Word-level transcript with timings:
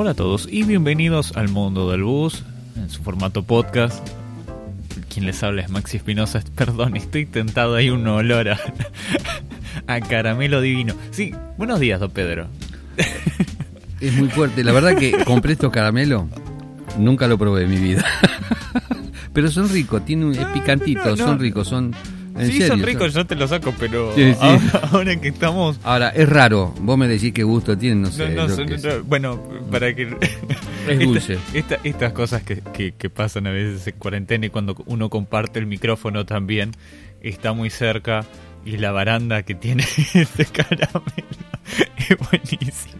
Hola 0.00 0.12
a 0.12 0.14
todos 0.14 0.46
y 0.48 0.62
bienvenidos 0.62 1.36
al 1.36 1.48
mundo 1.48 1.90
del 1.90 2.04
bus 2.04 2.44
en 2.76 2.88
su 2.88 3.02
formato 3.02 3.42
podcast. 3.42 4.08
Quien 5.12 5.26
les 5.26 5.42
habla 5.42 5.62
es 5.62 5.70
Maxi 5.70 5.96
Espinosa. 5.96 6.40
Perdón, 6.54 6.96
estoy 6.96 7.26
tentado, 7.26 7.74
hay 7.74 7.90
un 7.90 8.06
olor 8.06 8.48
a, 8.48 8.60
a 9.88 10.00
caramelo 10.00 10.60
divino. 10.60 10.94
Sí, 11.10 11.34
buenos 11.56 11.80
días, 11.80 11.98
don 11.98 12.12
Pedro. 12.12 12.46
Es 14.00 14.14
muy 14.14 14.28
fuerte. 14.28 14.62
La 14.62 14.70
verdad 14.70 14.96
que 14.96 15.24
compré 15.24 15.54
estos 15.54 15.72
caramelos. 15.72 16.26
Nunca 16.96 17.26
lo 17.26 17.36
probé 17.36 17.64
en 17.64 17.70
mi 17.70 17.78
vida. 17.78 18.04
Pero 19.32 19.50
son 19.50 19.68
ricos, 19.68 20.04
tienen, 20.04 20.30
es 20.30 20.46
picantito, 20.46 21.06
no, 21.06 21.16
no. 21.16 21.16
son 21.16 21.40
ricos, 21.40 21.66
son... 21.66 21.92
en 22.40 22.46
sí, 22.46 22.52
serio, 22.58 22.68
son 22.68 22.82
ricos, 22.82 23.14
yo 23.14 23.24
te 23.26 23.34
los 23.34 23.50
saco, 23.50 23.74
pero 23.78 24.14
Sí, 24.14 24.32
sí. 24.32 24.38
Ahora, 24.40 24.88
ahora 24.92 25.16
que 25.20 25.28
estamos... 25.28 25.80
Ahora, 25.84 26.08
es 26.10 26.28
raro. 26.28 26.74
Vos 26.80 26.96
me 26.98 27.08
decís 27.08 27.32
qué 27.32 27.42
gusto 27.42 27.76
tienen, 27.76 28.02
no 28.02 28.10
sé. 28.10 28.28
no, 28.30 28.46
lo 28.46 29.04
bueno, 29.04 29.40
para 29.70 29.94
que... 29.94 30.16
Es 30.88 30.98
dulce. 31.00 31.34
Esta- 31.52 31.74
esta- 31.74 31.78
estas 31.84 32.12
cosas 32.14 32.42
que, 32.42 32.62
que- 32.72 32.92
que 32.92 33.10
pasan 33.10 33.46
a 33.46 33.50
veces 33.50 33.86
en 33.86 33.94
cuarentena 33.98 34.46
y 34.46 34.50
cuando 34.50 34.74
uno 34.86 35.10
comparte 35.10 35.58
el 35.58 35.66
micrófono 35.66 36.24
también, 36.24 36.72
está 37.20 37.52
muy 37.52 37.68
cerca 37.68 38.24
y 38.64 38.78
la 38.78 38.90
baranda 38.92 39.42
que 39.42 39.54
tiene 39.54 39.82
este 40.14 40.46
caramelo 40.46 41.04
es 41.98 42.16
buenísimo. 42.30 42.94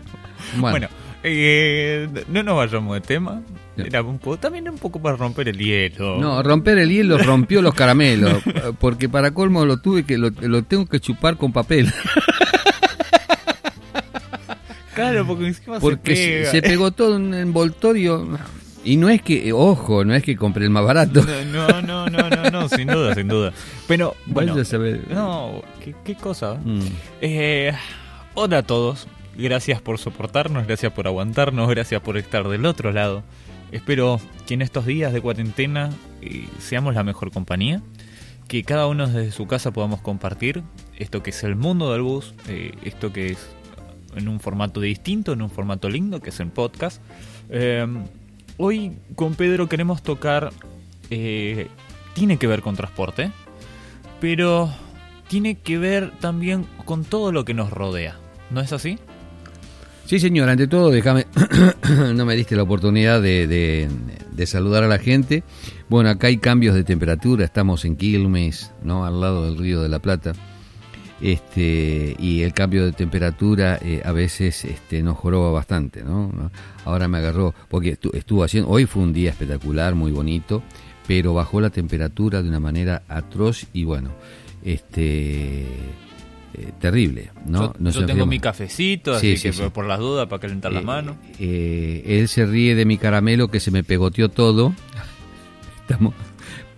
Bueno, 0.59 0.71
Bueno, 0.71 0.89
eh, 1.23 2.09
no 2.29 2.43
nos 2.43 2.57
vayamos 2.57 2.95
de 2.95 3.01
tema. 3.01 3.43
Era 3.77 4.03
un 4.03 4.19
poco, 4.19 4.39
también 4.39 4.69
un 4.69 4.79
poco 4.79 5.01
para 5.01 5.17
romper 5.17 5.49
el 5.49 5.59
hielo. 5.59 6.19
no, 6.19 6.43
romper 6.43 6.79
el 6.79 6.91
hielo 6.91 7.19
rompió 7.19 7.63
los 7.63 7.75
caramelos. 7.75 8.43
Porque 8.81 9.09
para 9.09 9.31
colmo 9.33 9.65
lo 9.65 9.77
tuve 9.79 10.05
que, 10.05 10.19
lo, 10.19 10.31
lo 10.31 10.63
tengo 10.65 10.87
que 10.87 11.01
chupar 11.01 11.37
con 11.37 11.53
papel. 11.53 11.93
Claro, 14.95 15.25
porque 15.29 15.55
Porque 15.81 16.17
se 16.17 16.23
se, 16.23 16.29
pega. 16.33 16.51
se 16.51 16.63
pegó 16.63 16.91
todo 16.91 17.15
un 17.15 17.33
envoltorio. 17.33 18.37
Y 18.83 18.97
no 18.97 19.09
es 19.09 19.23
que, 19.23 19.53
ojo, 19.53 20.05
no 20.05 20.13
es 20.13 20.25
que 20.25 20.35
compré 20.35 20.65
el 20.65 20.71
más 20.71 20.85
barato. 20.85 21.25
No, 21.53 21.69
no, 21.83 22.07
no, 22.11 22.29
no, 22.29 22.51
no, 22.51 22.69
sin 22.69 22.89
duda, 22.89 23.15
sin 23.15 23.29
duda. 23.29 23.53
Pero, 23.87 24.17
bueno, 24.27 24.53
Vaya 24.55 24.63
a 24.63 24.65
saber. 24.65 25.03
no, 25.09 25.63
qué, 25.85 25.95
qué 26.05 26.17
cosa. 26.17 26.55
Mm. 26.65 26.81
Eh, 27.21 27.73
hola 28.35 28.59
a 28.59 28.63
todos. 28.65 29.07
Gracias 29.39 29.81
por 29.81 29.99
soportarnos, 29.99 30.67
gracias 30.67 30.93
por 30.93 31.07
aguantarnos, 31.07 31.71
gracias 31.71 32.03
por 32.03 32.17
estar 32.17 32.49
del 32.49 32.67
otro 32.67 32.91
lado. 32.91 33.23
Espero 33.71 34.21
que 34.49 34.55
en 34.55 34.63
estos 34.63 34.85
días 34.85 35.13
de 35.13 35.21
cuarentena 35.21 35.91
eh, 36.21 36.49
seamos 36.59 36.95
la 36.95 37.05
mejor 37.05 37.31
compañía, 37.31 37.81
que 38.49 38.65
cada 38.65 38.89
uno 38.89 39.07
desde 39.07 39.31
su 39.31 39.47
casa 39.47 39.71
podamos 39.71 40.01
compartir 40.01 40.65
esto 40.99 41.23
que 41.23 41.31
es 41.31 41.45
el 41.45 41.55
mundo 41.55 41.93
del 41.93 42.03
bus, 42.03 42.35
eh, 42.49 42.73
esto 42.83 43.13
que 43.13 43.29
es 43.29 43.39
en 44.17 44.27
un 44.27 44.41
formato 44.41 44.81
distinto, 44.81 45.35
en 45.35 45.43
un 45.43 45.51
formato 45.51 45.89
lindo, 45.89 46.21
que 46.21 46.31
es 46.31 46.41
en 46.41 46.51
podcast. 46.51 47.01
Eh, 47.49 47.87
hoy 48.57 48.97
con 49.15 49.37
Pedro 49.37 49.69
queremos 49.69 50.03
tocar, 50.03 50.51
eh, 51.11 51.69
tiene 52.15 52.39
que 52.39 52.49
ver 52.49 52.61
con 52.63 52.75
transporte, 52.75 53.31
pero 54.21 54.69
tiene 55.29 55.55
que 55.55 55.79
ver 55.79 56.11
también 56.19 56.67
con 56.85 57.05
todo 57.05 57.31
lo 57.31 57.45
que 57.45 57.55
nos 57.55 57.71
rodea. 57.71 58.17
¿No 58.51 58.61
es 58.61 58.73
así? 58.73 58.99
Sí, 60.09 60.19
señor, 60.19 60.49
ante 60.49 60.67
todo, 60.67 60.91
déjame, 60.91 61.27
no 62.15 62.25
me 62.25 62.35
diste 62.35 62.57
la 62.57 62.63
oportunidad 62.63 63.21
de, 63.21 63.87
saludar 64.47 64.83
a 64.83 64.89
la 64.89 64.97
gente. 64.99 65.43
Bueno, 65.91 66.09
acá 66.09 66.29
hay 66.29 66.39
cambios 66.39 66.75
de 66.75 66.83
temperatura, 66.83 67.45
estamos 67.45 67.85
en 67.85 67.95
Quilmes, 67.95 68.73
¿no? 68.83 69.05
Al 69.05 69.21
lado 69.21 69.45
del 69.45 69.59
río 69.59 69.83
de 69.83 69.91
la 69.91 69.99
Plata. 69.99 70.33
Este, 71.21 72.17
y 72.19 72.41
el 72.41 72.55
cambio 72.55 72.87
de 72.87 72.93
temperatura 72.93 73.79
eh, 73.83 74.01
a 74.03 74.13
veces 74.13 74.65
este, 74.65 75.03
nos 75.03 75.19
joroba 75.19 75.51
bastante, 75.51 76.03
¿no? 76.03 76.51
Ahora 76.87 77.07
me 77.07 77.19
agarró, 77.19 77.55
porque 77.69 78.01
estu- 78.01 78.15
estuvo 78.15 78.45
haciendo, 78.45 78.71
hoy 78.71 78.87
fue 78.87 79.03
un 79.03 79.13
día 79.13 79.29
espectacular, 79.29 79.95
muy 79.95 80.11
bonito, 80.11 80.63
pero 81.07 81.35
bajó 81.35 81.61
la 81.61 81.69
temperatura 81.69 82.41
de 82.43 82.49
una 82.49 82.61
manera 82.61 83.03
atroz 83.09 83.67
y 83.75 83.85
bueno, 83.85 84.09
este, 84.65 85.67
eh, 86.55 86.73
terrible, 86.81 87.31
¿no? 87.47 87.75
yo 87.79 88.07
tengo 88.07 88.27
mi 88.27 88.39
cafecito, 88.41 89.19
Sí, 89.19 89.33
así 89.33 89.37
sí, 89.37 89.43
que 89.49 89.53
sí. 89.53 89.63
por 89.73 89.87
las 89.87 89.99
dudas, 89.99 90.27
para 90.29 90.41
calentar 90.41 90.73
la 90.73 90.81
Eh, 90.81 90.85
mano. 90.85 91.17
eh, 91.39 92.03
él 92.07 92.29
se 92.29 92.47
ríe 92.47 92.75
de 92.75 92.85
mi 92.85 92.99
caramelo 92.99 93.49
que 93.49 93.61
se 93.61 93.71
me 93.71 93.85
pegoteó 93.85 94.29
todo. 94.29 94.75
Estamos, 95.89 96.15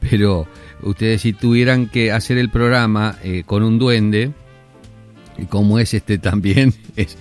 pero 0.00 0.46
ustedes 0.82 1.22
si 1.22 1.32
tuvieran 1.32 1.88
que 1.88 2.12
hacer 2.12 2.38
el 2.38 2.48
programa 2.50 3.16
eh, 3.22 3.42
con 3.46 3.62
un 3.62 3.78
duende, 3.78 4.32
como 5.48 5.78
es 5.78 5.94
este 5.94 6.18
también, 6.18 6.74
es 6.96 7.16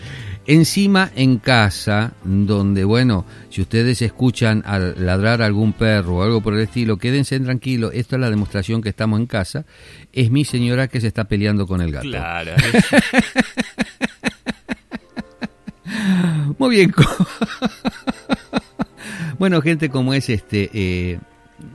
encima 0.49 1.09
en 1.15 1.37
casa, 1.37 2.11
donde 2.23 2.83
bueno, 2.83 3.23
si 3.51 3.61
ustedes 3.61 4.01
escuchan 4.01 4.63
al 4.65 5.05
ladrar 5.05 5.43
a 5.43 5.45
algún 5.45 5.73
perro 5.73 6.17
o 6.17 6.23
algo 6.23 6.41
por 6.41 6.55
el 6.55 6.61
estilo, 6.61 6.97
quédense 6.97 7.39
tranquilos, 7.39 7.91
esto 7.93 8.15
es 8.15 8.19
la 8.19 8.31
demostración 8.31 8.81
que 8.81 8.89
estamos 8.89 9.19
en 9.19 9.27
casa, 9.27 9.67
es 10.11 10.31
mi 10.31 10.45
señora 10.45 10.87
que 10.87 11.01
se 11.01 11.07
está 11.07 11.25
peleando 11.25 11.67
con 11.67 11.81
el 11.81 11.91
gato. 11.91 12.09
Claro. 12.09 12.53
Muy 16.57 16.77
bien. 16.77 16.95
bueno, 19.37 19.61
gente, 19.61 19.89
como 19.89 20.15
es 20.15 20.31
este, 20.31 20.71
eh, 20.73 21.19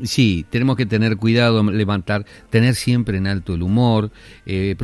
sí, 0.03 0.45
tenemos 0.51 0.77
que 0.77 0.87
tener 0.87 1.17
cuidado, 1.17 1.63
levantar, 1.65 2.25
tener 2.51 2.75
siempre 2.75 3.19
en 3.19 3.27
alto 3.27 3.55
el 3.55 3.63
humor, 3.63 4.11
eh, 4.47 4.77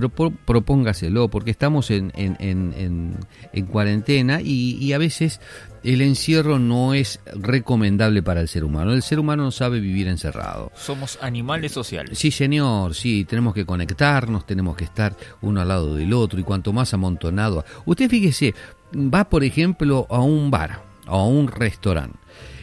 propóngaselo, 0.44 1.28
porque 1.28 1.50
estamos 1.50 1.90
en, 1.90 2.12
en, 2.16 2.36
en, 2.40 2.74
en- 2.76 3.16
en 3.52 3.66
cuarentena 3.66 4.40
y, 4.42 4.76
y 4.80 4.92
a 4.92 4.98
veces 4.98 5.40
el 5.82 6.02
encierro 6.02 6.58
no 6.58 6.92
es 6.94 7.20
recomendable 7.34 8.22
para 8.22 8.40
el 8.40 8.48
ser 8.48 8.64
humano. 8.64 8.92
El 8.92 9.02
ser 9.02 9.18
humano 9.18 9.44
no 9.44 9.50
sabe 9.50 9.80
vivir 9.80 10.08
encerrado. 10.08 10.70
Somos 10.74 11.18
animales 11.22 11.72
sociales. 11.72 12.18
Sí, 12.18 12.30
señor, 12.30 12.94
sí, 12.94 13.24
tenemos 13.24 13.54
que 13.54 13.64
conectarnos, 13.64 14.46
tenemos 14.46 14.76
que 14.76 14.84
estar 14.84 15.16
uno 15.40 15.60
al 15.60 15.68
lado 15.68 15.94
del 15.94 16.12
otro 16.12 16.38
y 16.38 16.42
cuanto 16.42 16.72
más 16.72 16.92
amontonado. 16.92 17.64
Usted 17.86 18.10
fíjese, 18.10 18.54
va 18.94 19.28
por 19.28 19.42
ejemplo 19.42 20.06
a 20.10 20.20
un 20.20 20.50
bar, 20.50 20.82
a 21.06 21.16
un 21.22 21.48
restaurante. 21.48 22.18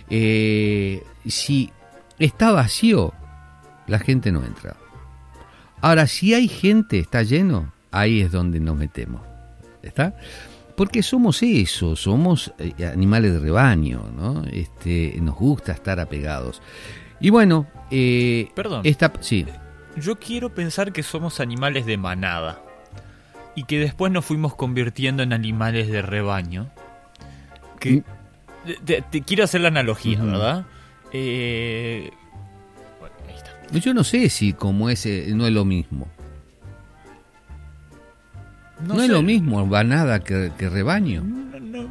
Eh, 0.10 1.04
si 1.26 1.72
está 2.20 2.52
vacío, 2.52 3.14
la 3.88 4.00
gente 4.00 4.32
no 4.32 4.44
entra. 4.44 4.76
Ahora, 5.82 6.08
si 6.08 6.34
hay 6.34 6.48
gente, 6.48 7.00
está 7.00 7.24
lleno, 7.24 7.72
ahí 7.92 8.22
es 8.22 8.32
donde 8.32 8.60
nos 8.60 8.76
metemos. 8.78 9.22
¿Está? 9.84 10.16
Porque 10.76 11.02
somos 11.04 11.42
eso, 11.44 11.96
somos 11.96 12.54
eh, 12.60 12.86
animales 12.86 13.34
de 13.34 13.40
rebaño, 13.40 14.04
¿no? 14.16 14.44
Este, 14.52 15.16
nos 15.22 15.36
gusta 15.36 15.72
estar 15.72 16.00
apegados. 16.00 16.62
Y 17.20 17.30
bueno, 17.30 17.68
eh, 17.90 18.50
Perdón. 18.56 18.82
esta, 18.84 19.12
sí, 19.22 19.46
Yo 19.96 20.18
quiero 20.20 20.54
pensar 20.54 20.92
que 20.92 21.02
somos 21.04 21.40
animales 21.40 21.86
de 21.86 21.98
manada 21.98 22.62
y 23.56 23.64
que 23.64 23.80
después 23.80 24.12
nos 24.12 24.26
fuimos 24.26 24.54
convirtiendo 24.56 25.24
en 25.24 25.34
animales 25.34 25.88
de 25.88 26.02
rebaño. 26.04 26.68
Que 27.80 28.04
te, 28.86 29.02
te- 29.02 29.22
quiero 29.22 29.44
hacer 29.46 29.62
la 29.62 29.70
analogía, 29.70 30.18
Ujú. 30.20 30.28
¿verdad? 30.28 30.66
Eh, 31.14 32.12
bueno, 33.00 33.16
ahí 33.28 33.36
está. 33.36 33.80
yo 33.80 33.94
no 33.94 34.04
sé 34.04 34.30
si 34.30 34.54
como 34.54 34.90
ese 34.90 35.28
no 35.34 35.48
es 35.48 35.54
lo 35.54 35.66
mismo. 35.66 36.08
No, 38.86 39.02
es 39.02 39.10
lo 39.10 39.24
mismo 39.24 39.66
manada 39.66 40.20
que, 40.20 40.52
que 40.58 40.70
rebaño. 40.70 41.24
No, 41.24 41.90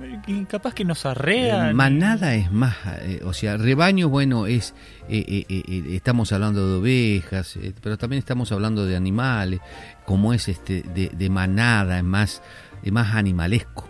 capaz 0.48 0.72
que 0.74 0.84
nos 0.84 1.04
arrean. 1.04 1.74
Manada 1.74 2.34
es 2.34 2.50
más, 2.52 2.76
eh, 3.02 3.20
o 3.24 3.32
sea, 3.32 3.56
rebaño, 3.56 4.08
bueno, 4.08 4.46
es, 4.46 4.72
eh, 5.08 5.24
eh, 5.26 5.46
eh, 5.48 5.62
eh, 5.68 5.84
estamos 5.96 6.32
hablando 6.32 6.66
de 6.68 6.78
ovejas, 6.78 7.56
eh, 7.56 7.72
pero 7.82 7.98
también 7.98 8.18
estamos 8.18 8.52
hablando 8.52 8.86
de 8.86 8.96
animales, 8.96 9.60
como 10.04 10.32
es 10.32 10.48
este, 10.48 10.82
de, 10.82 11.08
de 11.08 11.30
manada, 11.30 11.98
es 11.98 12.04
más, 12.04 12.42
es 12.82 12.92
más 12.92 13.14
animalesco. 13.14 13.88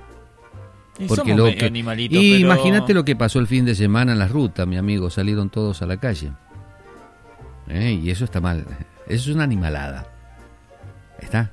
Y 0.99 1.07
Porque 1.07 1.33
somos 1.33 1.37
lo 1.37 1.55
que, 1.57 1.67
animalitos, 1.67 2.23
y 2.23 2.33
pero- 2.33 2.47
imagínate 2.47 2.95
lo 2.95 3.05
que 3.05 3.17
pasó 3.17 3.39
el 3.39 3.47
fin 3.47 3.65
de 3.65 3.75
semana 3.75 4.13
en 4.13 4.19
la 4.19 4.29
ruta, 4.29 4.65
mi 4.67 4.77
amigo, 4.79 5.11
salieron 5.11 5.51
todos 5.51 5.83
a 5.83 5.87
la 5.87 5.99
calle. 5.99 6.33
Eh, 7.69 8.01
y 8.03 8.11
eso 8.11 8.25
está 8.25 8.41
mal, 8.41 8.65
eso 9.07 9.31
es 9.31 9.35
una 9.35 9.45
animalada. 9.45 10.11
¿Está? 11.21 11.51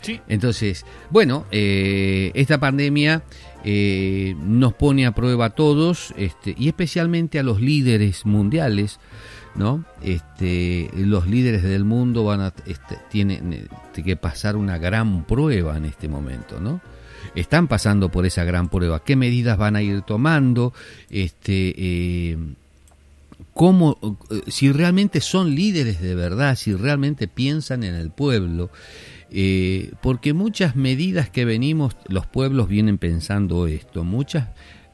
Sí. 0.00 0.20
Entonces, 0.28 0.84
bueno, 1.10 1.46
eh, 1.52 2.32
esta 2.34 2.58
pandemia 2.58 3.22
eh, 3.64 4.34
nos 4.40 4.74
pone 4.74 5.06
a 5.06 5.12
prueba 5.12 5.46
a 5.46 5.50
todos, 5.50 6.12
este, 6.16 6.54
y 6.58 6.66
especialmente 6.68 7.38
a 7.38 7.44
los 7.44 7.60
líderes 7.60 8.26
mundiales, 8.26 8.98
¿no? 9.54 9.84
Este, 10.02 10.90
los 10.96 11.28
líderes 11.28 11.62
del 11.62 11.84
mundo 11.84 12.24
van 12.24 12.40
a 12.40 12.52
este, 12.66 12.98
tienen 13.10 13.68
que 13.94 14.16
pasar 14.16 14.56
una 14.56 14.76
gran 14.78 15.22
prueba 15.24 15.76
en 15.76 15.84
este 15.84 16.08
momento, 16.08 16.58
¿no? 16.60 16.80
Están 17.34 17.66
pasando 17.66 18.10
por 18.10 18.26
esa 18.26 18.44
gran 18.44 18.68
prueba. 18.68 19.02
¿Qué 19.02 19.16
medidas 19.16 19.56
van 19.56 19.76
a 19.76 19.82
ir 19.82 20.02
tomando? 20.02 20.74
Este, 21.08 21.74
eh, 21.76 22.36
cómo, 23.54 23.98
eh, 24.30 24.42
si 24.48 24.70
realmente 24.72 25.20
son 25.20 25.54
líderes 25.54 26.00
de 26.00 26.14
verdad, 26.14 26.56
si 26.56 26.74
realmente 26.74 27.28
piensan 27.28 27.84
en 27.84 27.94
el 27.94 28.10
pueblo, 28.10 28.70
eh, 29.30 29.92
porque 30.02 30.34
muchas 30.34 30.76
medidas 30.76 31.30
que 31.30 31.44
venimos, 31.44 31.96
los 32.08 32.26
pueblos 32.26 32.68
vienen 32.68 32.98
pensando 32.98 33.66
esto, 33.66 34.04
muchas 34.04 34.48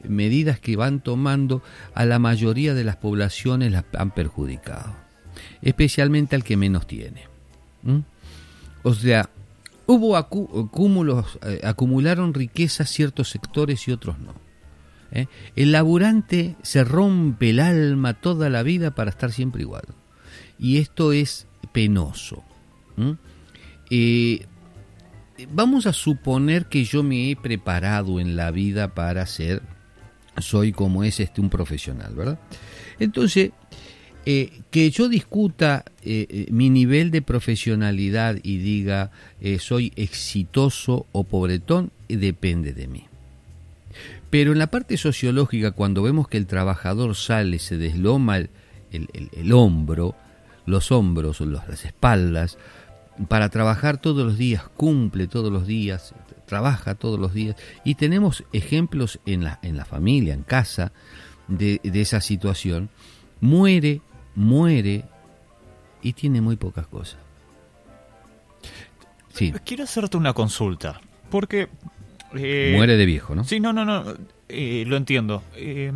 medidas 0.07 0.59
que 0.61 0.77
van 0.77 1.01
tomando 1.01 1.61
a 1.93 2.05
la 2.05 2.19
mayoría 2.19 2.73
de 2.73 2.85
las 2.85 2.95
poblaciones 2.95 3.73
las 3.73 3.83
han 3.97 4.11
perjudicado, 4.11 4.95
especialmente 5.61 6.37
al 6.37 6.45
que 6.45 6.55
menos 6.55 6.87
tiene. 6.87 7.23
O 8.83 8.93
sea, 8.93 9.29
hubo 9.89 10.17
acúmulos, 10.17 11.39
eh, 11.41 11.61
acumularon 11.63 12.35
riquezas 12.35 12.91
ciertos 12.91 13.29
sectores 13.29 13.87
y 13.87 13.91
otros 13.91 14.19
no. 14.19 14.35
¿eh? 15.11 15.25
El 15.55 15.71
laburante 15.71 16.55
se 16.61 16.83
rompe 16.83 17.49
el 17.49 17.59
alma 17.59 18.13
toda 18.13 18.49
la 18.49 18.61
vida 18.61 18.93
para 18.93 19.09
estar 19.09 19.31
siempre 19.31 19.63
igual. 19.63 19.85
Y 20.59 20.77
esto 20.77 21.11
es 21.11 21.47
penoso. 21.71 22.43
Eh, 23.89 24.45
vamos 25.51 25.87
a 25.87 25.93
suponer 25.93 26.67
que 26.67 26.83
yo 26.83 27.01
me 27.01 27.31
he 27.31 27.35
preparado 27.35 28.19
en 28.19 28.35
la 28.35 28.51
vida 28.51 28.93
para 28.93 29.25
ser, 29.25 29.63
soy 30.37 30.71
como 30.71 31.03
es 31.03 31.19
este 31.19 31.41
un 31.41 31.49
profesional, 31.49 32.13
¿verdad? 32.13 32.39
Entonces, 32.99 33.53
eh, 34.31 34.61
que 34.69 34.91
yo 34.91 35.09
discuta 35.09 35.85
mi 36.51 36.69
nivel 36.69 37.09
de 37.09 37.21
profesionalidad 37.21 38.37
y 38.43 38.57
diga 38.57 39.11
soy 39.59 39.91
exitoso 39.95 41.07
o 41.11 41.23
pobretón, 41.23 41.91
depende 42.07 42.73
de 42.73 42.87
mí. 42.87 43.09
Pero 44.29 44.51
en 44.51 44.59
la 44.59 44.67
parte 44.67 44.97
sociológica, 44.97 45.71
cuando 45.71 46.03
vemos 46.03 46.27
que 46.27 46.37
el 46.37 46.45
trabajador 46.45 47.15
sale, 47.15 47.59
se 47.59 47.77
desloma 47.77 48.37
el, 48.37 49.53
hombro, 49.53 50.15
los 50.65 50.91
hombros, 50.91 51.41
las 51.41 51.85
espaldas, 51.85 52.57
para 53.27 53.49
trabajar 53.49 53.99
todos 53.99 54.25
los 54.25 54.37
días, 54.37 54.63
cumple 54.77 55.27
todos 55.27 55.51
los 55.51 55.65
días, 55.65 56.13
trabaja 56.45 56.95
todos 56.95 57.19
los 57.19 57.33
días, 57.33 57.55
y 57.83 57.95
tenemos 57.95 58.43
ejemplos 58.53 59.19
en 59.25 59.43
la, 59.43 59.59
en 59.63 59.77
la 59.77 59.85
familia, 59.85 60.33
en 60.33 60.43
casa, 60.43 60.91
de 61.47 61.79
esa 61.83 62.21
situación, 62.21 62.89
muere, 63.41 64.01
muere 64.39 65.03
y 66.01 66.13
tiene 66.13 66.39
muy 66.39 66.55
pocas 66.55 66.87
cosas. 66.87 67.19
Sí. 69.33 69.53
Quiero 69.65 69.83
hacerte 69.83 70.15
una 70.17 70.33
consulta, 70.33 71.01
porque 71.29 71.67
eh, 72.33 72.73
Muere 72.75 72.95
de 72.95 73.05
viejo, 73.05 73.35
¿no? 73.35 73.43
Sí, 73.43 73.59
no, 73.59 73.73
no, 73.73 73.83
no, 73.83 74.05
eh, 74.47 74.85
lo 74.87 74.95
entiendo. 74.95 75.43
Eh, 75.55 75.91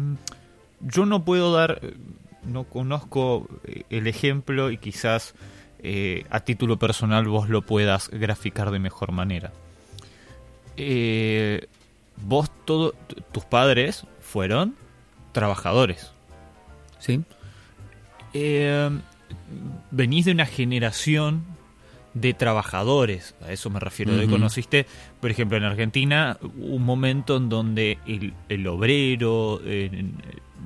yo 0.82 1.06
no 1.06 1.24
puedo 1.24 1.54
dar, 1.54 1.80
no 2.44 2.66
conozco 2.66 3.48
el 3.90 4.08
ejemplo 4.08 4.72
y 4.72 4.78
quizás 4.78 5.34
a 6.30 6.40
título 6.42 6.80
personal 6.80 7.28
vos 7.28 7.50
lo 7.50 7.62
puedas 7.62 8.10
graficar 8.10 8.72
de 8.72 8.80
mejor 8.80 9.12
manera. 9.12 9.52
vos, 12.26 12.52
todo, 12.66 12.94
tus 13.32 13.46
padres 13.46 14.06
fueron 14.22 14.76
trabajadores. 15.32 16.12
Sí. 17.00 17.24
Venís 19.92 20.26
de 20.26 20.32
una 20.32 20.46
generación 20.46 21.44
de 22.14 22.34
trabajadores, 22.34 23.36
a 23.42 23.52
eso 23.52 23.70
me 23.70 23.80
refiero. 23.80 24.14
Conociste, 24.30 24.86
por 25.20 25.32
ejemplo, 25.32 25.58
en 25.58 25.64
Argentina, 25.64 26.38
un 26.58 26.84
momento 26.84 27.38
en 27.38 27.50
donde 27.50 27.98
el, 28.50 28.68
obrero, 28.68 29.62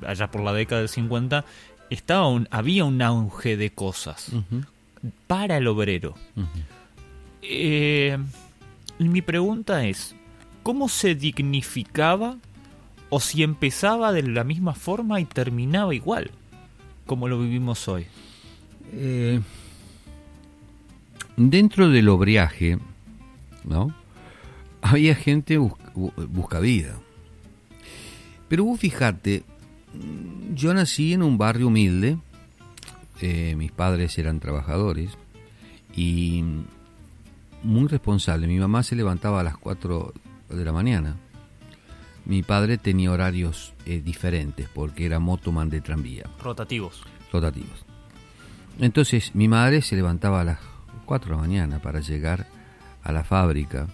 allá 0.06 0.30
por 0.30 0.42
la 0.42 0.52
década 0.52 0.82
del 0.82 0.90
50, 0.90 1.44
estaba 1.90 2.28
un, 2.28 2.48
había 2.50 2.84
un 2.84 3.00
auge 3.00 3.56
de 3.56 3.70
cosas 3.70 4.32
para 5.26 5.56
el 5.56 5.66
obrero. 5.66 6.14
Eh, 7.42 8.18
y 8.98 9.04
mi 9.04 9.22
pregunta 9.22 9.86
es, 9.86 10.14
¿cómo 10.62 10.88
se 10.88 11.14
dignificaba 11.14 12.36
o 13.10 13.20
si 13.20 13.42
empezaba 13.42 14.12
de 14.12 14.22
la 14.22 14.44
misma 14.44 14.74
forma 14.74 15.20
y 15.20 15.24
terminaba 15.24 15.94
igual, 15.94 16.30
como 17.08 17.26
lo 17.26 17.40
vivimos 17.40 17.88
hoy? 17.88 18.06
Eh, 18.92 19.40
dentro 21.36 21.88
del 21.88 22.08
obriaje, 22.10 22.78
¿no? 23.64 23.92
Había 24.82 25.16
gente 25.16 25.56
busca 25.56 26.60
vida. 26.60 26.94
Pero 28.48 28.64
vos 28.64 28.78
fijate, 28.78 29.42
yo 30.54 30.72
nací 30.74 31.14
en 31.14 31.22
un 31.22 31.38
barrio 31.38 31.68
humilde, 31.68 32.18
eh, 33.20 33.54
mis 33.56 33.72
padres 33.72 34.16
eran 34.18 34.38
trabajadores 34.38 35.10
y 35.96 36.44
muy 37.62 37.88
responsable. 37.88 38.46
Mi 38.46 38.58
mamá 38.58 38.82
se 38.82 38.96
levantaba 38.96 39.40
a 39.40 39.44
las 39.44 39.56
4 39.56 40.12
de 40.50 40.64
la 40.64 40.72
mañana. 40.72 41.16
Mi 42.28 42.42
padre 42.42 42.76
tenía 42.76 43.10
horarios 43.10 43.72
eh, 43.86 44.02
diferentes 44.04 44.68
porque 44.68 45.06
era 45.06 45.18
motoman 45.18 45.70
de 45.70 45.80
tranvía. 45.80 46.24
Rotativos. 46.38 47.02
Rotativos. 47.32 47.86
Entonces 48.78 49.34
mi 49.34 49.48
madre 49.48 49.80
se 49.80 49.96
levantaba 49.96 50.42
a 50.42 50.44
las 50.44 50.58
4 51.06 51.30
de 51.30 51.36
la 51.36 51.40
mañana 51.40 51.78
para 51.80 52.00
llegar 52.00 52.46
a 53.02 53.12
la 53.12 53.24
fábrica. 53.24 53.86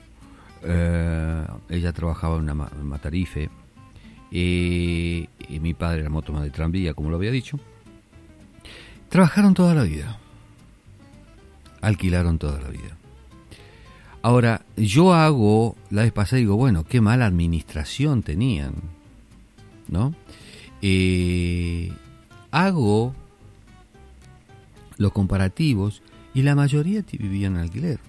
Eh, 0.65 1.47
ella 1.69 1.93
trabajaba 1.93 2.37
en 2.37 2.43
una 2.43 2.55
matarife 2.55 3.51
y, 4.33 5.29
mi 5.61 5.73
padre 5.75 6.01
era 6.01 6.11
motomán 6.11 6.43
de 6.43 6.51
tranvía, 6.51 6.93
como 6.93 7.11
lo 7.11 7.17
había 7.17 7.31
dicho. 7.31 7.61
Trabajaron 9.11 9.55
toda 9.55 9.75
la 9.75 9.85
vida. 9.85 10.19
Alquilaron 11.81 12.39
toda 12.39 12.61
la 12.61 12.69
vida. 12.69 12.97
Ahora, 14.25 14.65
yo 14.79 15.13
hago, 15.13 15.77
la 15.91 16.01
vez 16.01 16.11
pasada 16.11 16.41
digo, 16.41 16.57
bueno, 16.57 16.85
qué 16.85 17.03
mala 17.03 17.27
administración 17.27 18.23
tenían, 18.23 18.73
¿no? 19.87 20.15
Eh, 20.81 21.93
hago 22.51 23.15
los 24.97 25.13
comparativos 25.13 26.01
y 26.33 26.41
la 26.41 26.55
mayoría 26.55 27.05
vivían 27.07 27.57
en 27.57 27.61
alquiler. 27.61 28.01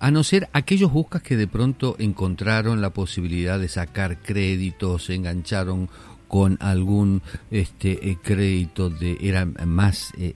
A 0.00 0.10
no 0.10 0.22
ser 0.22 0.50
aquellos 0.52 0.92
buscas 0.92 1.22
que 1.22 1.38
de 1.38 1.46
pronto 1.46 1.96
encontraron 1.98 2.82
la 2.82 2.90
posibilidad 2.90 3.58
de 3.58 3.68
sacar 3.68 4.20
créditos, 4.20 5.06
se 5.06 5.14
engancharon 5.14 5.88
con 6.28 6.58
algún 6.60 7.22
este 7.50 8.10
eh, 8.10 8.18
crédito 8.22 8.90
de 8.90 9.16
eran 9.22 9.56
más 9.64 10.12
eh, 10.18 10.34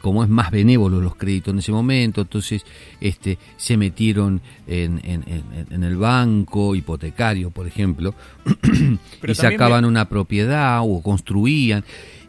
como 0.00 0.22
es 0.22 0.30
más 0.30 0.50
benévolo 0.50 1.00
los 1.00 1.16
créditos 1.16 1.52
en 1.52 1.58
ese 1.58 1.72
momento, 1.72 2.22
entonces 2.22 2.64
este, 3.00 3.38
se 3.56 3.76
metieron 3.76 4.40
en, 4.66 5.00
en, 5.04 5.84
el 5.84 5.96
banco 5.96 6.74
hipotecario, 6.74 7.50
por 7.50 7.66
ejemplo, 7.66 8.14
y 9.26 9.34
sacaban 9.34 9.84
una 9.84 10.08
propiedad 10.08 10.80
o 10.82 11.02
construían. 11.02 11.84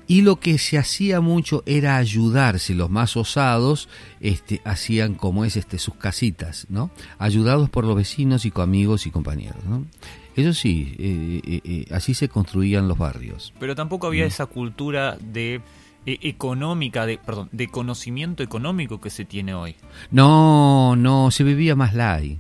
Y 0.08 0.22
lo 0.22 0.40
que 0.40 0.60
se 0.60 0.78
hacía 0.78 1.20
mucho 1.20 1.64
era 1.66 1.98
ayudarse 1.98 2.76
los 2.76 2.92
más 2.92 3.18
osados 3.18 3.90
este 4.20 4.62
hacían 4.64 5.16
como 5.16 5.46
es 5.46 5.58
este 5.58 5.80
sus 5.80 5.96
casitas 5.96 6.68
no 6.70 6.92
ayudados 7.18 7.72
por 7.72 7.86
los 7.86 7.96
vecinos 7.96 8.46
y 8.46 8.54
amigos 8.56 9.08
y 9.08 9.12
compañeros 9.12 9.64
no 9.66 9.86
eso 10.36 10.54
sí 10.54 10.96
eh, 11.00 11.42
eh, 11.44 11.62
eh, 11.64 11.86
así 11.92 12.14
se 12.14 12.28
construían 12.30 12.88
los 12.88 12.98
barrios. 12.98 13.54
Pero 13.60 13.74
tampoco 13.74 14.08
había 14.08 14.26
mm. 14.26 14.28
esa 14.28 14.46
cultura 14.46 15.18
de 15.20 15.62
económica 16.06 17.06
de 17.06 17.18
perdón 17.18 17.50
de 17.52 17.68
conocimiento 17.68 18.44
económico 18.44 19.02
que 19.02 19.10
se 19.10 19.26
tiene 19.26 19.54
hoy 19.54 19.76
no 20.12 20.96
no 20.96 21.32
se 21.32 21.44
vivía 21.44 21.76
más 21.76 21.94
light 21.94 22.40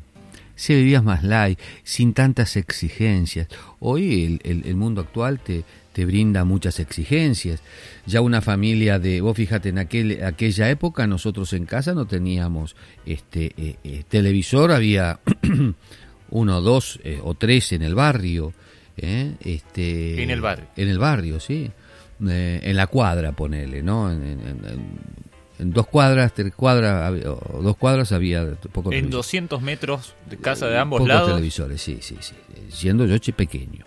se 0.55 0.73
vivía 0.73 1.01
más 1.01 1.21
light, 1.21 1.59
sin 1.83 2.13
tantas 2.13 2.55
exigencias. 2.55 3.49
Hoy 3.81 4.39
el, 4.41 4.61
el 4.65 4.75
mundo 4.77 5.01
actual 5.01 5.41
te, 5.41 5.65
te 5.95 6.05
brinda 6.05 6.43
muchas 6.43 6.81
exigencias. 6.81 7.61
Ya 8.05 8.19
una 8.19 8.41
familia 8.41 8.99
de, 8.99 9.21
vos 9.21 9.37
fíjate, 9.37 9.69
en 9.69 9.77
aquel, 9.77 10.25
aquella 10.25 10.69
época 10.69 11.07
nosotros 11.07 11.53
en 11.53 11.65
casa 11.65 11.93
no 11.93 12.05
teníamos 12.05 12.75
este 13.05 13.53
eh, 13.55 13.77
eh, 13.81 14.03
televisor, 14.09 14.73
había 14.73 15.21
uno, 16.31 16.59
dos 16.59 16.99
eh, 17.05 17.21
o 17.23 17.33
tres 17.35 17.71
en 17.71 17.81
el 17.81 17.95
barrio. 17.95 18.53
Este, 18.97 20.21
en 20.21 20.31
el 20.31 20.41
barrio. 20.41 20.67
En 20.75 20.89
el 20.89 20.99
barrio, 20.99 21.39
sí. 21.39 21.71
En 22.19 22.75
la 22.75 22.87
cuadra, 22.87 23.31
ponele, 23.33 23.83
¿no? 23.83 24.11
En, 24.11 25.15
dos 25.57 25.87
cuadras, 25.87 26.33
tres 26.33 26.53
cuadras, 26.53 27.13
o 27.25 27.61
dos 27.61 27.77
cuadras 27.77 28.11
había 28.11 28.55
poco 28.73 28.91
En 28.91 29.09
200 29.09 29.61
metros 29.61 30.13
de 30.29 30.37
casa 30.37 30.67
de 30.67 30.77
ambos 30.77 31.07
lados. 31.07 31.29
televisores, 31.29 31.81
sí, 31.81 31.99
sí, 32.01 32.17
sí. 32.19 32.35
Siendo 32.69 33.05
yo 33.05 33.17
pequeño. 33.33 33.85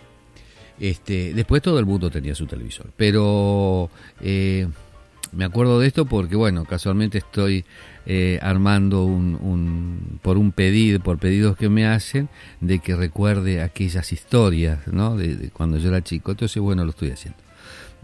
Este, 0.81 1.35
después 1.35 1.61
todo 1.61 1.79
el 1.79 1.87
mundo 1.87 2.11
tenía 2.11 2.35
su 2.35 2.47
televisor. 2.47 2.91
Pero 2.97 3.91
eh, 4.21 4.67
me 5.33 5.45
acuerdo 5.45 5.81
de 5.81 5.89
esto 5.89 6.07
porque, 6.07 6.37
bueno, 6.37 6.65
casualmente 6.65 7.19
estoy 7.19 7.65
eh, 8.07 8.39
armando 8.43 9.05
un, 9.05 10.19
por 10.23 10.39
un 10.39 10.53
pedido, 10.53 11.01
por 11.01 11.19
pedidos 11.19 11.57
que 11.57 11.69
me 11.69 11.87
hacen, 11.87 12.29
de 12.61 12.79
que 12.79 12.95
recuerde 12.97 13.63
aquellas 13.63 14.13
historias, 14.13 14.87
¿no? 14.87 15.17
De, 15.17 15.51
cuando 15.51 15.79
yo 15.79 15.89
era 15.89 16.03
chico. 16.03 16.31
Entonces, 16.31 16.63
bueno, 16.63 16.85
lo 16.85 16.91
estoy 16.91 17.11
haciendo. 17.11 17.39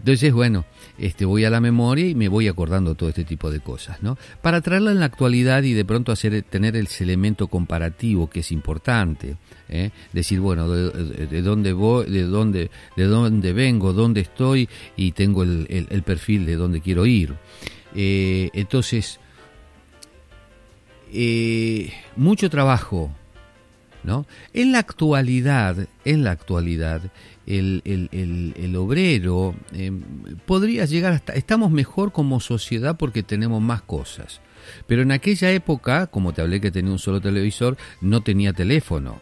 Entonces, 0.05 0.33
bueno, 0.33 0.65
este, 0.99 1.25
voy 1.25 1.45
a 1.45 1.49
la 1.49 1.59
memoria 1.59 2.07
y 2.07 2.13
me 2.13 2.27
voy 2.27 2.47
acordando 2.47 2.93
todo 2.93 3.09
este 3.09 3.23
tipo 3.23 3.49
de 3.49 3.59
cosas, 3.59 4.03
¿no? 4.03 4.19
Para 4.43 4.61
traerla 4.61 4.91
en 4.91 4.99
la 4.99 5.07
actualidad 5.07 5.63
y 5.63 5.73
de 5.73 5.83
pronto 5.83 6.13
tener 6.15 6.75
ese 6.75 7.05
elemento 7.05 7.47
comparativo 7.47 8.29
que 8.29 8.41
es 8.41 8.51
importante, 8.51 9.35
¿eh? 9.67 9.89
decir, 10.13 10.41
bueno, 10.41 10.69
de, 10.69 11.41
dónde 11.41 11.73
voy, 11.73 12.05
de 12.05 12.21
dónde, 12.21 12.69
de 12.95 13.05
dónde 13.05 13.51
vengo, 13.51 13.93
dónde 13.93 14.21
estoy 14.21 14.69
y 14.95 15.13
tengo 15.13 15.41
el, 15.41 15.65
el, 15.89 16.03
perfil 16.03 16.45
de 16.45 16.55
dónde 16.55 16.81
quiero 16.81 17.07
ir. 17.07 17.33
Eh, 17.95 18.51
entonces, 18.53 19.19
eh, 21.11 21.91
mucho 22.15 22.51
trabajo, 22.51 23.09
¿no? 24.03 24.27
En 24.53 24.71
la 24.71 24.77
actualidad, 24.77 25.87
en 26.03 26.23
la 26.23 26.29
actualidad, 26.29 27.01
el, 27.47 27.81
el, 27.85 28.53
el, 28.55 28.75
obrero 28.75 29.55
eh, 29.73 29.91
podría 30.45 30.85
llegar 30.85 31.13
hasta... 31.13 31.33
Estamos 31.33 31.71
mejor 31.71 32.11
como 32.11 32.39
sociedad 32.39 32.97
porque 32.97 33.23
tenemos 33.23 33.61
más 33.61 33.81
cosas. 33.81 34.41
Pero 34.87 35.03
en 35.03 35.11
aquella 35.11 35.51
época, 35.51 36.07
como 36.07 36.33
te 36.33 36.41
hablé 36.41 36.59
que 36.59 36.71
tenía 36.71 36.91
un 36.91 36.99
solo 36.99 37.21
televisor, 37.21 37.77
no 38.01 38.21
tenía 38.21 38.53
teléfono. 38.53 39.21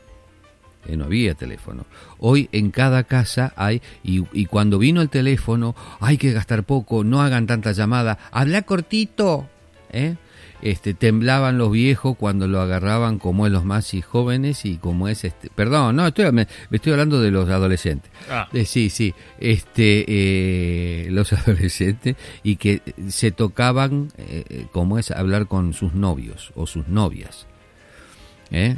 Eh, 0.85 0.97
no 0.97 1.05
había 1.05 1.33
teléfono. 1.33 1.85
Hoy 2.19 2.49
en 2.51 2.71
cada 2.71 3.03
casa 3.03 3.53
hay, 3.55 3.81
y, 4.03 4.25
y, 4.33 4.45
cuando 4.45 4.79
vino 4.79 5.01
el 5.01 5.09
teléfono, 5.09 5.75
hay 5.99 6.17
que 6.17 6.31
gastar 6.33 6.63
poco, 6.63 7.03
no 7.03 7.21
hagan 7.21 7.47
tanta 7.47 7.71
llamada, 7.71 8.17
habla 8.31 8.63
cortito. 8.63 9.47
¿eh? 9.91 10.15
Este, 10.63 10.93
temblaban 10.93 11.57
los 11.57 11.71
viejos 11.73 12.15
cuando 12.17 12.47
lo 12.47 12.61
agarraban 12.61 13.19
como 13.19 13.45
es 13.45 13.51
los 13.51 13.65
más 13.65 13.93
jóvenes 14.07 14.63
y 14.63 14.77
como 14.77 15.09
es 15.09 15.25
este, 15.25 15.49
perdón, 15.49 15.97
no, 15.97 16.07
estoy, 16.07 16.31
me, 16.31 16.47
estoy 16.71 16.93
hablando 16.93 17.19
de 17.19 17.31
los 17.31 17.49
adolescentes. 17.49 18.09
Ah. 18.29 18.47
Eh, 18.53 18.63
sí, 18.63 18.89
sí, 18.89 19.13
este, 19.39 20.05
eh, 20.07 21.07
los 21.11 21.33
adolescentes 21.33 22.15
y 22.43 22.55
que 22.55 22.81
se 23.09 23.31
tocaban 23.31 24.07
eh, 24.17 24.67
como 24.71 24.97
es 24.97 25.11
hablar 25.11 25.47
con 25.47 25.73
sus 25.73 25.93
novios 25.93 26.53
o 26.55 26.65
sus 26.65 26.87
novias. 26.87 27.45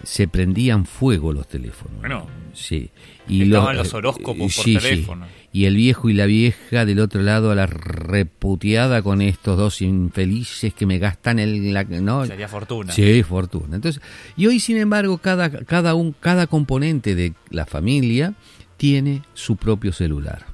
Se 0.04 0.30
prendían 0.30 0.86
fuego 0.86 1.34
los 1.34 1.50
teléfonos. 1.50 2.00
Bueno, 2.00 2.28
sí. 2.54 2.92
Y 3.28 3.44
los, 3.44 3.76
los 3.76 3.94
horóscopos 3.94 4.56
por 4.56 4.64
teléfono 4.64 5.26
y 5.56 5.68
el 5.68 5.78
viejo 5.78 6.10
y 6.10 6.14
la 6.14 6.26
vieja 6.26 6.84
del 6.84 7.00
otro 7.00 7.22
lado 7.22 7.50
a 7.50 7.56
la 7.56 7.66
reputeada 7.66 9.02
con 9.02 9.22
estos 9.22 9.58
dos 9.58 9.82
infelices 9.82 10.74
que 10.74 10.86
me 10.86 11.00
gastan 11.00 11.40
el 11.40 11.74
la, 11.74 11.86
no 11.86 12.26
sería 12.26 12.50
fortuna. 12.50 12.92
Sí 12.92 13.24
fortuna. 13.24 13.78
Entonces 13.78 14.02
y 14.36 14.48
hoy 14.48 14.60
sin 14.60 14.76
embargo 14.76 15.18
cada 15.18 15.50
cada 15.50 15.96
un 15.96 16.12
cada 16.12 16.48
componente 16.48 17.16
de 17.16 17.36
la 17.52 17.66
familia 17.66 18.34
tiene 18.76 19.22
su 19.34 19.56
propio 19.56 19.94
celular. 19.94 20.46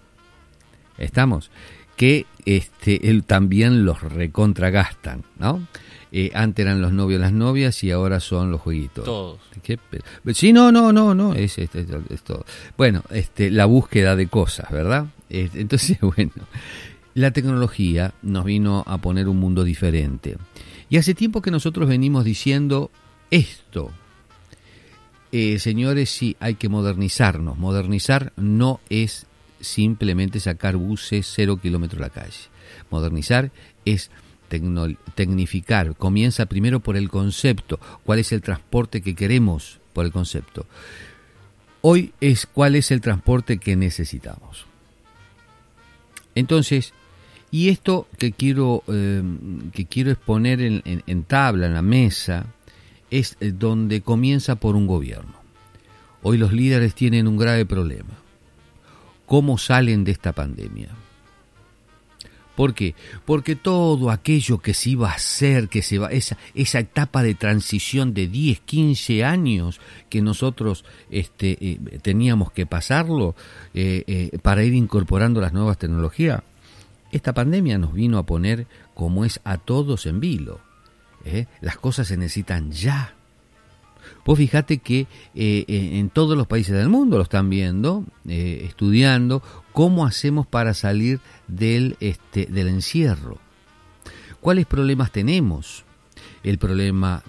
Estamos 1.00 1.50
que 1.96 2.28
este 2.46 3.10
él 3.10 3.24
también 3.24 3.86
los 3.86 4.02
recontragastan 4.02 5.24
no 5.40 5.62
eh, 6.14 6.32
antes 6.34 6.66
eran 6.66 6.82
los 6.82 6.92
novios 6.92 7.22
las 7.22 7.32
novias 7.32 7.84
y 7.86 7.92
ahora 7.92 8.20
son 8.20 8.52
los 8.52 8.60
jueguitos. 8.60 9.06
Todos. 9.06 9.40
Sí, 10.34 10.52
no, 10.52 10.70
no, 10.70 10.92
no, 10.92 11.16
no, 11.16 11.34
es, 11.34 11.58
es, 11.58 11.70
todo. 12.24 12.46
Bueno, 12.78 13.02
este, 13.12 13.50
la 13.50 13.66
búsqueda 13.66 14.18
de 14.18 14.28
cosas, 14.28 14.70
¿verdad? 14.72 15.08
Entonces, 15.30 15.98
bueno, 16.02 16.34
la 17.14 17.32
tecnología 17.32 18.14
nos 18.22 18.44
vino 18.44 18.84
a 18.86 18.98
poner 18.98 19.30
un 19.30 19.38
mundo 19.38 19.64
diferente. 19.64 20.38
Y 20.90 20.98
hace 20.98 21.14
tiempo 21.14 21.42
que 21.42 21.52
nosotros 21.52 21.88
venimos 21.88 22.26
diciendo 22.26 22.92
esto. 23.30 23.92
Eh, 25.32 25.60
señores, 25.60 26.10
sí, 26.10 26.36
hay 26.42 26.56
que 26.56 26.68
modernizarnos. 26.68 27.58
Modernizar 27.58 28.34
no 28.36 28.82
es 28.90 29.28
simplemente 29.62 30.40
sacar 30.40 30.76
buses 30.76 31.32
cero 31.34 31.58
kilómetros 31.62 32.02
a 32.02 32.06
la 32.06 32.10
calle. 32.10 32.50
Modernizar 32.90 33.52
es 33.86 34.12
tecnificar. 35.16 35.96
Comienza 35.96 36.46
primero 36.46 36.80
por 36.82 36.98
el 36.98 37.10
concepto, 37.10 37.80
cuál 38.04 38.20
es 38.20 38.32
el 38.32 38.42
transporte 38.42 39.02
que 39.02 39.16
queremos 39.16 39.80
por 39.94 40.06
el 40.06 40.12
concepto. 40.12 40.66
Hoy 41.82 42.14
es 42.22 42.46
cuál 42.46 42.76
es 42.76 42.92
el 42.92 43.02
transporte 43.02 43.58
que 43.58 43.76
necesitamos. 43.76 44.66
Entonces, 46.36 46.94
y 47.50 47.70
esto 47.70 48.08
que 48.18 48.32
quiero, 48.32 48.84
eh, 48.88 49.22
que 49.74 49.86
quiero 49.86 50.12
exponer 50.12 50.62
en, 50.62 51.24
tabla, 51.24 51.68
en 51.68 51.74
la 51.74 51.82
mesa, 51.82 52.46
es 53.10 53.36
eh, 53.40 53.52
donde 53.52 54.02
comienza 54.02 54.56
por 54.56 54.76
un 54.76 54.88
gobierno. 54.88 55.34
Hoy 56.24 56.38
los 56.38 56.54
líderes 56.54 56.94
tienen 56.94 57.28
un 57.28 57.38
grave 57.38 57.66
problema. 57.66 58.21
¿Cómo 59.32 59.58
salen 59.58 60.04
de 60.04 60.12
esta 60.12 60.34
pandemia? 60.34 60.90
¿Por 62.54 62.74
qué? 62.74 62.96
Porque 63.24 63.56
todo 63.56 64.12
aquello 64.12 64.58
que 64.58 64.74
se 64.74 64.90
iba 64.90 65.10
a 65.10 65.14
hacer, 65.14 65.70
que 65.70 65.82
se 65.82 66.00
va, 66.00 66.10
esa, 66.12 66.38
esa 66.54 66.80
etapa 66.80 67.24
de 67.24 67.34
transición 67.34 68.14
de 68.14 68.28
10, 68.28 68.60
15 68.60 69.24
años 69.24 69.80
que 70.10 70.22
nosotros 70.22 70.84
este, 71.10 71.58
eh, 71.66 71.80
teníamos 72.02 72.52
que 72.52 72.66
pasarlo 72.66 73.34
eh, 73.74 74.04
eh, 74.06 74.38
para 74.42 74.66
ir 74.66 74.74
incorporando 74.74 75.40
las 75.40 75.54
nuevas 75.54 75.78
tecnologías, 75.78 76.44
esta 77.14 77.32
pandemia 77.32 77.78
nos 77.78 77.94
vino 77.94 78.18
a 78.18 78.26
poner 78.26 78.68
como 78.94 79.24
es 79.24 79.40
a 79.46 79.56
todos 79.60 80.08
en 80.08 80.20
vilo. 80.20 80.60
Las 81.62 81.78
cosas 81.78 82.10
se 82.10 82.18
necesitan 82.18 82.74
ya. 82.74 83.16
Vos 84.26 84.38
fíjate 84.38 84.78
que 84.78 85.08
en 85.34 86.10
todos 86.10 86.38
los 86.38 86.48
países 86.48 86.76
del 86.76 86.90
mundo 86.90 87.18
lo 87.18 87.24
están 87.24 87.50
viendo, 87.50 88.06
estudiando 88.26 89.42
cómo 89.74 90.06
hacemos 90.06 90.46
para 90.46 90.74
salir 90.74 91.20
del, 91.48 91.98
este, 92.00 92.46
del 92.46 92.68
encierro. 92.68 93.40
¿Cuáles 94.40 94.66
problemas 94.66 95.12
tenemos? 95.12 95.86
El 96.44 96.58
problema, 96.58 97.24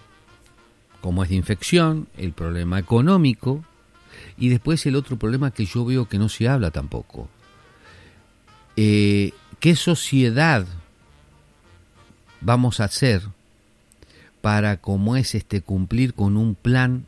como 1.01 1.23
es 1.23 1.31
de 1.31 1.37
infección, 1.37 2.09
el 2.17 2.33
problema 2.33 2.79
económico 2.79 3.65
y 4.39 4.49
después 4.49 4.85
el 4.87 4.97
otro 4.97 5.19
problema 5.19 5.51
que 5.51 5.67
yo 5.67 5.85
veo 5.85 6.09
que 6.09 6.19
no 6.19 6.29
se 6.29 6.49
habla 6.49 6.71
tampoco. 6.71 7.29
Eh, 8.77 9.33
¿Qué 9.61 9.77
sociedad 9.77 10.67
vamos 12.41 12.81
a 12.81 12.85
hacer 12.85 13.23
para, 14.43 14.77
como 14.77 15.17
es 15.17 15.35
este, 15.35 15.63
cumplir 15.63 16.13
con 16.13 16.37
un 16.37 16.55
plan 16.55 17.07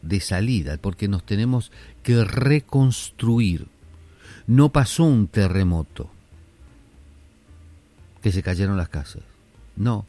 de 0.00 0.20
salida? 0.20 0.78
Porque 0.78 1.08
nos 1.08 1.26
tenemos 1.26 1.70
que 2.02 2.24
reconstruir. 2.24 3.66
No 4.46 4.70
pasó 4.70 5.04
un 5.04 5.26
terremoto 5.26 6.08
que 8.22 8.32
se 8.32 8.42
cayeron 8.42 8.76
las 8.76 8.88
casas. 8.88 9.22
No, 9.76 10.06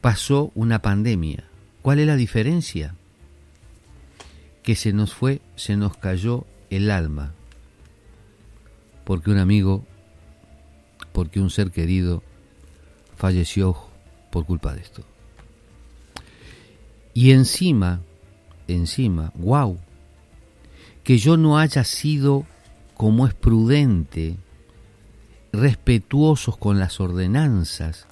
pasó 0.00 0.52
una 0.54 0.80
pandemia. 0.80 1.44
¿Cuál 1.82 1.98
es 1.98 2.06
la 2.06 2.16
diferencia? 2.16 2.94
Que 4.62 4.76
se 4.76 4.92
nos 4.92 5.14
fue, 5.14 5.40
se 5.56 5.76
nos 5.76 5.96
cayó 5.96 6.44
el 6.68 6.90
alma. 6.90 7.32
Porque 9.04 9.30
un 9.30 9.38
amigo, 9.38 9.86
porque 11.12 11.40
un 11.40 11.50
ser 11.50 11.70
querido 11.70 12.22
falleció 13.16 13.76
por 14.30 14.44
culpa 14.44 14.74
de 14.74 14.82
esto. 14.82 15.04
Y 17.14 17.32
encima, 17.32 18.00
encima, 18.68 19.32
wow, 19.34 19.78
que 21.02 21.18
yo 21.18 21.36
no 21.36 21.58
haya 21.58 21.84
sido 21.84 22.46
como 22.94 23.26
es 23.26 23.34
prudente 23.34 24.36
respetuosos 25.52 26.56
con 26.56 26.78
las 26.78 27.00
ordenanzas 27.00 28.06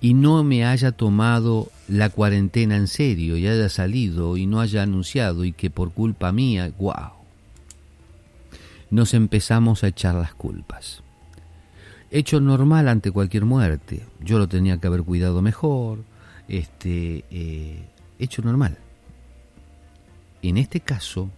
y 0.00 0.14
no 0.14 0.42
me 0.44 0.64
haya 0.64 0.92
tomado 0.92 1.70
la 1.88 2.08
cuarentena 2.08 2.76
en 2.76 2.86
serio 2.86 3.36
y 3.36 3.46
haya 3.46 3.68
salido 3.68 4.36
y 4.36 4.46
no 4.46 4.60
haya 4.60 4.82
anunciado 4.82 5.44
y 5.44 5.52
que 5.52 5.70
por 5.70 5.92
culpa 5.92 6.32
mía, 6.32 6.72
wow, 6.78 7.12
nos 8.90 9.14
empezamos 9.14 9.84
a 9.84 9.88
echar 9.88 10.14
las 10.14 10.34
culpas. 10.34 11.02
Hecho 12.10 12.40
normal 12.40 12.88
ante 12.88 13.10
cualquier 13.10 13.44
muerte. 13.44 14.06
Yo 14.20 14.38
lo 14.38 14.48
tenía 14.48 14.78
que 14.78 14.86
haber 14.86 15.02
cuidado 15.02 15.42
mejor. 15.42 15.98
Este, 16.48 17.24
eh, 17.30 17.84
hecho 18.18 18.42
normal. 18.42 18.78
En 20.42 20.56
este 20.56 20.80
caso, 20.80 21.30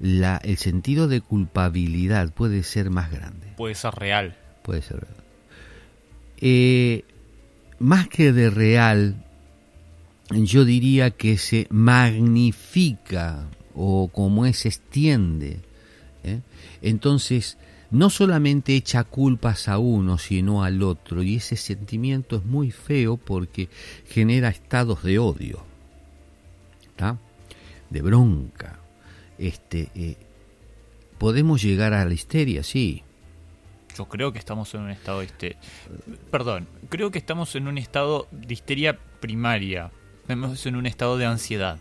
la, 0.00 0.36
el 0.38 0.56
sentido 0.58 1.08
de 1.08 1.20
culpabilidad 1.20 2.32
puede 2.32 2.62
ser 2.62 2.90
más 2.90 3.10
grande. 3.10 3.48
Puede 3.56 3.74
ser 3.74 3.94
real. 3.94 4.36
Puede 4.62 4.82
ser 4.82 5.00
real. 5.00 5.16
Eh, 6.38 7.04
más 7.78 8.08
que 8.08 8.32
de 8.32 8.50
real, 8.50 9.24
yo 10.30 10.64
diría 10.64 11.10
que 11.10 11.38
se 11.38 11.66
magnifica 11.70 13.46
o 13.74 14.08
como 14.08 14.46
es, 14.46 14.58
se 14.58 14.68
extiende. 14.68 15.60
¿eh? 16.22 16.40
Entonces, 16.82 17.58
no 17.90 18.10
solamente 18.10 18.74
echa 18.74 19.04
culpas 19.04 19.68
a 19.68 19.78
uno, 19.78 20.18
sino 20.18 20.64
al 20.64 20.82
otro. 20.82 21.22
Y 21.22 21.36
ese 21.36 21.56
sentimiento 21.56 22.36
es 22.36 22.44
muy 22.44 22.70
feo 22.70 23.16
porque 23.16 23.68
genera 24.08 24.48
estados 24.48 25.02
de 25.02 25.18
odio, 25.18 25.64
de 27.90 28.02
bronca, 28.02 28.78
este, 29.38 29.90
eh, 29.94 30.16
podemos 31.18 31.62
llegar 31.62 31.92
a 31.92 32.04
la 32.04 32.14
histeria, 32.14 32.62
sí. 32.62 33.02
yo 33.96 34.06
creo 34.06 34.32
que 34.32 34.38
estamos 34.38 34.74
en 34.74 34.82
un 34.82 34.90
estado 34.90 35.20
de 35.20 35.26
histeria. 35.26 35.58
Perdón, 36.30 36.66
creo 36.88 37.10
que 37.10 37.18
estamos 37.18 37.54
en 37.56 37.68
un 37.68 37.78
estado 37.78 38.28
de 38.30 38.54
histeria 38.54 38.98
primaria. 39.20 39.90
Estamos 40.22 40.64
en 40.66 40.76
un 40.76 40.86
estado 40.86 41.18
de 41.18 41.26
ansiedad 41.26 41.78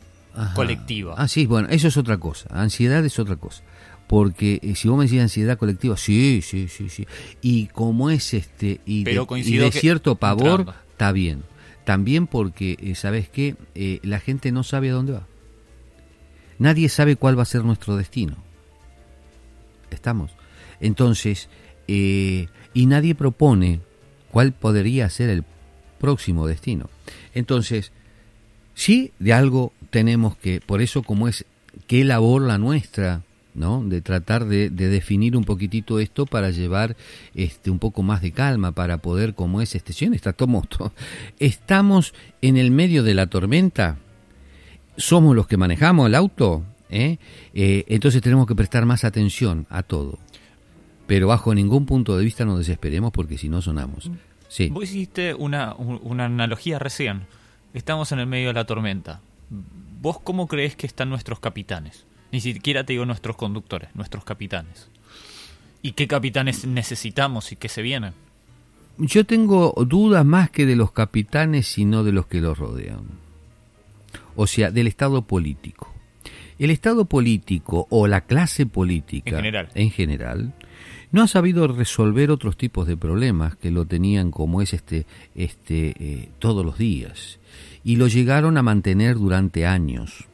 colectiva. 0.55 1.15
Ah, 1.17 1.27
sí, 1.27 1.46
bueno, 1.46 1.70
eso 1.70 1.88
es 1.88 1.98
otra 1.98 2.17
cosa. 2.17 2.50
Ansiedad 2.51 3.03
es 3.05 3.20
otra 3.20 3.36
cosa. 3.36 3.63
Porque 4.08 4.60
eh, 4.62 4.75
si 4.75 4.89
vos 4.89 4.98
me 4.98 5.05
decís 5.05 5.22
ansiedad 5.22 5.58
colectiva, 5.58 5.96
sí, 5.98 6.41
sí, 6.43 6.67
sí, 6.67 6.89
sí. 6.89 7.08
Y 7.41 7.67
como 7.67 8.10
es 8.10 8.34
este, 8.34 8.82
y 8.86 9.03
de, 9.03 9.72
cierto 9.72 10.15
pavor, 10.15 10.74
está 10.91 11.12
bien. 11.12 11.43
También 11.85 12.27
porque, 12.27 12.77
eh, 12.79 12.95
¿sabes 12.95 13.29
qué? 13.29 13.55
Eh, 13.75 13.99
la 14.03 14.19
gente 14.19 14.51
no 14.51 14.63
sabe 14.63 14.89
a 14.89 14.93
dónde 14.93 15.13
va. 15.13 15.27
Nadie 16.59 16.87
sabe 16.89 17.15
cuál 17.15 17.37
va 17.37 17.43
a 17.43 17.45
ser 17.45 17.63
nuestro 17.63 17.97
destino. 17.97 18.37
¿Estamos? 19.91 20.31
Entonces, 20.79 21.49
y 21.87 22.47
nadie 22.73 23.13
propone 23.13 23.81
cuál 24.31 24.53
podría 24.53 25.09
ser 25.09 25.29
el 25.29 25.43
próximo 25.99 26.47
destino. 26.47 26.89
Entonces, 27.33 27.91
sí, 28.73 29.11
de 29.19 29.33
algo 29.33 29.73
tenemos 29.89 30.35
que, 30.37 30.59
por 30.59 30.81
eso 30.81 31.03
como 31.03 31.27
es, 31.27 31.45
qué 31.87 32.03
labor 32.03 32.41
la 32.41 32.57
nuestra, 32.57 33.21
¿no? 33.55 33.83
De 33.83 34.01
tratar 34.01 34.45
de, 34.45 34.69
definir 34.69 35.38
un 35.38 35.43
poquitito 35.43 36.00
esto 36.00 36.25
para 36.25 36.50
llevar 36.50 36.95
este 37.36 37.69
un 37.69 37.79
poco 37.79 38.03
más 38.03 38.22
de 38.22 38.31
calma, 38.31 38.72
para 38.72 38.98
poder, 38.98 39.33
como 39.33 39.62
es 39.62 39.75
este, 39.75 39.93
está 40.13 40.33
todo, 40.33 40.63
estamos 41.39 42.13
en 42.41 42.57
el 42.57 42.72
medio 42.72 43.03
de 43.03 43.13
la 43.13 43.27
tormenta, 43.27 43.98
somos 44.98 45.36
los 45.36 45.48
que 45.48 45.57
manejamos 45.57 46.07
el 46.07 46.15
auto, 46.15 46.63
¿eh? 46.89 47.17
Eh, 47.53 47.86
entonces 47.88 48.22
tenemos 48.22 48.48
que 48.48 48.55
prestar 48.55 48.86
más 48.86 49.03
atención 49.03 49.65
a 49.69 49.83
todo. 49.83 50.19
Pero 51.07 51.27
bajo 51.27 51.53
ningún 51.53 51.86
punto 51.86 52.17
de 52.17 52.24
vista 52.24 52.45
nos 52.45 52.60
desesperemos 52.60 53.12
porque 53.12 53.38
si 53.38 53.50
no 53.50 53.62
sonamos. 53.62 54.10
Sí. 54.48 54.69
Vos 54.69 54.83
hiciste 54.83 55.33
una, 55.33 55.75
una 55.75 56.25
analogía 56.25 56.79
recién. 56.79 57.25
Estamos 57.74 58.12
en 58.12 58.19
el 58.19 58.27
medio 58.27 58.50
de 58.50 58.53
la 58.53 58.65
tormenta. 58.65 59.19
¿Vos 60.01 60.19
cómo 60.19 60.48
crees 60.48 60.75
que 60.75 60.86
están 60.86 61.10
nuestros 61.10 61.39
capitanes? 61.39 62.05
Ni 62.33 62.41
siquiera 62.41 62.83
te 62.83 62.93
digo 62.93 63.05
nuestros 63.05 63.35
conductores, 63.35 63.89
nuestros 63.93 64.23
capitanes. 64.23 64.89
¿Y 65.83 65.91
qué 65.91 66.07
capitanes 66.07 66.65
necesitamos 66.65 67.51
y 67.51 67.57
qué 67.57 67.69
se 67.69 67.83
vienen? 67.83 68.13
Yo 68.97 69.23
tengo 69.23 69.71
dudas 69.87 70.25
más 70.25 70.49
que 70.49 70.65
de 70.65 70.75
los 70.75 70.91
capitanes, 70.91 71.67
sino 71.67 72.03
de 72.03 72.11
los 72.11 72.25
que 72.25 72.41
los 72.41 72.57
rodean. 72.57 73.03
O 74.35 74.47
sea, 74.47 74.71
del 74.71 74.87
Estado 74.87 75.21
político. 75.21 75.93
El 76.57 76.71
Estado 76.71 77.05
político 77.05 77.85
o 77.91 78.07
la 78.07 78.21
clase 78.21 78.65
política 78.65 79.29
en 79.29 79.35
general, 79.35 79.69
en 79.75 79.91
general 79.91 80.53
no 81.11 81.21
ha 81.21 81.27
sabido 81.27 81.67
resolver 81.67 82.31
otros 82.31 82.57
tipos 82.57 82.87
de 82.87 82.97
problemas 82.97 83.55
que 83.57 83.69
lo 83.69 83.85
tenían 83.85 84.31
como 84.31 84.63
es 84.63 84.73
este, 84.73 85.05
este 85.35 85.93
eh, 85.99 86.29
todos 86.39 86.65
los 86.65 86.79
días 86.79 87.37
y 87.83 87.97
lo 87.97 88.07
llegaron 88.07 88.57
a 88.57 88.63
mantener 88.63 89.17
durante 89.17 89.67
años. 89.67 90.27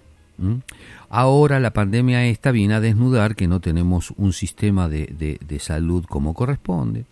Ahora 1.09 1.59
la 1.59 1.71
pandemia 1.71 2.25
esta 2.25 2.51
viene 2.51 2.75
a 2.75 2.79
desnudar 2.79 3.35
que 3.35 3.47
no 3.47 3.59
tenemos 3.59 4.13
un 4.17 4.33
sistema 4.33 4.89
de, 4.89 5.37
de, 5.39 5.59
salud 5.59 6.05
como 6.05 6.33
corresponde, 6.33 7.05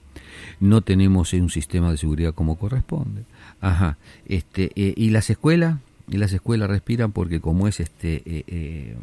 no 0.60 0.82
tenemos 0.82 1.34
un 1.34 1.50
sistema 1.50 1.92
de 1.92 1.98
seguridad 1.98 2.34
como 2.34 2.58
corresponde. 2.58 3.24
Ajá. 3.60 3.98
Este, 4.28 4.72
eh, 4.76 4.94
y 4.96 5.10
las 5.10 5.30
escuelas, 5.30 5.80
y 6.10 6.18
las 6.18 6.32
escuelas 6.32 6.70
respiran 6.70 7.12
porque 7.12 7.40
como 7.42 7.68
es 7.68 7.80
este 7.80 8.22
eh, 8.26 8.44
eh, 8.48 8.96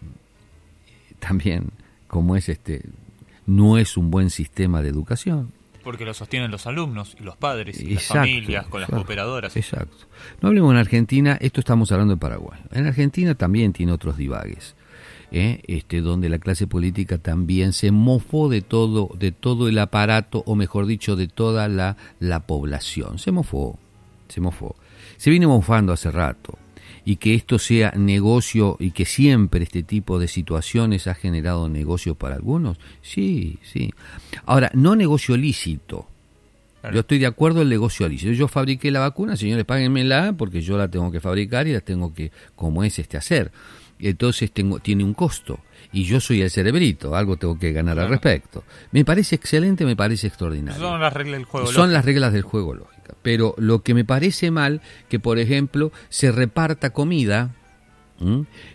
también 1.19 1.71
como 2.07 2.37
es 2.37 2.49
este 2.49 2.83
no 3.47 3.79
es 3.79 3.97
un 3.97 4.11
buen 4.11 4.31
sistema 4.31 4.81
de 4.83 4.89
educación. 4.89 5.53
Porque 5.85 6.05
lo 6.05 6.15
sostienen 6.15 6.51
los 6.51 6.67
alumnos 6.67 7.17
y 7.21 7.23
los 7.23 7.37
padres 7.37 7.81
y 7.81 7.95
las 7.95 8.05
familias 8.05 8.67
con 8.67 8.81
las 8.81 8.91
cooperadoras. 8.91 9.57
Exacto. 9.57 10.07
No 10.41 10.49
hablemos 10.49 10.73
en 10.73 10.79
Argentina, 10.79 11.39
esto 11.41 11.61
estamos 11.61 11.93
hablando 11.93 12.15
de 12.15 12.21
Paraguay. 12.21 12.59
En 12.73 12.87
Argentina 12.87 13.35
también 13.35 13.73
tiene 13.73 13.93
otros 13.93 14.17
divagues. 14.17 14.75
¿eh? 15.31 15.61
este, 15.67 16.01
donde 16.01 16.29
la 16.29 16.39
clase 16.39 16.67
política 16.67 17.19
también 17.19 17.73
se 17.73 17.91
mofó 17.91 18.49
de 18.49 18.63
todo, 18.63 19.11
de 19.19 19.33
todo 19.33 19.69
el 19.69 19.79
aparato, 19.79 20.43
o 20.47 20.55
mejor 20.55 20.87
dicho, 20.87 21.17
de 21.17 21.29
toda 21.29 21.69
la, 21.69 21.97
la 22.21 22.41
población. 22.41 23.19
Se 23.19 23.33
mofó, 23.33 23.79
se 24.29 24.41
mofó. 24.41 24.77
Se 25.17 25.31
viene 25.31 25.47
mofando 25.47 25.93
hace 25.93 26.11
rato. 26.11 26.59
Y 27.05 27.17
que 27.17 27.35
esto 27.35 27.59
sea 27.59 27.93
negocio 27.97 28.77
y 28.81 28.93
que 28.93 29.05
siempre 29.05 29.63
este 29.63 29.83
tipo 29.83 30.19
de 30.19 30.27
situaciones 30.29 31.07
ha 31.07 31.15
generado 31.15 31.69
negocio 31.69 32.15
para 32.15 32.35
algunos, 32.35 32.79
sí, 33.03 33.59
sí. 33.63 33.93
Ahora, 34.47 34.71
no 34.75 34.97
negocio 34.97 35.37
lícito, 35.37 36.09
Yo 36.93 37.01
estoy 37.01 37.19
de 37.19 37.27
acuerdo 37.27 37.61
en 37.61 37.65
el 37.65 37.71
negocio 37.71 38.09
lícito. 38.09 38.33
Yo 38.33 38.49
fabriqué 38.49 38.91
la 38.91 39.01
vacuna, 39.01 39.37
señores, 39.37 39.65
páguenmela 39.65 40.35
porque 40.37 40.61
yo 40.61 40.77
la 40.77 40.89
tengo 40.89 41.11
que 41.11 41.21
fabricar 41.21 41.67
y 41.67 41.73
la 41.73 41.81
tengo 41.81 42.13
que, 42.13 42.31
como 42.57 42.85
es 42.85 42.99
este, 42.99 43.17
hacer 43.17 43.51
entonces 43.99 44.53
tengo, 44.53 44.79
tiene 44.79 45.05
un 45.05 45.15
costo. 45.15 45.61
Y 45.93 46.05
yo 46.05 46.21
soy 46.21 46.43
el 46.43 46.51
cerebrito, 46.51 47.15
algo 47.15 47.37
tengo 47.37 47.59
que 47.59 47.73
ganar 47.73 47.99
al 47.99 48.09
respecto. 48.09 48.65
Me 48.91 49.05
parece 49.05 49.37
excelente, 49.37 49.85
me 49.85 49.95
parece 49.95 50.27
extraordinario. 50.27 50.81
Son 50.81 51.01
las 51.01 51.13
reglas 51.13 51.39
del 51.39 51.45
juego. 51.45 51.67
Son 51.69 51.93
las 51.93 52.05
reglas 52.05 52.33
del 52.33 52.43
juego 52.43 52.75
Pero 53.23 53.55
lo 53.59 53.83
que 53.83 53.95
me 53.95 54.05
parece 54.05 54.51
mal, 54.51 54.81
que 55.09 55.19
por 55.19 55.39
ejemplo 55.39 55.93
se 56.09 56.33
reparta 56.33 56.91
comida 56.91 57.55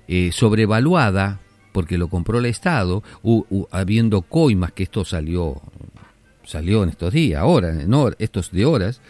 eh, 0.08 0.32
sobrevaluada, 0.32 1.40
porque 1.72 1.98
lo 1.98 2.08
compró 2.08 2.40
el 2.40 2.46
Estado, 2.46 3.04
habiendo 3.72 4.22
coimas, 4.24 4.72
que 4.74 4.84
esto 4.84 5.06
salió, 5.06 5.62
salió 6.44 6.84
en 6.84 6.90
estos 6.90 7.14
días, 7.14 7.42
ahora, 7.42 7.74
no, 7.88 8.10
estos 8.20 8.52
de 8.52 8.66
horas, 8.66 9.02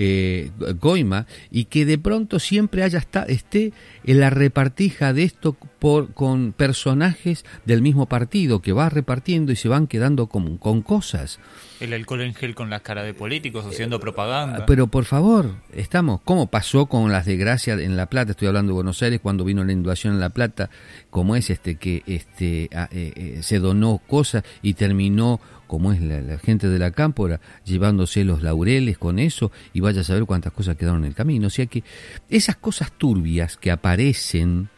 eh, 0.00 0.50
Goima, 0.80 1.26
y 1.50 1.64
que 1.64 1.84
de 1.84 1.98
pronto 1.98 2.38
siempre 2.38 2.84
haya 2.84 2.98
está, 2.98 3.24
esté 3.24 3.72
en 4.04 4.20
la 4.20 4.30
repartija 4.30 5.12
de 5.12 5.24
esto 5.24 5.56
por, 5.78 6.14
con 6.14 6.52
personajes 6.52 7.44
del 7.64 7.82
mismo 7.82 8.06
partido 8.06 8.62
que 8.62 8.72
va 8.72 8.88
repartiendo 8.88 9.52
y 9.52 9.56
se 9.56 9.68
van 9.68 9.88
quedando 9.88 10.28
con, 10.28 10.56
con 10.56 10.82
cosas. 10.82 11.40
El 11.80 11.92
alcohol 11.92 12.22
en 12.22 12.34
gel 12.34 12.54
con 12.54 12.70
la 12.70 12.80
cara 12.80 13.02
de 13.02 13.14
políticos 13.14 13.64
haciendo 13.66 14.00
propaganda. 14.00 14.66
Pero 14.66 14.86
por 14.86 15.04
favor, 15.04 15.56
estamos. 15.72 16.20
¿Cómo 16.24 16.48
pasó 16.48 16.86
con 16.86 17.10
las 17.12 17.26
desgracias 17.26 17.78
en 17.80 17.96
La 17.96 18.06
Plata? 18.06 18.32
Estoy 18.32 18.48
hablando 18.48 18.70
de 18.70 18.74
Buenos 18.74 19.02
Aires 19.02 19.20
cuando 19.20 19.44
vino 19.44 19.64
la 19.64 19.72
inundación 19.72 20.14
en 20.14 20.20
La 20.20 20.30
Plata. 20.30 20.70
como 21.10 21.36
es 21.36 21.50
este 21.50 21.76
que 21.76 22.02
este 22.06 22.64
eh, 22.64 22.68
eh, 22.92 23.38
se 23.42 23.58
donó 23.58 24.00
cosas 24.06 24.44
y 24.62 24.74
terminó 24.74 25.40
como 25.68 25.92
es 25.92 26.00
la, 26.00 26.38
gente 26.38 26.68
de 26.68 26.78
la 26.80 26.90
cámpora, 26.90 27.40
llevándose 27.64 28.24
los 28.24 28.42
laureles 28.42 28.98
con 28.98 29.20
eso 29.20 29.52
y 29.72 29.80
vaya 29.80 30.00
a 30.00 30.04
saber 30.04 30.24
cuántas 30.24 30.52
cosas 30.52 30.76
quedaron 30.76 31.04
en 31.04 31.10
el 31.10 31.14
camino. 31.14 31.46
O 31.46 31.50
sea 31.50 31.66
que 31.66 31.84
esas 32.28 32.56
cosas 32.56 32.90
turbias 32.90 33.56
que 33.56 33.70
aparecen 33.70 34.68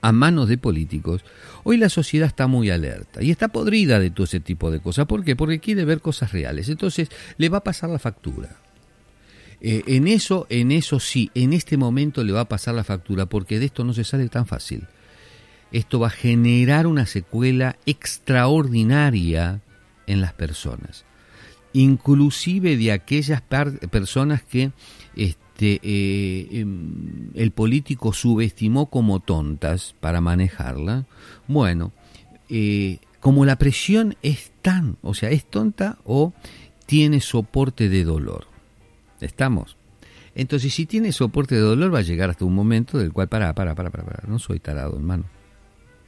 a 0.00 0.10
manos 0.10 0.48
de 0.48 0.58
políticos, 0.58 1.24
hoy 1.62 1.76
la 1.76 1.88
sociedad 1.88 2.26
está 2.26 2.46
muy 2.46 2.70
alerta 2.70 3.22
y 3.22 3.30
está 3.30 3.48
podrida 3.48 4.00
de 4.00 4.10
todo 4.10 4.24
ese 4.24 4.40
tipo 4.40 4.70
de 4.70 4.80
cosas. 4.80 5.06
¿Por 5.06 5.22
qué? 5.22 5.36
Porque 5.36 5.60
quiere 5.60 5.84
ver 5.84 6.00
cosas 6.00 6.32
reales. 6.32 6.68
Entonces 6.68 7.08
le 7.36 7.48
va 7.48 7.58
a 7.58 7.64
pasar 7.64 7.90
la 7.90 7.98
factura. 7.98 8.56
Eh, 9.60 9.82
en 9.86 10.08
eso, 10.08 10.46
en 10.50 10.72
eso 10.72 10.98
sí, 10.98 11.30
en 11.34 11.52
este 11.52 11.76
momento 11.76 12.24
le 12.24 12.32
va 12.32 12.40
a 12.40 12.48
pasar 12.48 12.74
la 12.74 12.84
factura, 12.84 13.26
porque 13.26 13.58
de 13.58 13.66
esto 13.66 13.84
no 13.84 13.94
se 13.94 14.04
sale 14.04 14.28
tan 14.28 14.46
fácil. 14.46 14.86
Esto 15.72 15.98
va 15.98 16.08
a 16.08 16.10
generar 16.10 16.86
una 16.86 17.06
secuela 17.06 17.76
extraordinaria 17.86 19.60
en 20.06 20.20
las 20.20 20.32
personas, 20.32 21.04
inclusive 21.72 22.76
de 22.76 22.92
aquellas 22.92 23.42
personas 23.90 24.42
que 24.42 24.72
este, 25.16 25.80
eh, 25.82 26.48
em, 26.60 27.30
el 27.34 27.50
político 27.50 28.12
subestimó 28.12 28.86
como 28.86 29.20
tontas 29.20 29.94
para 30.00 30.20
manejarla. 30.20 31.06
Bueno, 31.46 31.92
eh, 32.48 32.98
como 33.20 33.44
la 33.44 33.56
presión 33.56 34.16
es 34.22 34.52
tan, 34.62 34.96
o 35.02 35.14
sea, 35.14 35.30
es 35.30 35.44
tonta 35.44 35.98
o 36.04 36.32
tiene 36.86 37.20
soporte 37.20 37.88
de 37.88 38.04
dolor. 38.04 38.46
¿Estamos? 39.20 39.76
Entonces, 40.34 40.74
si 40.74 40.86
tiene 40.86 41.12
soporte 41.12 41.54
de 41.54 41.60
dolor, 41.60 41.94
va 41.94 42.00
a 42.00 42.02
llegar 42.02 42.30
hasta 42.30 42.44
un 42.44 42.54
momento 42.54 42.98
del 42.98 43.12
cual, 43.12 43.28
para, 43.28 43.54
para, 43.54 43.74
para, 43.74 43.90
para, 43.90 44.24
no 44.26 44.38
soy 44.38 44.58
tarado, 44.58 44.96
hermano. 44.96 45.24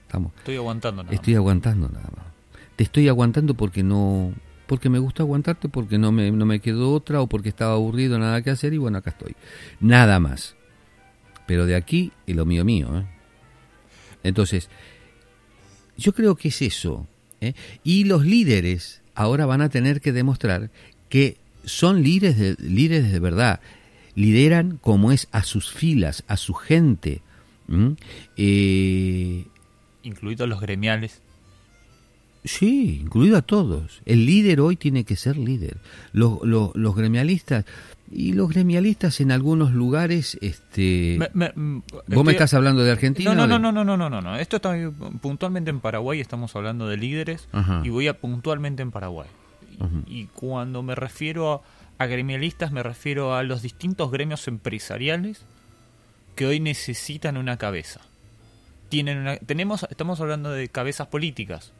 Estamos. 0.02 0.32
Estoy 0.38 0.56
aguantando 0.56 1.02
nada 1.02 1.14
Estoy 1.14 1.34
aguantando 1.34 1.88
nada 1.88 2.08
más 2.16 2.35
te 2.76 2.84
estoy 2.84 3.08
aguantando 3.08 3.54
porque 3.54 3.82
no 3.82 4.32
porque 4.66 4.88
me 4.88 4.98
gusta 4.98 5.22
aguantarte, 5.22 5.68
porque 5.68 5.96
no 5.96 6.12
me, 6.12 6.30
no 6.30 6.44
me 6.44 6.60
quedó 6.60 6.92
otra 6.92 7.20
o 7.20 7.28
porque 7.28 7.48
estaba 7.48 7.74
aburrido, 7.74 8.18
nada 8.18 8.42
que 8.42 8.50
hacer 8.50 8.74
y 8.74 8.78
bueno, 8.78 8.98
acá 8.98 9.10
estoy. 9.10 9.36
Nada 9.80 10.18
más. 10.18 10.56
Pero 11.46 11.66
de 11.66 11.76
aquí 11.76 12.12
es 12.26 12.34
lo 12.34 12.44
mío 12.44 12.64
mío. 12.64 12.98
¿eh? 12.98 13.06
Entonces, 14.24 14.68
yo 15.96 16.12
creo 16.12 16.34
que 16.34 16.48
es 16.48 16.62
eso. 16.62 17.06
¿eh? 17.40 17.54
Y 17.84 18.04
los 18.04 18.24
líderes 18.24 19.02
ahora 19.14 19.46
van 19.46 19.62
a 19.62 19.68
tener 19.68 20.00
que 20.00 20.12
demostrar 20.12 20.70
que 21.08 21.36
son 21.64 22.02
líderes 22.02 22.36
de, 22.36 22.56
líderes 22.58 23.12
de 23.12 23.20
verdad. 23.20 23.60
Lideran 24.16 24.78
como 24.78 25.12
es 25.12 25.28
a 25.30 25.44
sus 25.44 25.70
filas, 25.70 26.24
a 26.26 26.36
su 26.36 26.54
gente. 26.54 27.22
Eh, 28.36 29.44
Incluidos 30.02 30.48
los 30.48 30.60
gremiales 30.60 31.20
Sí, 32.46 33.00
incluido 33.02 33.36
a 33.36 33.42
todos. 33.42 34.00
El 34.06 34.24
líder 34.24 34.60
hoy 34.60 34.76
tiene 34.76 35.04
que 35.04 35.16
ser 35.16 35.36
líder. 35.36 35.76
Los, 36.12 36.42
los, 36.42 36.74
los 36.74 36.96
gremialistas, 36.96 37.66
y 38.10 38.32
los 38.34 38.48
gremialistas 38.50 39.20
en 39.20 39.32
algunos 39.32 39.72
lugares, 39.72 40.38
este... 40.40 41.18
Mm, 41.34 41.78
¿Vos 42.06 42.24
me 42.24 42.32
estás 42.32 42.54
hablando 42.54 42.84
de 42.84 42.92
Argentina? 42.92 43.34
No, 43.34 43.46
no, 43.46 43.58
no, 43.58 43.72
no, 43.72 43.84
no, 43.84 43.96
no, 43.96 44.08
no, 44.08 44.20
no. 44.20 44.36
Esto 44.36 44.56
está 44.56 44.74
puntualmente 45.20 45.70
en 45.70 45.80
Paraguay, 45.80 46.20
estamos 46.20 46.54
hablando 46.54 46.86
de 46.88 46.96
líderes, 46.96 47.48
y 47.82 47.88
voy 47.88 48.08
a 48.08 48.18
puntualmente 48.18 48.82
en 48.82 48.90
Paraguay. 48.90 49.28
Y, 50.06 50.26
cuando 50.26 50.82
me 50.82 50.94
refiero 50.94 51.62
a, 51.98 52.06
gremialistas, 52.06 52.70
me 52.70 52.82
refiero 52.82 53.34
a 53.34 53.42
los 53.42 53.62
distintos 53.62 54.10
gremios 54.10 54.46
empresariales 54.48 55.44
que 56.34 56.46
hoy 56.46 56.60
necesitan 56.60 57.36
una 57.36 57.56
cabeza. 57.56 58.00
Tienen 58.88 59.18
una, 59.18 59.36
tenemos, 59.38 59.84
estamos 59.90 60.20
hablando 60.20 60.52
de 60.52 60.68
cabezas 60.68 61.08
políticas, 61.08 61.72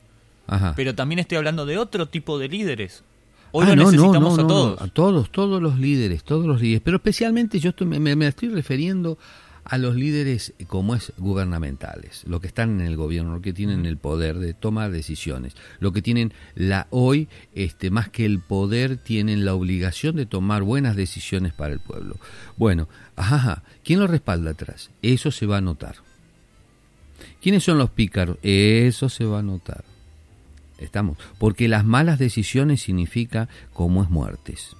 pero 0.74 0.94
también 0.94 1.18
estoy 1.18 1.38
hablando 1.38 1.66
de 1.66 1.78
otro 1.78 2.08
tipo 2.08 2.38
de 2.38 2.48
líderes. 2.48 3.04
Hoy 3.52 3.66
ah, 3.68 3.76
necesitamos 3.76 4.38
a 4.38 4.46
todos. 4.46 4.82
a 4.82 4.88
todos, 4.88 5.30
todos 5.30 5.62
los 5.62 5.78
líderes, 5.78 6.24
todos 6.24 6.46
los 6.46 6.60
líderes. 6.60 6.82
Pero 6.84 6.98
especialmente 6.98 7.58
yo 7.58 7.70
estoy, 7.70 7.86
me, 7.86 8.26
estoy 8.26 8.48
refiriendo 8.50 9.18
a 9.64 9.78
los 9.78 9.96
líderes 9.96 10.52
como 10.68 10.94
es 10.94 11.12
gubernamentales, 11.16 12.22
los 12.26 12.40
que 12.40 12.46
están 12.46 12.80
en 12.80 12.86
el 12.86 12.96
gobierno, 12.96 13.32
los 13.32 13.42
que 13.42 13.52
tienen 13.52 13.84
el 13.86 13.96
poder 13.96 14.38
de 14.38 14.54
tomar 14.54 14.92
decisiones, 14.92 15.56
los 15.80 15.92
que 15.92 16.02
tienen 16.02 16.32
la 16.54 16.86
hoy 16.90 17.28
este 17.54 17.90
más 17.90 18.08
que 18.08 18.26
el 18.26 18.40
poder 18.40 18.96
tienen 18.96 19.44
la 19.44 19.54
obligación 19.54 20.16
de 20.16 20.26
tomar 20.26 20.62
buenas 20.62 20.94
decisiones 20.94 21.52
para 21.52 21.72
el 21.72 21.80
pueblo. 21.80 22.16
Bueno, 22.56 22.88
ajá, 23.16 23.64
¿quién 23.82 23.98
lo 23.98 24.06
respalda 24.06 24.50
atrás? 24.50 24.90
Eso 25.02 25.32
se 25.32 25.46
va 25.46 25.56
a 25.56 25.62
notar. 25.62 25.96
¿Quiénes 27.40 27.64
son 27.64 27.78
los 27.78 27.90
pícaros? 27.90 28.38
Eso 28.42 29.08
se 29.08 29.24
va 29.24 29.38
a 29.38 29.42
notar. 29.42 29.84
Estamos. 30.78 31.18
Porque 31.38 31.68
las 31.68 31.84
malas 31.84 32.18
decisiones 32.18 32.82
significa 32.82 33.48
como 33.72 34.02
es 34.02 34.10
muertes. 34.10 34.76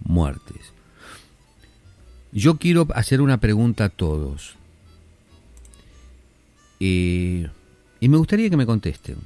Muertes. 0.00 0.72
Yo 2.32 2.58
quiero 2.58 2.86
hacer 2.94 3.20
una 3.20 3.38
pregunta 3.38 3.84
a 3.84 3.88
todos. 3.88 4.56
Eh, 6.80 7.48
y 8.00 8.08
me 8.08 8.16
gustaría 8.16 8.50
que 8.50 8.56
me 8.56 8.66
contesten. 8.66 9.16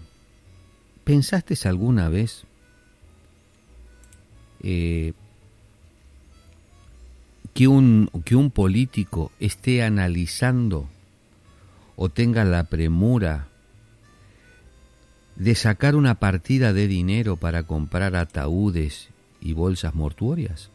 ¿Pensaste 1.04 1.56
alguna 1.68 2.08
vez 2.08 2.44
eh, 4.62 5.12
que, 7.54 7.66
un, 7.66 8.08
que 8.24 8.36
un 8.36 8.50
político 8.50 9.32
esté 9.40 9.82
analizando 9.82 10.88
o 11.96 12.08
tenga 12.08 12.44
la 12.44 12.64
premura 12.64 13.48
de 15.36 15.54
sacar 15.54 15.96
una 15.96 16.16
partida 16.16 16.72
de 16.72 16.88
dinero 16.88 17.36
para 17.36 17.64
comprar 17.64 18.16
ataúdes 18.16 19.08
y 19.40 19.52
bolsas 19.52 19.94
mortuorias? 19.94 20.70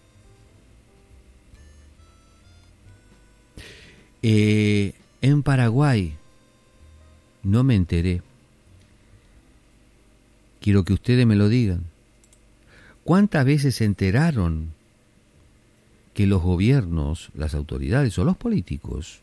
Eh, 4.22 4.94
en 5.22 5.44
Paraguay 5.44 6.16
no 7.44 7.64
me 7.64 7.76
enteré. 7.76 8.22
Quiero 10.60 10.84
que 10.84 10.94
ustedes 10.94 11.26
me 11.26 11.36
lo 11.36 11.50
digan. 11.50 11.84
¿Cuántas 13.04 13.46
veces 13.46 13.76
se 13.76 13.86
enteraron 13.86 14.74
que 16.14 16.28
los 16.28 16.42
gobiernos, 16.42 17.30
las 17.36 17.56
autoridades 17.56 18.18
o 18.18 18.26
los 18.26 18.36
políticos 18.36 19.22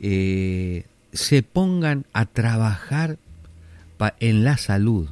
eh, 0.00 0.86
se 1.12 1.42
pongan 1.42 2.06
a 2.12 2.24
trabajar 2.26 3.18
en 4.20 4.44
la 4.44 4.56
salud. 4.56 5.08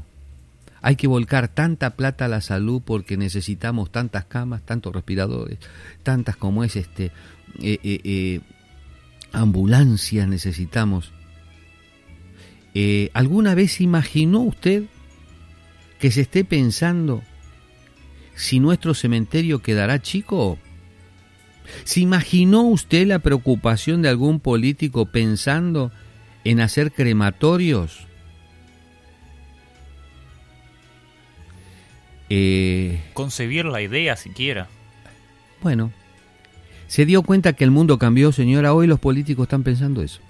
Hay 0.83 0.97
que 0.97 1.09
volcar 1.09 1.49
tanta 1.49 1.97
plata 1.97 2.27
a 2.27 2.29
la 2.29 2.41
salud 2.41 2.83
porque 2.85 3.17
necesitamos 3.17 3.91
tantas 3.91 4.27
camas, 4.27 4.63
tantos 4.63 4.95
respiradores, 4.95 5.59
tantas 6.03 6.37
como 6.37 6.63
es 6.63 6.77
este 6.77 7.07
eh, 7.61 7.79
eh, 7.83 8.01
eh, 8.05 8.41
ambulancias 9.33 10.29
necesitamos. 10.29 11.13
¿Alguna 13.15 13.55
vez 13.55 13.81
imaginó 13.81 14.41
usted 14.41 14.85
que 15.99 16.11
se 16.11 16.21
esté 16.21 16.45
pensando 16.45 17.23
si 18.35 18.61
nuestro 18.61 18.93
cementerio 18.93 19.63
quedará 19.63 20.03
chico? 20.03 20.59
¿Se 21.85 22.01
imaginó 22.01 22.63
usted 22.65 23.07
la 23.07 23.21
preocupación 23.21 24.03
de 24.03 24.11
algún 24.11 24.41
político 24.41 25.07
pensando 25.07 25.91
en 26.45 26.61
hacer 26.61 26.93
crematorios? 26.93 28.07
Eh, 32.29 33.01
Concebir 33.13 33.67
la 33.67 33.83
idea 33.83 34.17
siquiera. 34.17 34.69
Bueno, 35.63 35.93
se 36.89 37.07
dio 37.07 37.23
cuenta 37.23 37.55
que 37.55 37.65
el 37.65 37.71
mundo 37.71 37.99
cambió, 37.99 38.33
señora. 38.33 38.73
Hoy 38.73 38.87
los 38.87 39.01
políticos 39.01 39.45
están 39.45 39.63
pensando 39.63 40.03
eso. 40.03 40.21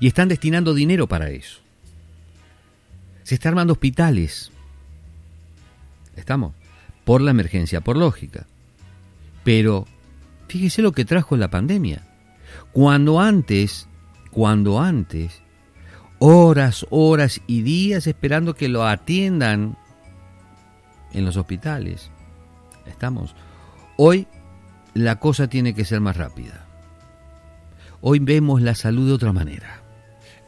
Y 0.00 0.06
están 0.08 0.28
destinando 0.28 0.74
dinero 0.74 1.06
para 1.06 1.30
eso. 1.30 1.60
Se 3.22 3.34
está 3.34 3.48
armando 3.48 3.72
hospitales. 3.72 4.50
Estamos. 6.16 6.54
Por 7.04 7.20
la 7.20 7.30
emergencia, 7.30 7.80
por 7.80 7.96
lógica. 7.96 8.46
Pero 9.44 9.86
fíjese 10.48 10.82
lo 10.82 10.92
que 10.92 11.04
trajo 11.04 11.36
la 11.36 11.50
pandemia. 11.50 12.02
Cuando 12.72 13.20
antes, 13.20 13.88
cuando 14.30 14.80
antes, 14.80 15.42
horas, 16.18 16.86
horas 16.90 17.40
y 17.46 17.62
días 17.62 18.06
esperando 18.06 18.54
que 18.54 18.68
lo 18.68 18.86
atiendan 18.86 19.76
en 21.14 21.24
los 21.24 21.36
hospitales. 21.36 22.10
Estamos. 22.86 23.34
Hoy 23.96 24.26
la 24.92 25.18
cosa 25.18 25.48
tiene 25.48 25.74
que 25.74 25.84
ser 25.84 26.00
más 26.00 26.16
rápida. 26.16 26.66
Hoy 28.00 28.18
vemos 28.18 28.60
la 28.60 28.74
salud 28.74 29.06
de 29.06 29.14
otra 29.14 29.32
manera. 29.32 29.80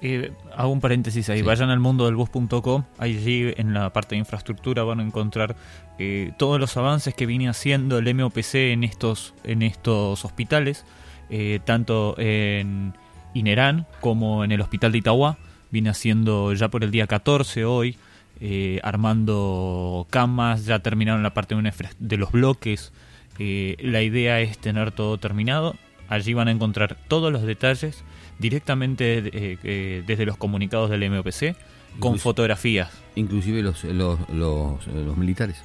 Eh, 0.03 0.33
hago 0.55 0.71
un 0.71 0.81
paréntesis 0.81 1.31
ahí, 1.31 1.41
vayan 1.41 1.71
al 1.71 1.81
mundo 1.81 2.05
del 2.05 2.17
bus.com, 2.17 2.85
allí 2.99 3.55
en 3.57 3.73
la 3.73 3.93
parte 3.95 4.15
de 4.15 4.19
infraestructura 4.19 4.83
van 4.83 5.01
a 5.01 5.03
encontrar 5.03 5.57
eh, 5.99 6.33
todos 6.37 6.61
los 6.61 6.77
avances 6.77 7.15
que 7.15 7.25
viene 7.25 7.49
haciendo 7.49 7.97
el 7.97 8.15
MOPC 8.15 8.55
en 8.57 8.85
estos, 8.85 9.33
en 9.43 9.63
estos 9.63 10.23
hospitales, 10.25 10.85
eh, 11.31 11.61
tanto 11.65 12.15
en 12.19 12.93
Inerán 13.33 13.87
como 14.01 14.45
en 14.45 14.53
el 14.53 14.61
hospital 14.61 14.93
de 14.93 14.99
Itagua, 14.99 15.39
viene 15.71 15.89
haciendo 15.89 16.53
ya 16.53 16.69
por 16.69 16.85
el 16.85 16.91
día 16.91 17.07
14 17.07 17.65
hoy, 17.65 17.97
eh, 18.41 18.81
armando 18.83 20.07
camas, 20.11 20.67
ya 20.67 20.81
terminaron 20.81 21.23
la 21.23 21.33
parte 21.33 21.55
de, 21.55 22.17
los 22.17 22.33
bloques. 22.33 22.93
Eh, 23.39 23.77
la 23.81 24.03
idea 24.03 24.41
es 24.41 24.59
tener 24.59 24.93
todo 24.93 25.19
terminado. 25.19 25.75
Allí 26.09 26.35
van 26.35 26.49
a 26.49 26.51
encontrar 26.51 26.97
todos 27.09 27.33
los 27.33 27.43
detalles 27.43 28.05
directamente 28.39 29.23
eh, 29.33 30.03
desde 30.07 30.27
los 30.27 30.37
comunicados 30.37 30.91
del 30.91 31.11
MOPC 31.11 31.57
con 31.99 32.19
fotografías. 32.19 32.91
Inclusive 33.15 33.63
los, 33.63 33.83
los, 33.85 34.19
los, 34.29 35.17
militares. 35.17 35.63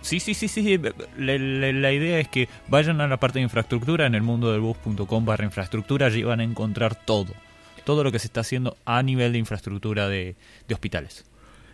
Sí, 0.00 0.20
sí, 0.20 0.34
sí, 0.34 0.46
sí. 0.46 0.80
La, 1.18 1.36
la, 1.36 1.92
idea 1.92 2.20
es 2.20 2.28
que 2.28 2.48
vayan 2.68 3.00
a 3.00 3.08
la 3.08 3.18
parte 3.18 3.40
de 3.40 3.42
infraestructura 3.42 4.06
en 4.06 4.14
el 4.14 4.22
mundo 4.22 4.52
del 4.52 4.60
bus.com 4.60 5.24
barra 5.24 5.44
infraestructura. 5.44 6.06
Allí 6.06 6.22
van 6.22 6.40
a 6.40 6.44
encontrar 6.44 6.94
todo. 6.94 7.34
Todo 7.84 8.04
lo 8.04 8.12
que 8.12 8.18
se 8.20 8.28
está 8.28 8.40
haciendo 8.40 8.76
a 8.84 9.02
nivel 9.02 9.32
de 9.32 9.38
infraestructura 9.38 10.08
de 10.08 10.36
hospitales. 10.70 11.24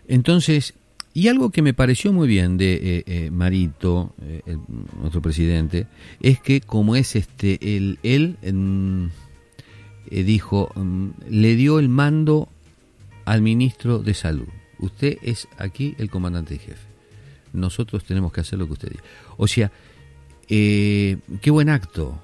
Entonces, 0.09 0.75
y 1.13 1.29
algo 1.29 1.51
que 1.51 1.63
me 1.63 1.75
pareció 1.75 2.13
muy 2.13 2.29
bien 2.29 2.57
de 2.57 2.75
eh, 2.75 3.05
eh, 3.07 3.31
Marito, 3.33 4.15
eh, 4.23 4.57
nuestro 5.01 5.21
presidente, 5.21 5.87
es 6.21 6.41
que 6.41 6.61
como 6.61 6.95
es 6.95 7.17
este, 7.17 7.77
él, 7.77 7.99
él 8.05 8.37
dijo, 10.09 10.71
mm, 10.77 11.09
le 11.29 11.57
dio 11.57 11.81
el 11.81 11.89
mando 11.89 12.49
al 13.25 13.43
ministro 13.43 13.99
de 13.99 14.15
Salud. 14.15 14.47
Usted 14.79 15.19
es 15.23 15.49
aquí 15.59 15.97
el 15.99 16.11
comandante 16.11 16.55
de 16.55 16.61
jefe. 16.61 16.87
Nosotros 17.53 18.05
tenemos 18.05 18.33
que 18.33 18.43
hacer 18.43 18.59
lo 18.59 18.67
que 18.67 18.75
usted 18.75 18.91
dice. 18.91 19.03
O 19.37 19.49
sea, 19.49 19.73
qué 20.47 21.19
buen 21.51 21.69
acto. 21.69 22.21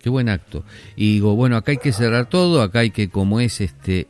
Qué 0.00 0.08
buen 0.08 0.30
acto. 0.30 0.64
Y 0.96 1.14
digo, 1.14 1.36
bueno, 1.36 1.56
acá 1.56 1.72
hay 1.72 1.78
que 1.78 1.92
cerrar 1.92 2.28
todo, 2.28 2.62
acá 2.62 2.80
hay 2.80 2.90
que, 2.90 3.08
como 3.10 3.40
es 3.40 3.60
este 3.60 4.06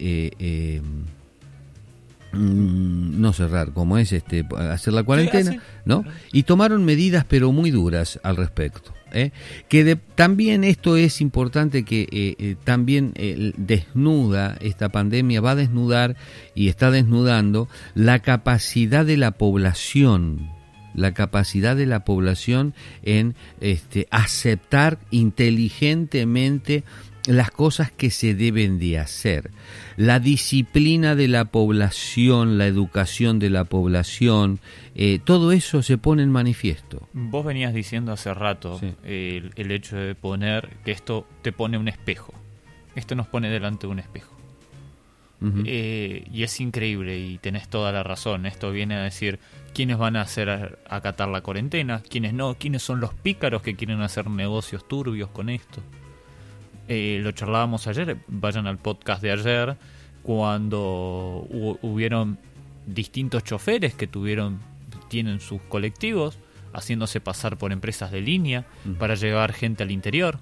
Mm, 2.36 3.20
no 3.20 3.32
cerrar, 3.32 3.72
como 3.72 3.98
es 3.98 4.12
este 4.12 4.44
hacer 4.70 4.92
la 4.92 5.02
cuarentena, 5.02 5.62
¿no? 5.84 6.04
Y 6.32 6.44
tomaron 6.44 6.84
medidas 6.84 7.24
pero 7.28 7.52
muy 7.52 7.70
duras 7.70 8.20
al 8.22 8.36
respecto. 8.36 8.92
¿eh? 9.12 9.30
Que 9.68 9.96
también 10.14 10.64
esto 10.64 10.96
es 10.96 11.20
importante 11.20 11.84
que 11.84 12.02
eh, 12.02 12.36
eh, 12.38 12.56
también 12.64 13.14
desnuda 13.56 14.56
esta 14.60 14.90
pandemia 14.90 15.40
va 15.40 15.52
a 15.52 15.56
desnudar 15.56 16.16
y 16.54 16.68
está 16.68 16.90
desnudando 16.90 17.68
la 17.94 18.18
capacidad 18.18 19.06
de 19.06 19.16
la 19.16 19.32
población 19.32 20.50
la 20.94 21.12
capacidad 21.12 21.74
de 21.74 21.86
la 21.86 22.04
población 22.04 22.72
en 23.02 23.34
este, 23.60 24.06
aceptar 24.12 24.98
inteligentemente 25.10 26.84
las 27.26 27.50
cosas 27.50 27.90
que 27.90 28.10
se 28.10 28.34
deben 28.34 28.78
de 28.78 28.98
hacer. 28.98 29.50
La 29.96 30.20
disciplina 30.20 31.14
de 31.14 31.28
la 31.28 31.46
población, 31.46 32.58
la 32.58 32.66
educación 32.66 33.38
de 33.38 33.50
la 33.50 33.64
población, 33.64 34.60
eh, 34.94 35.20
todo 35.24 35.52
eso 35.52 35.82
se 35.82 35.98
pone 35.98 36.22
en 36.22 36.30
manifiesto. 36.30 37.08
Vos 37.12 37.44
venías 37.44 37.72
diciendo 37.72 38.12
hace 38.12 38.34
rato 38.34 38.80
el, 39.04 39.52
hecho 39.56 39.96
de 39.96 40.14
poner 40.14 40.76
que 40.84 40.92
esto 40.92 41.26
te 41.42 41.52
pone 41.52 41.78
un 41.78 41.88
espejo. 41.88 42.34
Esto 42.94 43.14
nos 43.14 43.26
pone 43.26 43.48
delante 43.48 43.86
de 43.86 43.92
un 43.92 43.98
espejo. 43.98 44.32
Eh, 45.66 46.26
y 46.32 46.42
es 46.42 46.58
increíble 46.58 47.18
y 47.18 47.36
tenés 47.36 47.68
toda 47.68 47.92
la 47.92 48.02
razón. 48.02 48.46
Esto 48.46 48.70
viene 48.70 48.94
a 48.94 49.02
decir 49.02 49.40
quiénes 49.74 49.98
van 49.98 50.16
a 50.16 50.22
hacer 50.22 50.78
acatar 50.88 51.28
la 51.28 51.42
cuarentena, 51.42 52.02
quiénes 52.08 52.32
no, 52.32 52.54
quiénes 52.54 52.82
son 52.82 53.00
los 53.00 53.12
pícaros 53.12 53.60
que 53.60 53.76
quieren 53.76 54.00
hacer 54.00 54.30
negocios 54.30 54.88
turbios 54.88 55.28
con 55.28 55.50
esto. 55.50 55.82
Eh, 56.88 57.20
lo 57.22 57.32
charlábamos 57.32 57.86
ayer, 57.86 58.18
vayan 58.28 58.66
al 58.66 58.78
podcast 58.78 59.22
de 59.22 59.32
ayer, 59.32 59.76
cuando 60.22 61.46
hubieron 61.82 62.38
distintos 62.86 63.44
choferes 63.44 63.94
que 63.94 64.06
tuvieron, 64.06 64.60
tienen 65.08 65.40
sus 65.40 65.62
colectivos, 65.62 66.38
haciéndose 66.72 67.20
pasar 67.20 67.56
por 67.56 67.72
empresas 67.72 68.10
de 68.10 68.20
línea 68.20 68.66
para 68.98 69.14
llevar 69.14 69.52
gente 69.52 69.82
al 69.82 69.90
interior. 69.90 70.38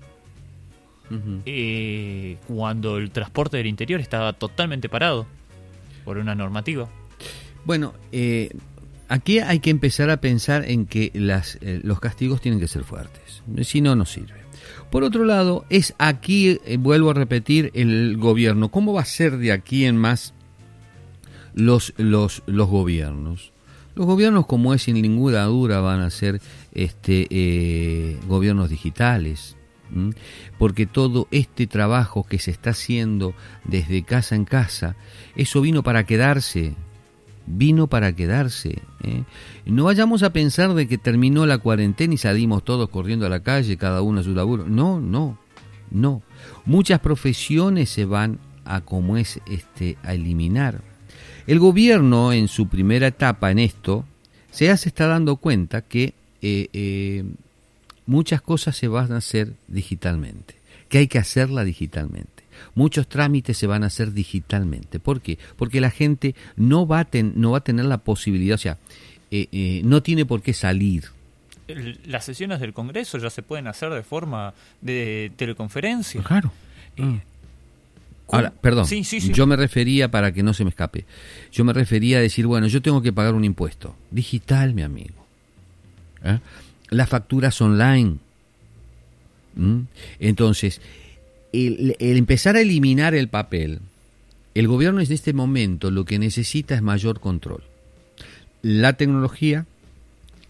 Eh, 1.44 2.38
cuando 2.48 2.96
el 2.96 3.11
transporte 3.11 3.59
del 3.59 3.66
interior 3.66 4.00
estaba 4.00 4.33
totalmente 4.33 4.88
parado 4.88 5.26
por 6.07 6.16
una 6.16 6.35
normativa. 6.35 6.88
Bueno, 7.66 7.92
eh, 8.12 8.50
aquí 9.09 9.38
hay 9.38 9.61
que 9.61 9.68
empezar 9.68 10.09
a 10.09 10.22
pensar 10.22 10.64
en 10.64 10.87
que 10.87 11.11
las, 11.14 11.59
los 11.61 12.00
castigos 12.00 12.40
tienen 12.40 12.61
que 12.61 12.68
ser 12.68 12.83
fuertes, 12.83 13.42
si 13.62 13.83
no, 13.83 13.94
no 13.94 14.07
sirve. 14.07 14.41
Por 14.92 15.05
otro 15.05 15.24
lado, 15.24 15.64
es 15.70 15.94
aquí, 15.96 16.61
eh, 16.66 16.76
vuelvo 16.76 17.09
a 17.09 17.14
repetir, 17.14 17.70
el 17.72 18.18
gobierno. 18.18 18.68
¿Cómo 18.68 18.92
va 18.92 19.00
a 19.00 19.07
ser 19.07 19.38
de 19.38 19.50
aquí 19.50 19.87
en 19.87 19.96
más 19.96 20.35
los, 21.55 21.94
los, 21.96 22.42
los 22.44 22.68
gobiernos? 22.68 23.55
Los 23.94 24.05
gobiernos, 24.05 24.44
como 24.44 24.74
es 24.74 24.83
sin 24.83 25.00
ninguna 25.00 25.44
duda, 25.44 25.81
van 25.81 26.00
a 26.00 26.11
ser 26.11 26.42
este, 26.74 27.26
eh, 27.31 28.18
gobiernos 28.28 28.68
digitales, 28.68 29.57
porque 30.59 30.85
todo 30.85 31.26
este 31.31 31.66
trabajo 31.66 32.24
que 32.24 32.38
se 32.38 32.50
está 32.50 32.70
haciendo 32.70 33.33
desde 33.64 34.02
casa 34.02 34.35
en 34.35 34.44
casa, 34.44 34.96
eso 35.37 35.62
vino 35.62 35.83
para 35.83 36.05
quedarse, 36.05 36.74
vino 37.46 37.87
para 37.87 38.14
quedarse. 38.14 38.78
¿eh? 39.02 39.24
No 39.66 39.85
vayamos 39.85 40.22
a 40.22 40.33
pensar 40.33 40.74
de 40.74 40.88
que 40.88 40.98
terminó 40.98 41.46
la 41.46 41.59
cuarentena 41.59 42.14
y 42.14 42.18
salimos 42.18 42.64
todos 42.64 42.88
corriendo 42.88 43.26
a 43.26 43.31
la 43.31 43.40
calle, 43.40 43.76
cada 43.76 44.02
uno 44.02 44.20
a 44.20 44.24
su 44.24 44.35
laburo. 44.35 44.66
No, 44.66 45.00
no, 45.00 45.38
no. 45.90 46.22
Muchas 46.64 47.00
profesiones 47.00 47.90
se 47.90 48.05
van 48.05 48.38
a 48.64 48.81
como 48.81 49.16
es 49.16 49.40
este 49.46 49.96
a 50.02 50.14
eliminar. 50.14 50.81
El 51.46 51.59
gobierno 51.59 52.33
en 52.33 52.48
su 52.48 52.68
primera 52.68 53.09
etapa 53.09 53.50
en 53.50 53.59
esto 53.59 54.05
se 54.50 54.70
está 54.70 55.07
dando 55.07 55.37
cuenta 55.37 55.83
que 55.83 56.14
eh, 56.40 56.68
eh, 56.72 57.24
muchas 58.07 58.42
cosas 58.42 58.76
se 58.76 58.88
van 58.88 59.12
a 59.12 59.16
hacer 59.16 59.55
digitalmente, 59.66 60.55
que 60.88 60.98
hay 60.98 61.09
que 61.09 61.18
hacerla 61.18 61.64
digitalmente 61.64 62.32
muchos 62.75 63.09
trámites 63.09 63.57
se 63.57 63.66
van 63.66 63.85
a 63.85 63.87
hacer 63.87 64.12
digitalmente. 64.12 64.98
¿Por 65.01 65.20
qué? 65.20 65.38
Porque 65.57 65.81
la 65.81 65.90
gente 65.90 66.35
no 66.57 66.87
va 66.87 67.01
a, 67.01 67.09
no 67.35 67.53
va 67.53 67.59
a 67.59 67.64
tener 67.64 67.85
la 67.85 67.98
posibilidad, 67.98 68.55
o 68.55 68.59
sea, 68.59 68.79
eh, 69.31 69.48
eh, 69.53 69.81
no 69.85 70.03
tiene 70.03 70.27
por 70.27 70.42
qué 70.42 70.53
salir. 70.53 71.05
Las 72.07 72.25
sesiones 72.25 72.61
del 72.61 72.75
Congreso 72.75 73.18
ya 73.18 73.31
se 73.31 73.42
pueden 73.42 73.66
hacer 73.66 73.90
de 73.90 74.03
forma 74.03 74.53
de 74.81 75.33
teleconferencia. 75.37 76.22
Claro. 76.22 76.53
Eh, 76.96 77.03
mm. 77.03 77.20
Ahora, 78.31 78.51
perdón, 78.51 78.87
yo 78.87 79.46
me 79.46 79.57
refería, 79.57 80.11
para 80.11 80.33
que 80.33 80.42
no 80.42 80.55
se 80.55 80.64
me 80.64 80.70
escape, 80.70 81.05
yo 81.51 81.64
me 81.64 81.72
refería 81.75 82.18
a 82.18 82.20
decir, 82.20 82.46
bueno, 82.46 82.66
yo 82.66 82.81
tengo 82.81 83.03
que 83.03 83.12
pagar 83.12 83.35
un 83.35 83.44
impuesto. 83.44 83.94
Digital, 84.11 84.72
mi 84.72 84.83
amigo. 84.83 85.27
Las 86.88 87.09
facturas 87.09 87.61
online. 87.61 88.16
¿Mm? 89.55 89.81
Entonces, 90.18 90.81
el, 91.52 91.96
empezar 91.98 92.56
a 92.56 92.60
eliminar 92.60 93.14
el 93.14 93.28
papel, 93.28 93.80
el 94.54 94.68
gobierno 94.68 95.00
en 95.00 95.12
este 95.12 95.32
momento 95.32 95.90
lo 95.90 96.04
que 96.04 96.18
necesita 96.18 96.74
es 96.74 96.82
mayor 96.82 97.20
control. 97.20 97.62
La 98.62 98.94
tecnología 98.94 99.66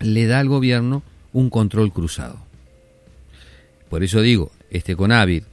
le 0.00 0.26
da 0.26 0.40
al 0.40 0.48
gobierno 0.48 1.02
un 1.32 1.50
control 1.50 1.92
cruzado. 1.92 2.38
Por 3.88 4.02
eso 4.02 4.20
digo, 4.20 4.50
este 4.70 4.96
Conavir 4.96 5.44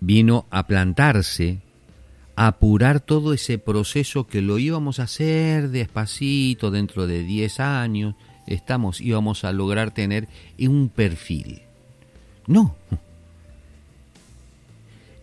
vino 0.00 0.46
a 0.50 0.66
plantarse, 0.66 1.58
a 2.36 2.48
apurar 2.48 3.00
todo 3.00 3.32
ese 3.32 3.58
proceso 3.58 4.26
que 4.26 4.42
lo 4.42 4.58
íbamos 4.58 4.98
a 4.98 5.04
hacer 5.04 5.70
despacito, 5.70 6.70
dentro 6.70 7.06
de 7.06 7.22
10 7.22 7.60
años, 7.60 8.14
estamos, 8.46 9.00
íbamos 9.00 9.44
a 9.44 9.52
lograr 9.52 9.92
tener 9.92 10.28
un 10.58 10.88
perfil. 10.88 11.62
No, 12.46 12.76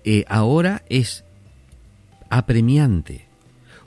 eh, 0.03 0.25
ahora 0.27 0.83
es 0.89 1.23
apremiante. 2.29 3.27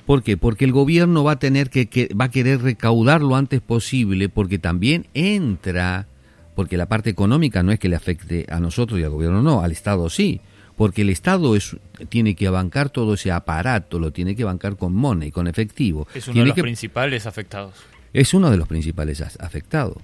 ¿Por 0.06 0.22
qué? 0.22 0.36
Porque 0.36 0.64
el 0.64 0.72
gobierno 0.72 1.24
va 1.24 1.32
a 1.32 1.38
tener 1.38 1.70
que, 1.70 1.86
que, 1.86 2.08
va 2.14 2.26
a 2.26 2.30
querer 2.30 2.60
recaudar 2.62 3.22
lo 3.22 3.36
antes 3.36 3.60
posible, 3.60 4.28
porque 4.28 4.58
también 4.58 5.06
entra, 5.14 6.06
porque 6.54 6.76
la 6.76 6.86
parte 6.86 7.10
económica 7.10 7.62
no 7.62 7.72
es 7.72 7.78
que 7.78 7.88
le 7.88 7.96
afecte 7.96 8.46
a 8.50 8.60
nosotros 8.60 9.00
y 9.00 9.02
al 9.02 9.10
gobierno, 9.10 9.42
no, 9.42 9.62
al 9.62 9.72
Estado 9.72 10.10
sí, 10.10 10.40
porque 10.76 11.02
el 11.02 11.10
Estado 11.10 11.56
es, 11.56 11.76
tiene 12.08 12.34
que 12.34 12.48
bancar 12.48 12.90
todo 12.90 13.14
ese 13.14 13.30
aparato, 13.30 13.98
lo 13.98 14.10
tiene 14.10 14.34
que 14.34 14.44
bancar 14.44 14.76
con 14.76 14.92
money, 14.92 15.30
con 15.30 15.46
efectivo. 15.46 16.06
Es 16.14 16.28
uno 16.28 16.40
de 16.40 16.46
los 16.46 16.58
principales 16.58 17.26
afectados. 17.26 17.74
Es 18.12 18.34
uno 18.34 18.50
de 18.50 18.56
los 18.56 18.68
principales 18.68 19.20
afectados. 19.20 19.96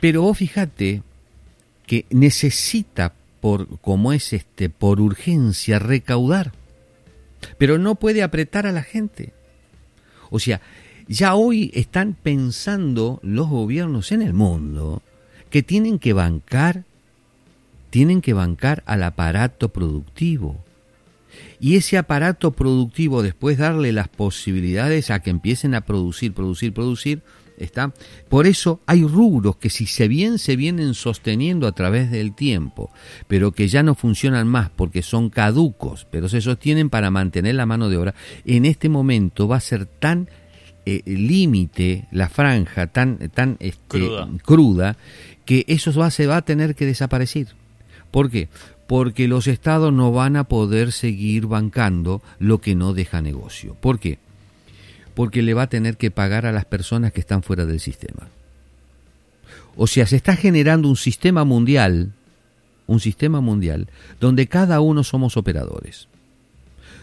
Pero 0.00 0.22
vos 0.22 0.38
fíjate 0.38 1.02
que 1.86 2.06
necesita 2.10 3.12
por 3.42 3.80
como 3.80 4.12
es 4.12 4.32
este 4.32 4.70
por 4.70 5.00
urgencia 5.00 5.80
recaudar, 5.80 6.52
pero 7.58 7.76
no 7.76 7.96
puede 7.96 8.22
apretar 8.22 8.68
a 8.68 8.72
la 8.72 8.84
gente. 8.84 9.32
O 10.30 10.38
sea, 10.38 10.60
ya 11.08 11.34
hoy 11.34 11.72
están 11.74 12.14
pensando 12.14 13.18
los 13.24 13.48
gobiernos 13.48 14.12
en 14.12 14.22
el 14.22 14.32
mundo 14.32 15.02
que 15.50 15.64
tienen 15.64 15.98
que 15.98 16.12
bancar 16.12 16.84
tienen 17.90 18.22
que 18.22 18.32
bancar 18.32 18.84
al 18.86 19.02
aparato 19.02 19.68
productivo. 19.70 20.64
Y 21.60 21.76
ese 21.76 21.98
aparato 21.98 22.52
productivo 22.52 23.22
después 23.22 23.58
darle 23.58 23.92
las 23.92 24.08
posibilidades 24.08 25.10
a 25.10 25.20
que 25.20 25.30
empiecen 25.30 25.74
a 25.74 25.82
producir, 25.82 26.32
producir, 26.32 26.72
producir, 26.72 27.22
¿Está? 27.58 27.92
Por 28.28 28.46
eso 28.46 28.80
hay 28.86 29.04
rubros 29.04 29.56
que 29.56 29.70
si 29.70 29.86
se 29.86 30.08
bien 30.08 30.38
se 30.38 30.56
vienen 30.56 30.94
sosteniendo 30.94 31.66
a 31.66 31.72
través 31.72 32.10
del 32.10 32.34
tiempo, 32.34 32.90
pero 33.28 33.52
que 33.52 33.68
ya 33.68 33.82
no 33.82 33.94
funcionan 33.94 34.48
más 34.48 34.70
porque 34.70 35.02
son 35.02 35.30
caducos, 35.30 36.06
pero 36.10 36.28
se 36.28 36.40
sostienen 36.40 36.90
para 36.90 37.10
mantener 37.10 37.54
la 37.54 37.66
mano 37.66 37.88
de 37.88 37.96
obra, 37.96 38.14
en 38.44 38.64
este 38.64 38.88
momento 38.88 39.46
va 39.48 39.56
a 39.56 39.60
ser 39.60 39.86
tan 39.86 40.28
eh, 40.84 41.02
límite 41.06 42.08
la 42.10 42.28
franja, 42.28 42.88
tan, 42.88 43.18
tan 43.30 43.56
este, 43.60 44.00
cruda. 44.42 44.96
que 45.44 45.64
eso 45.68 45.92
va, 45.92 46.10
se 46.10 46.26
va 46.26 46.38
a 46.38 46.42
tener 46.42 46.74
que 46.74 46.86
desaparecer. 46.86 47.48
¿Por 48.10 48.30
qué? 48.30 48.48
Porque 48.88 49.28
los 49.28 49.46
estados 49.46 49.92
no 49.92 50.10
van 50.10 50.36
a 50.36 50.44
poder 50.44 50.90
seguir 50.90 51.46
bancando 51.46 52.20
lo 52.40 52.60
que 52.60 52.74
no 52.74 52.94
deja 52.94 53.22
negocio. 53.22 53.76
¿Por 53.80 54.00
qué? 54.00 54.18
Porque 55.14 55.42
le 55.42 55.54
va 55.54 55.62
a 55.62 55.68
tener 55.68 55.96
que 55.96 56.10
pagar 56.10 56.46
a 56.46 56.52
las 56.52 56.64
personas 56.64 57.12
que 57.12 57.20
están 57.20 57.42
fuera 57.42 57.66
del 57.66 57.80
sistema. 57.80 58.28
O 59.76 59.86
sea, 59.86 60.06
se 60.06 60.16
está 60.16 60.36
generando 60.36 60.88
un 60.88 60.96
sistema 60.96 61.44
mundial, 61.44 62.12
un 62.86 63.00
sistema 63.00 63.40
mundial, 63.40 63.88
donde 64.20 64.46
cada 64.46 64.80
uno 64.80 65.04
somos 65.04 65.36
operadores. 65.36 66.08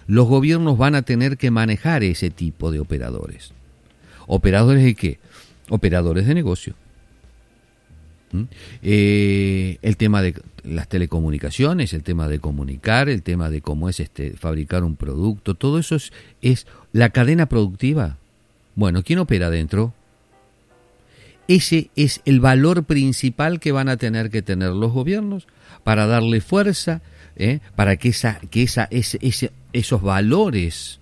Los 0.07 0.27
gobiernos 0.27 0.77
van 0.77 0.95
a 0.95 1.03
tener 1.03 1.37
que 1.37 1.51
manejar 1.51 2.03
ese 2.03 2.29
tipo 2.29 2.71
de 2.71 2.79
operadores. 2.79 3.51
¿Operadores 4.27 4.83
de 4.83 4.95
qué? 4.95 5.19
Operadores 5.69 6.27
de 6.27 6.33
negocio. 6.33 6.75
¿Mm? 8.31 8.43
Eh, 8.83 9.77
el 9.81 9.97
tema 9.97 10.21
de 10.21 10.33
las 10.69 10.87
telecomunicaciones, 10.87 11.93
el 11.93 12.03
tema 12.03 12.27
de 12.27 12.39
comunicar, 12.39 13.09
el 13.09 13.23
tema 13.23 13.49
de 13.49 13.61
cómo 13.61 13.89
es 13.89 13.99
este 13.99 14.31
fabricar 14.31 14.83
un 14.83 14.95
producto, 14.95 15.55
todo 15.55 15.79
eso 15.79 15.95
es, 15.95 16.11
es 16.41 16.67
la 16.91 17.09
cadena 17.09 17.47
productiva. 17.47 18.17
Bueno, 18.75 19.03
¿quién 19.03 19.19
opera 19.19 19.49
dentro? 19.49 19.93
Ese 21.47 21.89
es 21.95 22.21
el 22.25 22.39
valor 22.39 22.83
principal 22.83 23.59
que 23.59 23.71
van 23.71 23.89
a 23.89 23.97
tener 23.97 24.29
que 24.29 24.43
tener 24.43 24.69
los 24.69 24.91
gobiernos 24.91 25.47
para 25.83 26.05
darle 26.05 26.41
fuerza, 26.41 27.01
¿eh? 27.35 27.59
para 27.75 27.97
que, 27.97 28.09
esa, 28.09 28.39
que 28.51 28.61
esa, 28.61 28.87
ese, 28.91 29.51
esos 29.73 30.01
valores, 30.01 30.99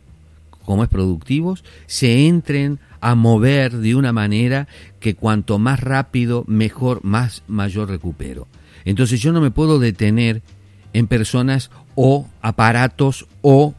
como 0.64 0.84
es 0.84 0.90
productivos, 0.90 1.66
se 1.86 2.28
entren 2.28 2.80
a 3.02 3.16
mover 3.16 3.78
de 3.78 3.96
una 3.96 4.14
manera 4.14 4.68
que 5.00 5.16
cuanto 5.16 5.60
más 5.60 5.82
rápido, 5.82 6.46
mejor, 6.48 7.04
más 7.04 7.44
mayor 7.48 7.90
recupero. 7.90 8.48
Entonces 8.88 9.20
yo 9.20 9.34
no 9.34 9.42
me 9.42 9.52
puedo 9.52 9.80
detener 9.80 10.42
en 10.94 11.08
personas 11.08 11.72
o 11.94 12.26
aparatos 12.42 13.28
o 13.42 13.76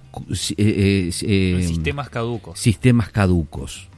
eh, 0.59 1.11
eh, 1.23 1.65
sistemas 1.67 2.11
caducos. 2.11 2.59
Sistemas 2.61 3.09
caducos. 3.09 3.89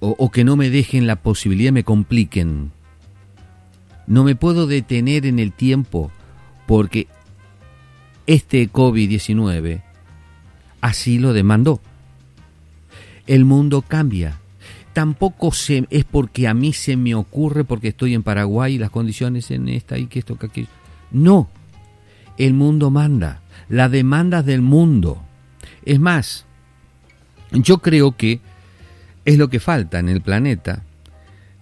O, 0.00 0.14
o, 0.18 0.30
que 0.30 0.44
no 0.44 0.54
me 0.54 0.68
dejen 0.68 1.06
la 1.06 1.16
posibilidad, 1.16 1.72
me 1.72 1.82
compliquen. 1.82 2.72
No 4.06 4.22
me 4.22 4.36
puedo 4.36 4.66
detener 4.66 5.24
en 5.24 5.38
el 5.38 5.50
tiempo 5.50 6.10
porque 6.66 7.06
este 8.26 8.70
COVID-19 8.70 9.82
así 10.82 11.18
lo 11.18 11.32
demandó. 11.32 11.80
El 13.26 13.46
mundo 13.46 13.80
cambia. 13.80 14.41
Tampoco 14.92 15.52
se, 15.52 15.86
es 15.90 16.04
porque 16.04 16.48
a 16.48 16.54
mí 16.54 16.72
se 16.72 16.96
me 16.96 17.14
ocurre, 17.14 17.64
porque 17.64 17.88
estoy 17.88 18.14
en 18.14 18.22
Paraguay 18.22 18.74
y 18.74 18.78
las 18.78 18.90
condiciones 18.90 19.50
en 19.50 19.68
esta 19.68 19.98
y 19.98 20.06
que 20.06 20.18
esto, 20.18 20.36
que 20.36 20.46
aquello. 20.46 20.68
No, 21.10 21.48
el 22.38 22.54
mundo 22.54 22.90
manda, 22.90 23.40
la 23.68 23.88
demanda 23.88 24.42
del 24.42 24.60
mundo. 24.62 25.22
Es 25.84 25.98
más, 25.98 26.44
yo 27.52 27.78
creo 27.78 28.16
que 28.16 28.40
es 29.24 29.38
lo 29.38 29.48
que 29.48 29.60
falta 29.60 29.98
en 29.98 30.08
el 30.08 30.20
planeta, 30.20 30.82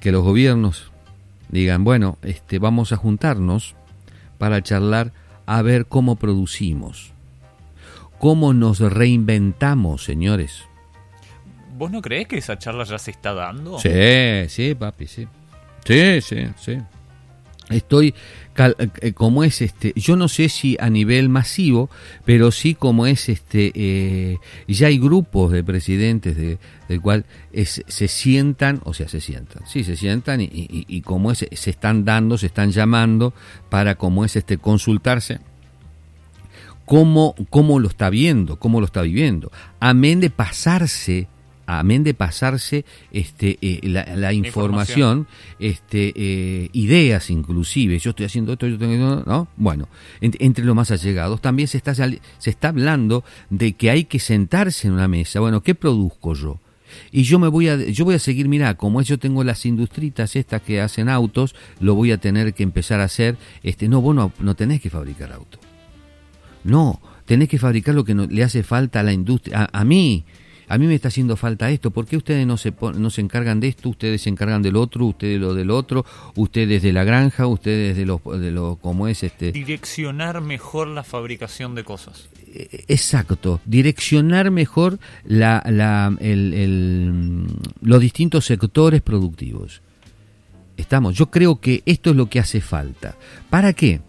que 0.01 0.13
los 0.13 0.23
gobiernos 0.23 0.91
digan, 1.51 1.85
bueno, 1.85 2.19
este, 2.23 2.59
vamos 2.59 2.93
a 2.93 2.97
juntarnos 2.97 3.75
para 4.39 4.63
charlar 4.63 5.13
a 5.47 5.63
ver 5.63 5.87
cómo 5.87 6.17
producimos, 6.17 7.13
cómo 8.19 8.55
nos 8.55 8.81
reinventamos, 8.81 10.05
señores. 10.05 10.70
¿Vos 11.81 11.91
no 11.91 12.03
crees 12.03 12.29
que 12.29 12.37
esa 12.37 12.59
charla 12.59 12.85
ya 12.85 12.99
se 12.99 13.11
está 13.11 13.33
dando? 13.33 13.79
Sí, 13.79 13.89
sí, 14.49 14.75
papi, 14.75 15.07
sí. 15.07 15.27
Sí, 15.87 16.21
sí, 16.21 16.37
sí. 16.59 16.77
Estoy 17.71 18.15
eh, 19.01 19.13
como 19.15 19.45
es 19.45 19.63
este, 19.63 19.95
yo 19.97 20.15
no 20.15 20.29
sé 20.29 20.51
si 20.51 20.77
a 20.79 20.91
nivel 20.91 21.31
masivo, 21.31 21.89
pero 22.27 22.53
sí 22.53 22.75
como 22.75 23.07
es 23.07 23.31
este, 23.31 23.73
eh, 23.75 24.37
ya 24.69 24.89
hay 24.89 24.99
grupos 24.99 25.53
de 25.53 25.65
presidentes 25.65 26.37
de, 26.37 26.59
del 26.87 27.01
cual 27.01 27.25
se 27.55 28.09
sientan, 28.09 28.83
o 28.85 28.93
sea, 28.93 29.09
se 29.09 29.23
sientan, 29.23 29.67
sí, 29.67 29.83
se 29.83 29.97
sientan 29.97 30.43
y, 30.43 31.01
como 31.01 31.33
es, 31.33 31.47
se 31.51 31.71
están 31.71 32.05
dando, 32.05 32.37
se 32.37 32.45
están 32.45 32.73
llamando 32.73 33.33
para 33.71 33.95
como 33.95 34.27
es 34.27 34.37
este, 34.37 34.59
consultarse 34.59 35.41
cómo, 36.85 37.35
cómo 37.49 37.79
lo 37.79 37.89
está 37.89 38.11
viendo, 38.11 38.59
cómo 38.59 38.81
lo 38.81 38.85
está 38.85 39.01
viviendo, 39.01 39.51
amén 39.81 40.21
de 40.21 40.29
pasarse 40.29 41.27
amén 41.79 42.05
de 42.05 42.15
pasarse 42.15 42.85
este, 43.13 43.59
eh, 43.61 43.81
la, 43.85 44.33
información, 44.33 45.27
este, 45.59 46.13
eh, 46.17 46.71
ideas 46.73 47.31
inclusive, 47.31 47.99
yo 47.99 48.11
estoy 48.11 48.27
haciendo 48.27 48.53
esto, 48.53 48.67
yo 48.67 48.79
tengo 48.79 49.23
¿no? 49.27 49.49
Bueno, 49.57 49.89
entre 50.21 50.65
los 50.65 50.75
más 50.75 50.91
allegados. 50.91 51.41
También 51.41 51.69
se 51.69 51.77
está, 51.77 51.95
se 51.95 52.21
está 52.45 52.69
hablando 52.69 53.25
de 53.51 53.75
que 53.75 53.91
hay 53.91 54.05
que 54.05 54.19
sentarse 54.19 54.89
en 54.89 54.95
una 54.95 55.09
mesa, 55.09 55.41
bueno, 55.41 55.63
¿qué 55.63 55.75
produzco 55.75 56.35
yo? 56.35 56.61
y 57.13 57.23
yo 57.23 57.39
me 57.39 57.49
voy 57.49 57.69
a 57.69 57.77
yo 57.77 58.05
voy 58.05 58.17
a 58.17 58.19
seguir 58.19 58.49
mira 58.49 58.75
como 58.75 59.01
yo 59.03 59.19
tengo 59.19 59.45
las 59.45 59.65
industritas 59.65 60.37
estas 60.37 60.63
que 60.63 60.81
hacen 60.81 61.09
autos 61.09 61.55
lo 61.79 61.95
voy 61.95 62.11
a 62.11 62.19
tener 62.19 62.53
que 62.55 62.63
empezar 62.63 63.01
a 63.01 63.05
hacer 63.05 63.37
este 63.63 63.89
no 63.89 64.01
vos 64.01 64.15
no, 64.15 64.33
no 64.41 64.57
tenés 64.57 64.81
que 64.81 64.91
fabricar 64.91 65.33
autos 65.33 65.61
no 66.65 67.01
tenés 67.27 67.49
que 67.49 67.59
fabricar 67.59 67.95
lo 67.95 68.05
que 68.05 68.15
no, 68.15 68.27
le 68.27 68.43
hace 68.43 68.63
falta 68.63 69.01
a 69.01 69.03
la 69.03 69.13
industria 69.13 69.69
a, 69.73 69.81
a 69.81 69.85
mí 69.85 70.25
a 70.71 70.79
mí 70.79 70.87
me 70.87 70.95
está 70.95 71.09
haciendo 71.09 71.37
falta 71.37 71.69
esto, 71.69 71.91
¿por 71.91 72.07
qué 72.07 72.17
ustedes 72.17 72.47
no 72.47 72.57
se, 72.57 72.73
no 72.95 73.11
se 73.11 73.21
encargan 73.21 73.59
de 73.59 73.67
esto? 73.67 73.89
Ustedes 73.89 74.23
se 74.23 74.29
encargan 74.29 74.63
del 74.63 74.77
otro, 74.77 75.05
ustedes 75.07 75.41
lo 75.41 75.53
del 75.53 75.69
otro, 75.69 76.07
ustedes 76.37 76.81
de 76.81 76.93
la 76.93 77.03
granja, 77.03 77.49
ustedes 77.49 77.97
de 77.97 78.07
los, 78.07 78.21
de 78.41 78.53
lo 78.53 78.77
como 78.77 79.09
es 79.09 79.25
este... 79.25 79.51
Direccionar 79.51 80.41
mejor 80.41 80.87
la 80.87 81.03
fabricación 81.03 81.75
de 81.75 81.83
cosas. 81.83 82.29
Eh, 82.55 82.85
exacto, 82.87 83.61
direccionar 83.65 84.53
mejor 84.53 85.01
la, 85.25 85.61
la, 85.67 86.17
el, 86.21 87.47
los 87.83 88.01
distintos 88.01 88.45
sectores 88.45 89.03
productivos. 89.03 89.83
Estamos, 90.77 91.17
yo 91.17 91.33
creo 91.33 91.61
que 91.61 91.83
esto 91.85 92.11
es 92.11 92.17
lo 92.17 92.31
que 92.31 92.39
hace 92.39 92.61
falta. 92.61 93.17
¿Para 93.51 93.73
qué? 93.73 94.03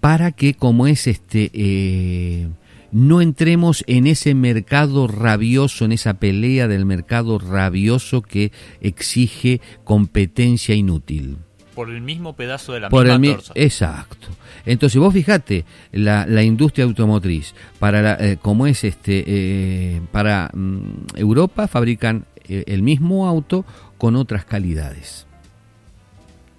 Para 0.00 0.32
que 0.32 0.54
como 0.54 0.88
es 0.88 1.06
este... 1.06 1.52
Eh, 1.54 2.48
no 2.92 3.20
entremos 3.20 3.84
en 3.86 4.06
ese 4.06 4.34
mercado 4.34 5.06
rabioso, 5.06 5.84
en 5.84 5.92
esa 5.92 6.14
pelea 6.14 6.68
del 6.68 6.84
mercado 6.86 7.38
rabioso 7.38 8.22
que 8.22 8.52
exige 8.80 9.60
competencia 9.84 10.74
inútil. 10.74 11.38
Por 11.74 11.90
el 11.90 12.00
mismo 12.00 12.34
pedazo 12.34 12.72
de 12.72 12.80
la 12.80 12.88
Por 12.88 13.06
misma 13.18 13.40
el 13.54 13.62
Exacto. 13.62 14.28
Entonces 14.66 15.00
vos 15.00 15.14
fijate, 15.14 15.64
la, 15.92 16.26
la 16.26 16.42
industria 16.42 16.84
automotriz, 16.84 17.54
para 17.78 18.14
eh, 18.14 18.38
como 18.40 18.66
es 18.66 18.84
este, 18.84 19.24
eh, 19.26 20.00
para 20.12 20.50
mm, 20.52 21.16
Europa 21.16 21.68
fabrican 21.68 22.26
eh, 22.48 22.64
el 22.66 22.82
mismo 22.82 23.26
auto 23.26 23.64
con 23.98 24.16
otras 24.16 24.44
calidades. 24.44 25.26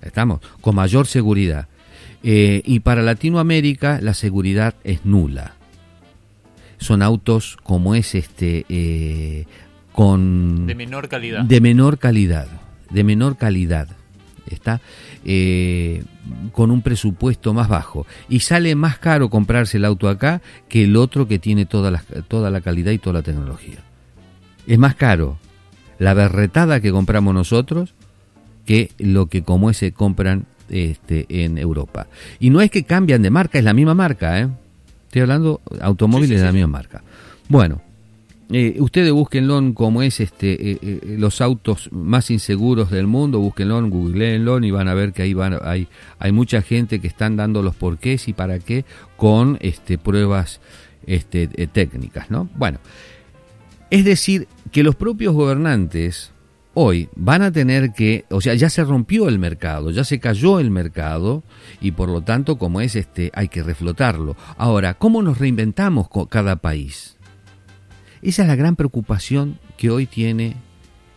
Estamos, 0.01 0.39
con 0.61 0.75
mayor 0.75 1.05
seguridad. 1.05 1.67
y 2.23 2.79
para 2.79 3.01
Latinoamérica 3.01 3.99
la 4.01 4.13
seguridad 4.13 4.73
es 4.83 5.05
nula 5.05 5.60
son 6.81 7.01
autos 7.01 7.57
como 7.63 7.95
es 7.95 8.15
este 8.15 8.65
eh, 8.67 9.45
con 9.93 10.67
de 10.67 10.75
menor 10.75 11.07
calidad. 11.07 11.45
de 11.45 11.61
menor 11.61 11.97
calidad 11.99 12.47
de 12.89 13.03
menor 13.03 13.37
calidad 13.37 13.87
está 14.47 14.81
eh, 15.23 16.03
con 16.51 16.71
un 16.71 16.81
presupuesto 16.81 17.53
más 17.53 17.69
bajo. 17.69 18.05
Y 18.27 18.41
sale 18.41 18.75
más 18.75 18.97
caro 18.97 19.29
comprarse 19.29 19.77
el 19.77 19.85
auto 19.85 20.09
acá 20.09 20.41
que 20.67 20.83
el 20.83 20.97
otro 20.97 21.27
que 21.27 21.39
tiene 21.39 21.65
toda 21.65 21.91
la, 21.91 22.03
toda 22.27 22.49
la 22.49 22.61
calidad 22.61 22.91
y 22.91 22.97
toda 22.97 23.13
la 23.13 23.21
tecnología. 23.21 23.77
Es 24.67 24.77
más 24.77 24.95
caro 24.95 25.37
la 25.99 26.13
berretada 26.13 26.81
que 26.81 26.91
compramos 26.91 27.33
nosotros 27.33 27.93
que 28.65 28.91
lo 28.97 29.27
que 29.27 29.43
como 29.43 29.69
ese 29.69 29.91
compran 29.91 30.45
este, 30.69 31.25
en 31.29 31.57
Europa. 31.57 32.07
Y 32.39 32.49
no 32.49 32.61
es 32.61 32.71
que 32.71 32.83
cambian 32.83 33.21
de 33.21 33.29
marca 33.29 33.57
es 33.57 33.63
la 33.63 33.73
misma 33.73 33.93
marca 33.93 34.39
¿eh? 34.39 34.49
Estoy 35.11 35.23
hablando 35.23 35.59
automóviles 35.81 36.39
de 36.39 36.45
la 36.45 36.53
misma 36.53 36.67
marca. 36.67 37.03
Bueno, 37.49 37.81
eh, 38.49 38.77
ustedes 38.79 39.11
búsquenlo 39.11 39.61
como 39.73 40.03
es 40.03 40.21
este 40.21 40.53
eh, 40.71 40.79
eh, 40.81 41.15
los 41.19 41.41
autos 41.41 41.89
más 41.91 42.31
inseguros 42.31 42.89
del 42.91 43.07
mundo, 43.07 43.41
búsquenlo, 43.41 43.85
googleenlo 43.89 44.63
y 44.63 44.71
van 44.71 44.87
a 44.87 44.93
ver 44.93 45.11
que 45.11 45.23
ahí 45.23 45.33
van, 45.33 45.59
hay, 45.65 45.89
hay 46.17 46.31
mucha 46.31 46.61
gente 46.61 47.01
que 47.01 47.09
están 47.09 47.35
dando 47.35 47.61
los 47.61 47.75
porqués 47.75 48.29
y 48.29 48.33
para 48.33 48.59
qué 48.59 48.85
con 49.17 49.57
este, 49.59 49.97
pruebas 49.97 50.61
este, 51.05 51.47
técnicas, 51.67 52.31
¿no? 52.31 52.47
Bueno, 52.55 52.79
es 53.89 54.05
decir, 54.05 54.47
que 54.71 54.81
los 54.81 54.95
propios 54.95 55.33
gobernantes 55.33 56.31
hoy 56.73 57.09
van 57.15 57.41
a 57.41 57.51
tener 57.51 57.93
que, 57.93 58.25
o 58.29 58.41
sea, 58.41 58.53
ya 58.53 58.69
se 58.69 58.83
rompió 58.83 59.27
el 59.27 59.39
mercado, 59.39 59.91
ya 59.91 60.03
se 60.03 60.19
cayó 60.19 60.59
el 60.59 60.71
mercado 60.71 61.43
y 61.81 61.91
por 61.91 62.09
lo 62.09 62.21
tanto, 62.21 62.57
como 62.57 62.81
es 62.81 62.95
este, 62.95 63.31
hay 63.33 63.47
que 63.47 63.63
reflotarlo. 63.63 64.35
Ahora, 64.57 64.93
¿cómo 64.95 65.21
nos 65.21 65.39
reinventamos 65.39 66.07
cada 66.29 66.57
país? 66.57 67.17
Esa 68.21 68.43
es 68.43 68.47
la 68.47 68.55
gran 68.55 68.75
preocupación 68.75 69.59
que 69.77 69.89
hoy 69.89 70.05
tiene 70.05 70.55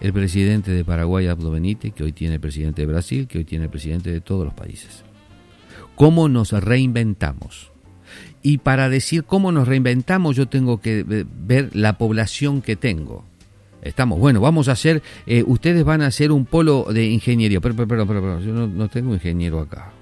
el 0.01 0.13
presidente 0.13 0.71
de 0.71 0.85
Paraguay, 0.85 1.29
Abdo 1.29 1.51
Benítez, 1.51 1.93
que 1.93 2.05
hoy 2.05 2.13
tiene 2.13 2.35
el 2.35 2.41
presidente 2.41 2.83
de 2.83 2.87
Brasil, 2.87 3.27
que 3.27 3.39
hoy 3.39 3.45
tiene 3.45 3.67
el 3.67 3.71
presidente 3.71 4.11
de 4.11 4.21
todos 4.21 4.45
los 4.45 4.55
países. 4.55 5.05
¿Cómo 5.95 6.29
nos 6.29 6.53
reinventamos? 6.53 7.71
Y 8.43 8.59
para 8.59 8.89
decir 8.89 9.25
cómo 9.25 9.53
nos 9.53 9.69
reinventamos, 9.69 10.37
yo 10.37 10.47
tengo 10.47 10.81
que 10.81 11.05
ver 11.05 11.71
la 11.75 11.97
población 11.97 12.61
que 12.61 12.77
tengo 12.77 13.25
Estamos, 13.85 14.19
bueno, 14.19 14.41
vamos 14.41 14.69
a 14.69 14.73
hacer, 14.73 15.03
eh, 15.27 15.45
ustedes 15.47 15.85
van 15.85 16.01
a 16.01 16.07
hacer 16.07 16.33
un 16.33 16.47
polo 16.47 16.87
de 16.91 17.07
ingeniería. 17.07 17.61
Pero, 17.61 17.75
pero, 17.77 17.87
pero, 17.87 18.07
pero 18.07 18.41
yo 18.41 18.53
no, 18.53 18.89
tengo 18.89 19.13
ingeniero 19.13 19.61
acá. 19.61 19.93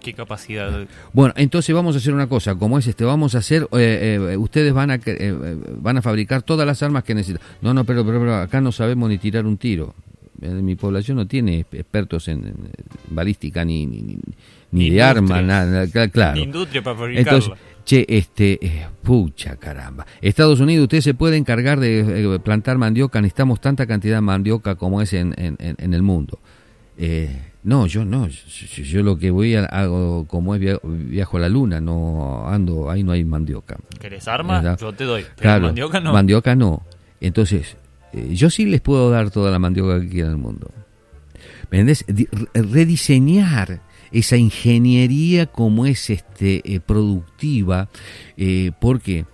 ¿Qué 0.00 0.12
capacidad? 0.12 0.86
Bueno, 1.12 1.34
entonces 1.36 1.74
vamos 1.74 1.96
a 1.96 1.98
hacer 1.98 2.14
una 2.14 2.28
cosa, 2.28 2.54
como 2.54 2.78
es 2.78 2.86
este, 2.86 3.04
vamos 3.04 3.34
a 3.34 3.38
hacer, 3.38 3.66
eh, 3.72 4.28
eh, 4.30 4.36
ustedes 4.36 4.72
van 4.72 4.92
a, 4.92 5.00
van 5.80 5.96
a 5.96 6.02
fabricar 6.02 6.42
todas 6.42 6.66
las 6.66 6.80
armas 6.82 7.02
que 7.02 7.14
necesitan. 7.14 7.44
No, 7.60 7.74
no, 7.74 7.84
pero, 7.84 8.06
pero, 8.06 8.36
acá 8.36 8.60
no 8.60 8.70
sabemos 8.70 9.08
ni 9.08 9.18
tirar 9.18 9.46
un 9.46 9.56
tiro. 9.56 9.94
Mi 10.38 10.76
población 10.76 11.16
no 11.16 11.26
tiene 11.26 11.60
expertos 11.72 12.28
en, 12.28 12.54
balística 13.08 13.64
ni, 13.64 13.86
ni, 13.86 14.18
ni, 14.70 14.90
de 14.90 15.02
armas, 15.02 15.42
nada, 15.42 15.88
claro. 16.10 16.36
Ni 16.36 16.42
industria 16.42 16.82
para 16.82 16.98
fabricarla. 16.98 17.56
Che, 17.86 18.04
este, 18.08 18.58
eh, 18.60 18.84
pucha 19.00 19.54
caramba. 19.54 20.04
Estados 20.20 20.58
Unidos, 20.58 20.82
usted 20.82 21.00
se 21.02 21.14
puede 21.14 21.36
encargar 21.36 21.78
de 21.78 22.00
eh, 22.34 22.38
plantar 22.40 22.78
mandioca, 22.78 23.20
necesitamos 23.20 23.60
tanta 23.60 23.86
cantidad 23.86 24.16
de 24.16 24.22
mandioca 24.22 24.74
como 24.74 25.00
es 25.00 25.12
en, 25.12 25.32
en, 25.38 25.94
el 25.94 26.02
mundo. 26.02 26.40
Eh, 26.98 27.52
no, 27.62 27.86
yo 27.86 28.04
no, 28.04 28.26
yo, 28.26 29.02
lo 29.04 29.16
que 29.16 29.30
voy 29.30 29.54
a, 29.54 29.66
hago 29.66 30.26
como 30.26 30.56
es 30.56 30.80
viajo 30.82 31.36
a 31.36 31.40
la 31.40 31.48
luna, 31.48 31.80
no 31.80 32.48
ando, 32.48 32.90
ahí 32.90 33.04
no 33.04 33.12
hay 33.12 33.24
mandioca. 33.24 33.76
¿Querés 34.00 34.26
armas? 34.26 34.80
Yo 34.80 34.92
te 34.92 35.04
doy, 35.04 35.24
pero 35.36 35.60
mandioca 35.60 36.00
no. 36.00 36.12
Mandioca 36.12 36.56
no. 36.56 36.82
Entonces, 37.20 37.76
yo 38.12 38.50
sí 38.50 38.64
les 38.64 38.80
puedo 38.80 39.10
dar 39.10 39.30
toda 39.30 39.52
la 39.52 39.60
mandioca 39.60 40.00
que 40.00 40.08
quieran 40.08 40.32
en 40.32 40.38
el 40.38 40.42
mundo. 40.42 40.72
¿Me 41.70 41.78
entiendes? 41.78 42.04
Rediseñar 42.52 43.85
esa 44.12 44.36
ingeniería 44.36 45.46
como 45.46 45.86
es 45.86 46.10
este 46.10 46.74
eh, 46.74 46.80
productiva, 46.80 47.88
eh, 48.36 48.72
¿por 48.80 49.00
qué? 49.00 49.26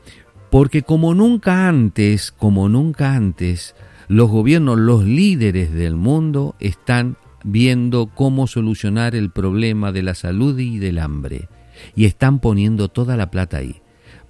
Porque 0.51 0.83
como 0.83 1.15
nunca 1.15 1.69
antes, 1.69 2.31
como 2.33 2.69
nunca 2.69 3.15
antes, 3.15 3.75
los 4.09 4.31
gobiernos, 4.31 4.79
los 4.79 5.05
líderes 5.05 5.73
del 5.73 5.97
mundo 5.97 6.55
están 6.61 7.17
viendo 7.45 8.11
cómo 8.15 8.47
solucionar 8.47 9.15
el 9.15 9.31
problema 9.31 9.93
de 9.93 10.03
la 10.03 10.15
salud 10.15 10.59
y 10.59 10.79
del 10.79 10.99
hambre 10.99 11.49
y 11.95 12.05
están 12.05 12.39
poniendo 12.39 12.89
toda 12.89 13.17
la 13.17 13.31
plata 13.31 13.59
ahí 13.59 13.81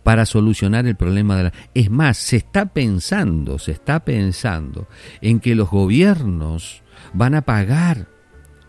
para 0.03 0.27
solucionar 0.27 0.87
el 0.87 0.97
problema 0.97 1.37
de 1.37 1.43
la... 1.45 1.53
Es 1.75 1.91
más, 1.91 2.17
se 2.17 2.37
está 2.37 2.67
pensando, 2.67 3.59
se 3.59 3.73
está 3.73 4.05
pensando 4.05 4.89
en 5.21 5.41
que 5.41 5.55
los 5.55 5.71
gobiernos 5.71 6.83
van 7.13 7.35
a 7.35 7.43
pagar 7.43 8.09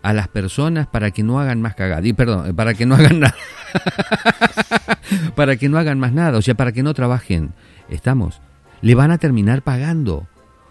a 0.04 0.14
las 0.14 0.28
personas 0.28 0.86
para 0.86 1.12
que 1.12 1.24
no 1.24 1.39
hagan 1.39 1.62
más 1.62 1.76
cagada. 1.76 2.06
Y 2.06 2.14
perdón, 2.14 2.56
para 2.56 2.74
que 2.74 2.86
no 2.86 2.95
hagan 2.95 3.22
nada. 3.22 3.36
para 5.36 5.56
que 5.56 5.70
no 5.70 5.78
hagan 5.80 5.99
más 5.99 6.14
nada, 6.14 6.38
o 6.38 6.41
sea, 6.41 6.54
para 6.56 6.72
que 6.72 6.84
no 6.84 6.93
trabajen. 6.93 7.54
¿Estamos? 7.89 8.41
Le 8.82 8.93
van 8.95 9.12
a 9.12 9.18
terminar 9.18 9.62
pagando. 9.62 10.28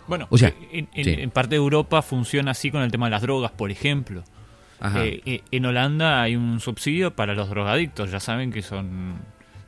Bueno, 0.07 0.27
o 0.31 0.39
sea, 0.39 0.53
en, 0.71 1.31
parte 1.31 1.51
de 1.51 1.57
Europa 1.57 2.03
funciona 2.03 2.53
así 2.53 2.71
con 2.71 2.83
el 2.83 2.91
tema 2.91 3.07
de 3.07 3.11
las 3.11 3.23
drogas, 3.23 3.51
por 3.51 3.71
ejemplo. 3.71 4.23
Eh, 4.97 5.23
eh, 5.25 5.43
en 5.51 5.65
Holanda 5.65 6.23
hay 6.23 6.37
un 6.37 6.61
subsidio 6.61 7.15
para 7.15 7.35
los 7.35 7.49
drogadictos, 7.49 8.11
ya 8.11 8.19
saben 8.19 8.51
que 8.51 8.63
son 8.63 9.15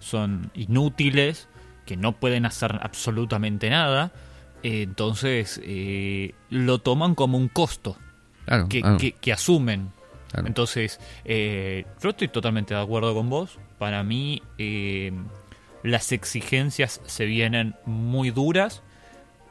son 0.05 0.51
inútiles, 0.55 1.49
que 1.87 1.97
no 1.97 2.13
pueden 2.13 2.45
hacer 2.47 2.79
absolutamente 2.83 3.71
nada, 3.71 4.13
eh, 4.63 4.83
entonces 4.83 5.61
eh, 5.65 6.35
lo 6.51 6.79
toman 6.79 7.15
como 7.15 7.39
un 7.39 7.49
costo 7.49 7.97
que, 8.69 9.33
asumen. 9.33 9.91
Entonces, 10.45 10.99
eh, 11.25 11.85
yo 12.03 12.11
estoy 12.11 12.29
totalmente 12.29 12.75
de 12.75 12.81
acuerdo 12.81 13.15
con 13.15 13.31
vos. 13.31 13.59
Para 13.79 14.03
mí, 14.03 14.43
las 15.83 16.13
exigencias 16.13 17.01
se 17.07 17.25
vienen 17.27 17.75
muy 17.87 18.31
duras, 18.31 18.83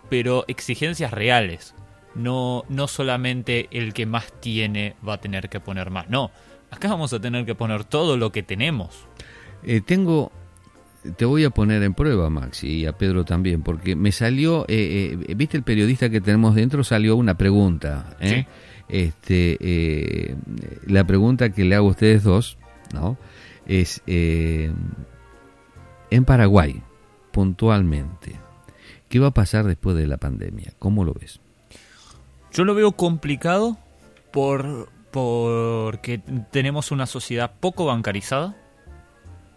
pero 0.10 0.46
exigencias 0.48 1.12
reales. 1.12 1.74
No, 2.16 2.64
no 2.70 2.88
solamente 2.88 3.70
el 3.72 3.94
que 3.94 4.06
más 4.06 4.32
tiene 4.40 4.96
va 5.08 5.16
a 5.16 5.22
tener 5.22 5.50
que 5.50 5.60
poner 5.60 5.90
más. 5.90 6.10
No, 6.10 6.32
acá 6.70 6.90
vamos 6.90 7.14
a 7.14 7.20
tener 7.20 7.46
que 7.46 7.56
poner 7.56 7.86
todo 7.86 8.18
lo 8.18 8.32
que 8.32 8.44
tenemos. 8.44 9.08
tengo 9.86 10.32
te 11.18 11.26
voy 11.26 11.44
a 11.44 11.50
poner 11.50 11.84
en 11.84 11.94
prueba, 11.94 12.30
Maxi, 12.30 12.68
y 12.68 12.86
a 12.86 12.94
Pedro 12.94 13.26
también, 13.26 13.62
porque 13.62 13.96
me 13.96 14.12
salió, 14.12 14.66
eh, 14.68 15.18
eh, 15.28 15.34
viste 15.36 15.58
el 15.58 15.64
periodista 15.64 16.10
que 16.10 16.22
tenemos 16.22 16.56
dentro, 16.56 16.84
salió 16.84 17.16
una 17.16 17.36
pregunta. 17.36 18.16
¿eh? 18.20 18.46
Este, 18.90 19.58
eh, 19.60 20.36
la 20.86 21.06
pregunta 21.06 21.52
que 21.52 21.64
le 21.64 21.76
hago 21.76 21.88
a 21.88 21.92
ustedes 21.92 22.24
dos, 22.24 22.58
¿no? 22.94 23.18
Es, 23.66 24.02
en 24.06 24.76
Paraguay, 26.26 26.82
puntualmente, 27.32 28.36
¿qué 29.10 29.20
va 29.20 29.28
a 29.28 29.34
pasar 29.34 29.66
después 29.66 29.96
de 29.96 30.06
la 30.06 30.18
pandemia? 30.18 30.74
¿Cómo 30.80 31.06
lo 31.06 31.14
ves? 31.14 31.40
Yo 32.52 32.66
lo 32.66 32.76
veo 32.76 32.92
complicado 32.92 33.78
por, 34.32 34.90
porque 35.12 36.20
tenemos 36.52 36.92
una 36.92 37.06
sociedad 37.06 37.54
poco 37.60 37.86
bancarizada, 37.86 38.56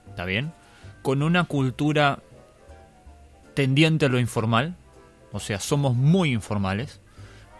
¿está 0.08 0.24
bien? 0.24 0.52
con 1.06 1.22
una 1.22 1.44
cultura 1.44 2.18
tendiente 3.54 4.06
a 4.06 4.08
lo 4.08 4.18
informal, 4.18 4.74
o 5.30 5.38
sea, 5.38 5.60
somos 5.60 5.94
muy 5.94 6.32
informales. 6.32 7.00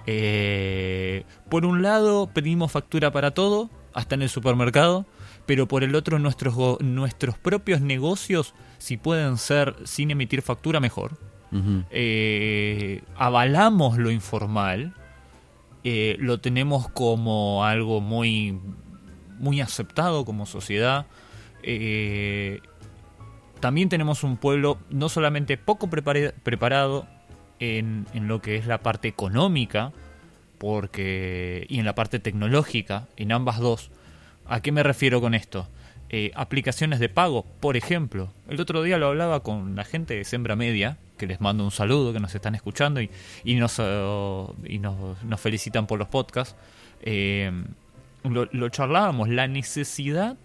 Eh, 0.06 1.24
por 1.50 1.66
un 1.66 1.82
lado, 1.82 2.30
pedimos 2.32 2.72
factura 2.72 3.10
para 3.10 3.32
todo, 3.32 3.70
hasta 3.92 4.14
en 4.14 4.22
el 4.22 4.28
supermercado, 4.28 5.04
pero 5.46 5.66
por 5.66 5.82
el 5.82 5.94
otro, 5.94 6.18
nuestros, 6.18 6.80
nuestros 6.80 7.36
propios 7.38 7.80
negocios, 7.80 8.54
si 8.78 8.96
pueden 8.96 9.36
ser 9.36 9.76
sin 9.84 10.10
emitir 10.10 10.42
factura, 10.42 10.80
mejor. 10.80 11.18
Eh, 11.90 13.02
avalamos 13.16 13.96
lo 13.96 14.10
informal, 14.10 14.92
eh, 15.84 16.16
lo 16.18 16.38
tenemos 16.38 16.90
como 16.90 17.64
algo 17.64 18.02
muy, 18.02 18.60
muy 19.38 19.62
aceptado 19.62 20.26
como 20.26 20.44
sociedad. 20.44 21.06
También 23.60 23.88
tenemos 23.88 24.22
un 24.22 24.36
pueblo 24.36 24.78
no 24.90 25.08
solamente 25.08 25.56
poco 25.56 25.88
preparado 25.88 27.06
en, 27.60 28.06
lo 28.14 28.40
que 28.40 28.56
es 28.56 28.66
la 28.66 28.78
parte 28.78 29.08
económica, 29.08 29.92
porque 30.58 31.66
y 31.68 31.78
en 31.78 31.84
la 31.84 31.94
parte 31.94 32.18
tecnológica, 32.18 33.08
en 33.16 33.32
ambas 33.32 33.58
dos. 33.58 33.90
¿A 34.46 34.60
qué 34.60 34.72
me 34.72 34.82
refiero 34.82 35.20
con 35.20 35.34
esto? 35.34 35.68
Eh, 36.08 36.30
aplicaciones 36.34 37.00
de 37.00 37.08
pago, 37.08 37.44
por 37.60 37.76
ejemplo. 37.76 38.32
El 38.48 38.60
otro 38.60 38.82
día 38.82 38.96
lo 38.98 39.08
hablaba 39.08 39.42
con 39.42 39.74
la 39.74 39.84
gente 39.84 40.14
de 40.14 40.24
Sembra 40.24 40.54
Media, 40.54 40.98
que 41.18 41.26
les 41.26 41.40
mando 41.40 41.64
un 41.64 41.72
saludo, 41.72 42.12
que 42.12 42.20
nos 42.20 42.34
están 42.34 42.54
escuchando 42.54 43.00
y, 43.00 43.10
y, 43.44 43.56
nos, 43.56 43.78
uh, 43.78 44.54
y 44.64 44.78
nos, 44.78 45.40
felicitan 45.40 45.86
por 45.86 45.98
los 45.98 46.08
podcasts. 46.08 46.54
Eh, 47.02 47.50
lo 48.24 48.68
charlábamos, 48.70 49.28
la 49.28 49.46
necesidad 49.46 50.36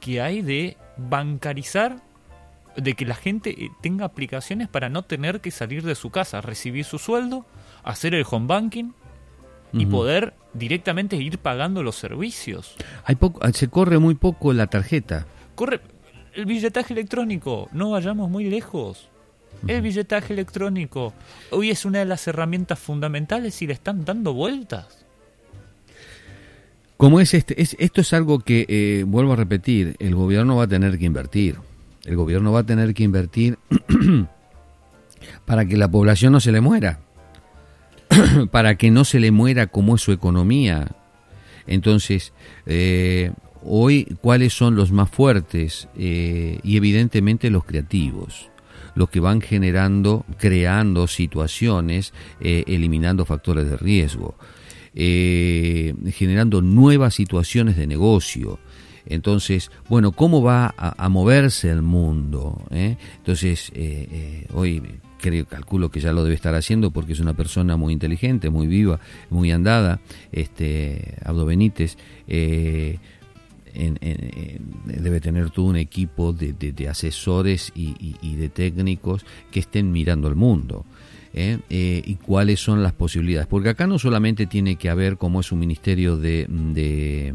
que 0.00 0.20
hay 0.20 0.42
de 0.42 0.76
bancarizar 0.96 1.96
de 2.76 2.94
que 2.94 3.04
la 3.04 3.14
gente 3.14 3.50
eh, 3.50 3.70
tenga 3.80 4.04
aplicaciones 4.04 4.68
para 4.68 4.88
no 4.88 5.02
tener 5.02 5.40
que 5.40 5.50
salir 5.50 5.82
de 5.82 5.94
su 5.94 6.10
casa, 6.10 6.40
recibir 6.40 6.84
su 6.84 6.98
sueldo, 6.98 7.46
hacer 7.82 8.14
el 8.14 8.24
home 8.28 8.46
banking 8.46 8.92
y 9.72 9.86
poder 9.86 10.34
directamente 10.52 11.16
ir 11.16 11.38
pagando 11.38 11.82
los 11.82 11.96
servicios. 11.96 12.76
Hay 13.04 13.16
poco, 13.16 13.40
ah, 13.42 13.52
se 13.52 13.66
corre 13.68 13.98
muy 13.98 14.14
poco 14.14 14.52
la 14.52 14.68
tarjeta. 14.68 15.26
Corre 15.56 15.80
el 16.32 16.46
billetaje 16.46 16.92
electrónico, 16.92 17.68
no 17.72 17.90
vayamos 17.90 18.30
muy 18.30 18.44
lejos. 18.44 19.08
El 19.66 19.82
billetaje 19.82 20.32
electrónico 20.32 21.12
hoy 21.50 21.70
es 21.70 21.84
una 21.84 22.00
de 22.00 22.04
las 22.04 22.26
herramientas 22.28 22.78
fundamentales 22.78 23.60
y 23.62 23.66
le 23.66 23.72
están 23.72 24.04
dando 24.04 24.34
vueltas. 24.34 25.04
Como 26.96 27.20
es 27.20 27.34
este, 27.34 27.60
es, 27.60 27.76
esto 27.78 28.00
es 28.00 28.12
algo 28.12 28.40
que, 28.40 28.66
eh, 28.68 29.04
vuelvo 29.06 29.32
a 29.32 29.36
repetir, 29.36 29.96
el 29.98 30.14
gobierno 30.14 30.56
va 30.56 30.64
a 30.64 30.68
tener 30.68 30.98
que 30.98 31.04
invertir. 31.06 31.56
El 32.04 32.16
gobierno 32.16 32.52
va 32.52 32.60
a 32.60 32.66
tener 32.66 32.92
que 32.94 33.02
invertir 33.02 33.58
para 35.46 35.64
que 35.64 35.76
la 35.76 35.90
población 35.90 36.32
no 36.32 36.40
se 36.40 36.52
le 36.52 36.60
muera, 36.60 37.00
para 38.50 38.76
que 38.76 38.90
no 38.90 39.04
se 39.04 39.20
le 39.20 39.30
muera 39.30 39.68
como 39.68 39.94
es 39.96 40.02
su 40.02 40.12
economía. 40.12 40.88
Entonces, 41.66 42.34
eh, 42.66 43.32
hoy, 43.62 44.16
¿cuáles 44.20 44.52
son 44.52 44.76
los 44.76 44.92
más 44.92 45.10
fuertes? 45.10 45.88
Eh, 45.96 46.60
y 46.62 46.76
evidentemente 46.76 47.50
los 47.50 47.64
creativos 47.64 48.50
los 48.96 49.10
que 49.10 49.18
van 49.18 49.40
generando, 49.40 50.24
creando 50.38 51.08
situaciones, 51.08 52.12
eh, 52.40 52.62
eliminando 52.68 53.24
factores 53.24 53.68
de 53.68 53.76
riesgo, 53.76 54.36
generando 54.94 56.62
nuevas 56.62 57.14
situaciones 57.14 57.76
de 57.76 57.88
negocio, 57.88 58.60
entonces, 59.06 59.70
bueno, 59.88 60.12
¿cómo 60.12 60.42
va 60.42 60.74
a, 60.76 61.08
moverse 61.08 61.70
el 61.70 61.82
mundo? 61.82 62.62
eh? 62.70 62.96
Entonces, 63.18 63.70
eh, 63.74 64.08
eh, 64.10 64.46
hoy 64.54 64.82
creo, 65.18 65.46
calculo 65.46 65.90
que 65.90 66.00
ya 66.00 66.12
lo 66.12 66.22
debe 66.22 66.34
estar 66.34 66.54
haciendo 66.54 66.90
porque 66.90 67.12
es 67.12 67.20
una 67.20 67.34
persona 67.34 67.76
muy 67.76 67.92
inteligente, 67.92 68.50
muy 68.50 68.66
viva, 68.66 69.00
muy 69.30 69.52
andada, 69.52 70.00
este 70.32 71.16
Abdo 71.24 71.44
Benítez. 71.46 71.96
Eh, 72.28 72.98
debe 74.84 75.20
tener 75.20 75.50
todo 75.50 75.66
un 75.66 75.76
equipo 75.76 76.32
de, 76.32 76.88
asesores 76.88 77.72
y, 77.74 78.36
de 78.36 78.48
técnicos 78.48 79.26
que 79.50 79.58
estén 79.58 79.90
mirando 79.90 80.28
el 80.28 80.36
mundo. 80.36 80.86
y 81.34 82.14
cuáles 82.22 82.60
son 82.60 82.84
las 82.84 82.92
posibilidades. 82.92 83.48
Porque 83.48 83.70
acá 83.70 83.88
no 83.88 83.98
solamente 83.98 84.46
tiene 84.46 84.76
que 84.76 84.90
haber 84.90 85.16
como 85.16 85.40
es 85.40 85.50
un 85.50 85.58
ministerio 85.58 86.16
de, 86.16 86.46
eh, 86.76 87.34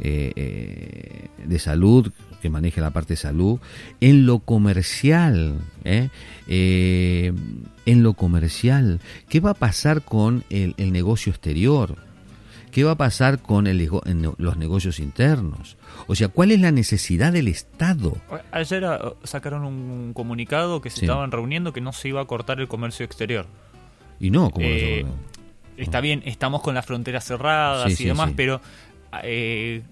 eh, 0.00 1.28
de 1.44 1.58
salud, 1.58 2.12
que 2.40 2.50
maneje 2.50 2.80
la 2.80 2.90
parte 2.90 3.14
de 3.14 3.18
salud, 3.18 3.60
en 4.00 4.26
lo 4.26 4.40
comercial, 4.40 5.58
¿eh? 5.84 6.08
en 6.48 8.02
lo 8.02 8.14
comercial, 8.14 9.00
¿qué 9.28 9.40
va 9.40 9.50
a 9.50 9.54
pasar 9.54 10.02
con 10.02 10.44
el, 10.50 10.74
negocio 10.92 11.30
exterior? 11.30 11.96
¿Qué 12.72 12.84
va 12.84 12.92
a 12.92 12.96
pasar 12.96 13.40
con 13.40 13.66
los 13.66 14.56
negocios 14.56 15.00
internos? 15.00 15.76
O 16.06 16.14
sea, 16.14 16.28
¿cuál 16.28 16.52
es 16.52 16.60
la 16.60 16.70
necesidad 16.70 17.32
del 17.32 17.48
Estado? 17.48 18.16
Ayer 18.52 18.84
ah, 18.84 19.14
sacaron 19.24 19.64
un 19.64 20.12
comunicado 20.14 20.80
que 20.80 20.90
se 20.90 21.00
estaban 21.00 21.32
reuniendo 21.32 21.72
que 21.72 21.80
no 21.80 21.92
se 21.92 22.08
iba 22.08 22.20
a 22.20 22.24
cortar 22.26 22.60
el 22.60 22.68
comercio 22.68 23.04
exterior. 23.04 23.46
Y 24.20 24.30
no, 24.30 24.50
como 24.50 24.66
Está 25.76 26.02
bien, 26.02 26.22
estamos 26.26 26.60
con 26.60 26.74
las 26.74 26.84
fronteras 26.84 27.24
cerradas 27.24 27.98
y 27.98 28.04
demás, 28.04 28.32
pero 28.36 28.60
eh, 29.22 29.82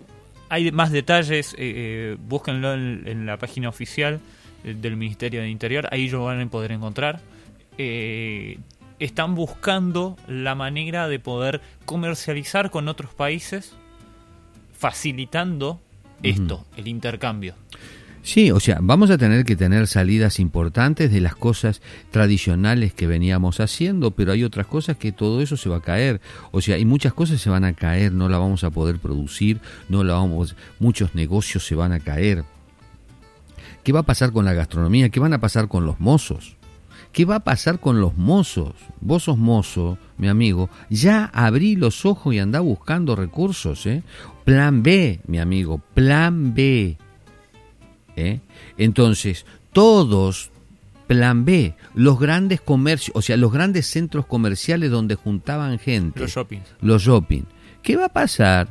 hay 0.49 0.73
más 0.73 0.91
detalles, 0.91 1.53
eh, 1.55 1.57
eh, 1.59 2.17
búsquenlo 2.21 2.75
en, 2.75 3.27
la 3.27 3.37
página 3.37 3.69
oficial 3.69 4.21
del 4.65 4.97
Ministerio 4.97 5.41
de 5.41 5.49
Interior, 5.49 5.89
ahí 5.93 6.09
lo 6.09 6.25
van 6.25 6.41
a 6.41 6.47
poder 6.47 6.73
encontrar. 6.73 7.21
están 7.77 9.35
buscando 9.35 10.17
la 10.27 10.55
manera 10.55 11.07
de 11.07 11.21
poder 11.21 11.61
comercializar 11.85 12.71
con 12.71 12.89
otros 12.89 13.15
países 13.15 13.77
facilitando 14.77 15.81
esto, 16.23 16.65
el 16.77 16.89
intercambio. 16.89 17.55
Sí, 18.23 18.51
o 18.51 18.61
sea, 18.61 18.79
vamos 18.83 19.11
a 19.11 19.19
tener 19.19 19.45
que 19.45 19.57
tener 19.57 19.87
salidas 19.87 20.39
importantes 20.39 21.11
de 21.11 21.21
las 21.21 21.35
cosas 21.35 21.81
tradicionales 22.11 22.93
que 22.93 23.07
veníamos 23.07 23.61
haciendo, 23.61 24.11
pero 24.11 24.33
hay 24.33 24.45
otras 24.45 24.67
cosas 24.67 24.97
que 24.97 25.13
todo 25.13 25.41
eso 25.41 25.57
se 25.57 25.69
va 25.69 25.79
a 25.79 25.83
caer. 25.83 26.21
O 26.51 26.61
sea, 26.61 26.77
hay 26.77 26.85
muchas 26.85 27.15
cosas 27.15 27.41
se 27.41 27.51
van 27.51 27.65
a 27.65 27.73
caer, 27.73 28.13
no 28.13 28.29
la 28.29 28.39
vamos 28.39 28.65
a 28.65 28.71
poder 28.71 28.99
producir, 28.99 29.61
no 29.89 30.05
la 30.05 30.15
vamos, 30.15 30.57
muchos 30.79 31.15
negocios 31.15 31.67
se 31.67 31.75
van 31.75 31.93
a 31.93 32.01
caer. 32.01 32.45
¿Qué 33.83 33.93
va 33.93 34.01
a 34.01 34.07
pasar 34.07 34.33
con 34.33 34.45
la 34.45 34.53
gastronomía? 34.53 35.09
¿Qué 35.09 35.21
van 35.21 35.33
a 35.33 35.41
pasar 35.41 35.69
con 35.69 35.87
los 35.87 35.99
mozos? 35.99 36.57
¿Qué 37.13 37.25
va 37.25 37.37
a 37.37 37.45
pasar 37.45 37.81
con 37.81 38.01
los 38.01 38.17
mozos? 38.19 38.75
Vos 39.01 39.25
sos 39.25 39.39
mozo, 39.39 39.97
mi 40.19 40.29
amigo. 40.29 40.69
Ya 40.91 41.25
abrí 41.25 41.77
los 41.77 42.05
ojos 42.05 42.35
y 42.35 42.39
anda 42.39 42.61
buscando 42.61 43.17
recursos, 43.17 43.87
¿eh? 43.87 44.03
Plan 44.45 44.83
B, 44.83 45.21
mi 45.27 45.39
amigo, 45.39 45.81
plan 45.95 46.53
B. 46.55 46.99
¿eh? 48.19 48.41
Entonces, 48.77 49.47
todos, 49.73 50.51
plan 51.07 51.45
B, 51.45 51.75
los 51.95 52.19
grandes 52.19 52.61
comercios, 52.61 53.17
o 53.17 53.23
sea, 53.23 53.37
los 53.37 53.53
grandes 53.53 53.87
centros 53.87 54.27
comerciales 54.27 54.91
donde 54.91 55.15
juntaban 55.15 55.79
gente. 55.79 56.21
Los 56.21 56.33
shopping. 56.33 56.61
Los 56.81 57.03
shopping. 57.03 57.43
¿Qué 57.83 57.97
va 57.97 58.07
a 58.07 58.13
pasar? 58.13 58.69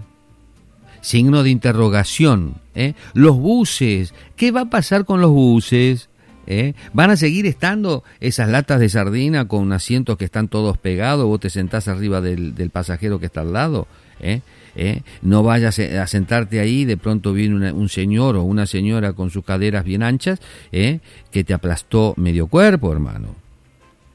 Signo 1.02 1.44
de 1.44 1.50
interrogación. 1.50 2.56
¿eh? 2.76 2.94
Los 3.14 3.38
buses. 3.38 4.14
¿Qué 4.36 4.52
va 4.52 4.62
a 4.62 4.70
pasar 4.70 5.06
con 5.06 5.22
los 5.22 5.32
buses? 5.32 6.10
¿Eh? 6.46 6.74
¿Van 6.94 7.10
a 7.10 7.18
seguir 7.18 7.46
estando 7.46 8.04
esas 8.20 8.50
latas 8.50 8.80
de 8.80 8.90
sardina 8.90 9.48
con 9.48 9.72
asientos 9.74 10.18
que 10.18 10.26
están 10.26 10.48
todos 10.48 10.78
pegados? 10.78 11.26
Vos 11.26 11.40
te 11.40 11.50
sentás 11.50 11.88
arriba 11.88 12.22
del, 12.22 12.56
del 12.56 12.70
pasajero 12.70 13.20
que 13.20 13.26
está 13.26 13.42
al 13.42 13.54
lado. 13.54 13.88
¿eh? 14.20 14.42
¿Eh? 14.78 15.02
no 15.22 15.44
vayas 15.44 15.80
a 15.80 16.08
sentarte 16.08 16.60
ahí, 16.60 16.86
de 16.86 16.96
pronto 16.96 17.34
viene 17.34 17.72
un 17.72 17.90
señor 17.90 18.38
o 18.38 18.44
una 18.44 18.66
señora 18.66 19.14
con 19.14 19.30
sus 19.32 19.44
caderas 19.44 19.84
bien 19.84 20.04
anchas, 20.04 20.40
¿eh? 20.72 21.00
que 21.32 21.44
te 21.44 21.54
aplastó 21.54 22.14
medio 22.16 22.48
cuerpo, 22.48 22.94
hermano. 22.94 23.36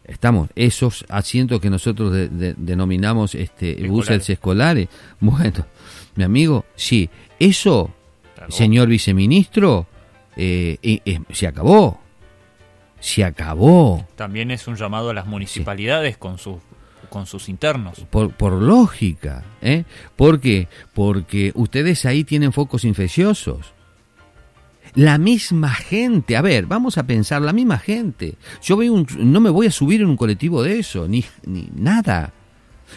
Estamos, 0.05 0.49
esos 0.57 1.05
asientos 1.09 1.61
que 1.61 1.71
nosotros 1.71 2.13
denominamos 2.31 3.35
este, 3.35 3.87
buses 3.87 4.29
escolares. 4.31 4.89
Bueno, 5.21 5.67
mi 6.17 6.25
amigo, 6.25 6.65
sí, 6.75 7.09
eso, 7.39 7.91
señor 8.49 8.89
viceministro, 8.89 9.87
eh, 10.37 11.01
se 11.31 11.47
acabó. 11.47 12.01
Se 13.01 13.25
acabó. 13.25 14.07
También 14.17 14.51
es 14.51 14.69
un 14.69 14.77
llamado 14.77 15.11
a 15.11 15.15
las 15.15 15.27
municipalidades 15.27 16.17
con 16.17 16.39
sus 16.39 16.57
con 17.13 17.27
sus 17.27 17.51
internos. 17.51 18.07
Por, 18.09 18.33
por 18.33 18.55
lógica, 18.55 19.45
¿eh? 19.61 19.85
¿Por 20.17 20.41
qué? 20.41 20.67
Porque 20.95 21.53
ustedes 21.55 22.07
ahí 22.07 22.25
tienen 22.25 22.55
focos 22.55 22.87
infecciosos. 22.87 23.75
La 24.95 25.19
misma 25.19 25.75
gente, 25.75 26.37
a 26.39 26.43
ver, 26.43 26.65
vamos 26.65 26.97
a 26.97 27.07
pensar, 27.07 27.43
la 27.43 27.53
misma 27.53 27.79
gente. 27.79 28.37
Yo 28.63 28.79
veo 28.79 28.95
un, 28.95 29.07
no 29.19 29.41
me 29.41 29.51
voy 29.51 29.67
a 29.67 29.71
subir 29.71 30.01
en 30.01 30.09
un 30.09 30.17
colectivo 30.17 30.63
de 30.63 30.79
eso, 30.79 31.07
ni, 31.07 31.23
ni 31.45 31.69
nada. 31.75 32.33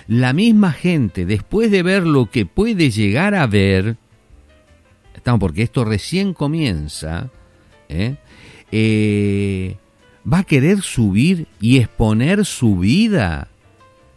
La 0.08 0.32
misma 0.32 0.72
gente, 0.72 1.26
después 1.26 1.70
de 1.70 1.84
ver 1.84 2.08
lo 2.08 2.30
que 2.32 2.46
puede 2.46 2.92
llegar 2.92 3.36
a 3.36 3.48
ver, 3.48 3.98
estamos 5.14 5.42
porque 5.42 5.64
esto 5.64 5.84
recién 5.84 6.34
comienza, 6.34 7.30
¿eh? 7.90 8.16
Eh, 8.72 9.76
va 10.32 10.40
a 10.40 10.44
querer 10.44 10.82
subir 10.82 11.48
y 11.60 11.80
exponer 11.80 12.46
su 12.46 12.78
vida 12.78 13.50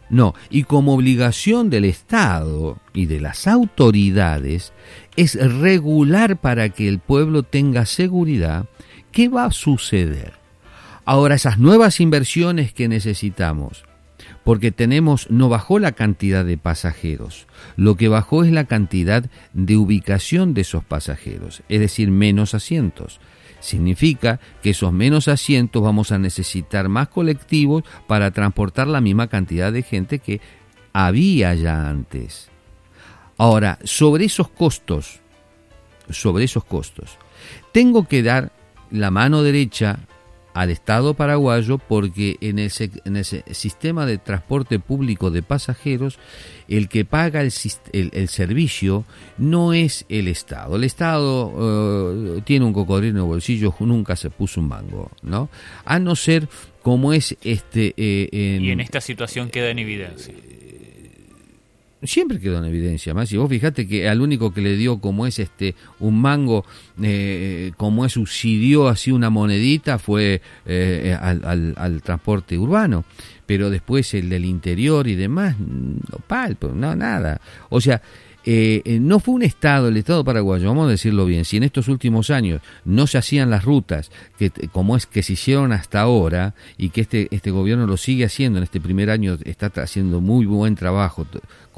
no, 0.09 0.33
y 0.49 0.63
como 0.63 0.93
obligación 0.93 1.69
del 1.69 1.85
Estado 1.85 2.79
y 2.93 3.05
de 3.05 3.19
las 3.19 3.47
autoridades 3.47 4.73
es 5.15 5.35
regular 5.35 6.37
para 6.37 6.69
que 6.69 6.87
el 6.87 6.99
pueblo 6.99 7.43
tenga 7.43 7.85
seguridad, 7.85 8.65
¿qué 9.11 9.29
va 9.29 9.45
a 9.45 9.51
suceder? 9.51 10.33
Ahora, 11.05 11.35
esas 11.35 11.59
nuevas 11.59 11.99
inversiones 11.99 12.73
que 12.73 12.87
necesitamos, 12.87 13.83
porque 14.43 14.71
tenemos, 14.71 15.29
no 15.29 15.49
bajó 15.49 15.79
la 15.79 15.91
cantidad 15.91 16.45
de 16.45 16.57
pasajeros, 16.57 17.47
lo 17.75 17.95
que 17.95 18.07
bajó 18.07 18.43
es 18.43 18.51
la 18.51 18.65
cantidad 18.65 19.29
de 19.53 19.77
ubicación 19.77 20.53
de 20.53 20.61
esos 20.61 20.83
pasajeros, 20.83 21.63
es 21.69 21.79
decir, 21.79 22.11
menos 22.11 22.53
asientos. 22.53 23.19
Significa 23.59 24.39
que 24.61 24.71
esos 24.71 24.93
menos 24.93 25.27
asientos 25.27 25.83
vamos 25.83 26.11
a 26.11 26.17
necesitar 26.17 26.89
más 26.89 27.09
colectivos 27.09 27.83
para 28.07 28.31
transportar 28.31 28.87
la 28.87 29.01
misma 29.01 29.27
cantidad 29.27 29.71
de 29.71 29.83
gente 29.83 30.19
que 30.19 30.41
había 30.93 31.53
ya 31.55 31.89
antes. 31.89 32.49
Ahora, 33.37 33.79
sobre 33.83 34.25
esos 34.25 34.49
costos, 34.49 35.19
sobre 36.09 36.43
esos 36.45 36.63
costos, 36.65 37.17
tengo 37.71 38.07
que 38.07 38.23
dar 38.23 38.51
la 38.91 39.11
mano 39.11 39.43
derecha 39.43 39.99
al 40.59 40.71
Estado 40.71 41.13
paraguayo 41.13 41.77
porque 41.77 42.35
en 42.41 42.59
ese, 42.59 42.91
en 43.05 43.15
ese 43.15 43.45
sistema 43.51 44.05
de 44.05 44.17
transporte 44.17 44.77
público 44.77 45.31
de 45.31 45.41
pasajeros 45.41 46.19
el 46.67 46.89
que 46.89 47.05
paga 47.05 47.39
el, 47.39 47.51
el, 47.93 48.27
servicio 48.27 49.05
no 49.37 49.71
es 49.71 50.05
el 50.09 50.27
Estado. 50.27 50.75
El 50.75 50.83
Estado 50.83 52.35
eh, 52.37 52.41
tiene 52.43 52.65
un 52.65 52.73
cocodrilo 52.73 53.11
en 53.11 53.23
el 53.23 53.29
bolsillo, 53.29 53.73
nunca 53.79 54.17
se 54.17 54.29
puso 54.29 54.59
un 54.59 54.67
mango, 54.67 55.09
¿no? 55.21 55.49
A 55.85 55.97
no 55.97 56.17
ser 56.17 56.49
como 56.81 57.13
es 57.13 57.37
este... 57.41 57.93
Eh, 57.95 58.59
y 58.61 58.71
en 58.71 58.81
esta 58.81 58.99
situación 58.99 59.49
queda 59.49 59.69
en 59.69 59.79
evidencia 59.79 60.33
siempre 62.03 62.39
quedó 62.39 62.59
en 62.59 62.65
evidencia 62.65 63.13
más 63.13 63.31
y 63.31 63.37
vos 63.37 63.49
fijate 63.49 63.87
que 63.87 64.07
al 64.07 64.21
único 64.21 64.53
que 64.53 64.61
le 64.61 64.75
dio 64.75 64.99
como 64.99 65.27
es 65.27 65.39
este 65.39 65.75
un 65.99 66.21
mango 66.21 66.65
eh, 67.01 67.71
como 67.77 68.05
es 68.05 68.13
subsidió 68.13 68.87
así 68.87 69.11
una 69.11 69.29
monedita 69.29 69.99
fue 69.99 70.41
eh, 70.65 71.17
al, 71.19 71.73
al, 71.77 72.01
transporte 72.01 72.57
urbano. 72.57 73.05
Pero 73.45 73.69
después 73.69 74.13
el 74.13 74.29
del 74.29 74.45
interior 74.45 75.07
y 75.07 75.15
demás 75.15 75.55
no 75.59 76.19
palpo 76.27 76.69
no 76.69 76.95
nada. 76.95 77.41
O 77.69 77.81
sea 77.81 78.01
eh, 78.45 78.99
no 79.01 79.19
fue 79.19 79.35
un 79.35 79.43
Estado, 79.43 79.89
el 79.89 79.97
Estado 79.97 80.23
paraguayo, 80.23 80.69
vamos 80.69 80.87
a 80.87 80.91
decirlo 80.91 81.25
bien, 81.25 81.43
si 81.43 81.57
en 81.57 81.63
estos 81.63 81.89
últimos 81.89 82.29
años 82.29 82.61
no 82.85 83.05
se 83.05 83.17
hacían 83.17 83.49
las 83.49 83.65
rutas 83.65 84.11
que, 84.37 84.49
como 84.71 84.95
es 84.95 85.05
que 85.05 85.23
se 85.23 85.33
hicieron 85.33 85.73
hasta 85.73 85.99
ahora 85.99 86.55
y 86.77 86.89
que 86.89 87.01
este, 87.01 87.27
este 87.31 87.51
gobierno 87.51 87.85
lo 87.85 87.97
sigue 87.97 88.25
haciendo 88.25 88.57
en 88.57 88.63
este 88.63 88.79
primer 88.79 89.09
año, 89.09 89.37
está 89.43 89.71
haciendo 89.75 90.21
muy 90.21 90.45
buen 90.45 90.75
trabajo, 90.75 91.27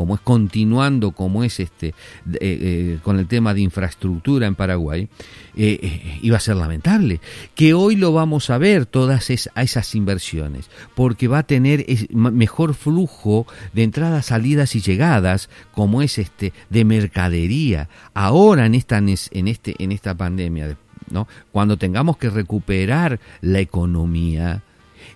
como 0.01 0.15
es 0.15 0.21
continuando, 0.21 1.11
como 1.11 1.43
es 1.43 1.59
este, 1.59 1.93
eh, 2.39 2.97
con 3.03 3.19
el 3.19 3.27
tema 3.27 3.53
de 3.53 3.61
infraestructura 3.61 4.47
en 4.47 4.55
Paraguay, 4.55 5.07
iba 5.53 6.37
a 6.37 6.39
ser 6.39 6.55
lamentable. 6.55 7.21
Que 7.53 7.75
hoy 7.75 7.95
lo 7.95 8.11
vamos 8.11 8.49
a 8.49 8.57
ver, 8.57 8.87
todas 8.87 9.29
esas 9.29 9.93
inversiones, 9.93 10.71
porque 10.95 11.27
va 11.27 11.37
a 11.37 11.43
tener 11.43 11.85
mejor 12.09 12.73
flujo 12.73 13.45
de 13.73 13.83
entradas, 13.83 14.25
salidas 14.25 14.75
y 14.75 14.81
llegadas, 14.81 15.49
como 15.71 16.01
es 16.01 16.17
este 16.17 16.51
de 16.71 16.83
mercadería. 16.83 17.87
Ahora 18.15 18.65
en 18.65 18.73
esta, 18.73 18.97
en 18.97 19.07
este, 19.47 19.75
en 19.77 19.91
esta 19.91 20.15
pandemia, 20.15 20.79
¿no? 21.11 21.27
cuando 21.51 21.77
tengamos 21.77 22.17
que 22.17 22.31
recuperar 22.31 23.19
la 23.41 23.59
economía, 23.59 24.63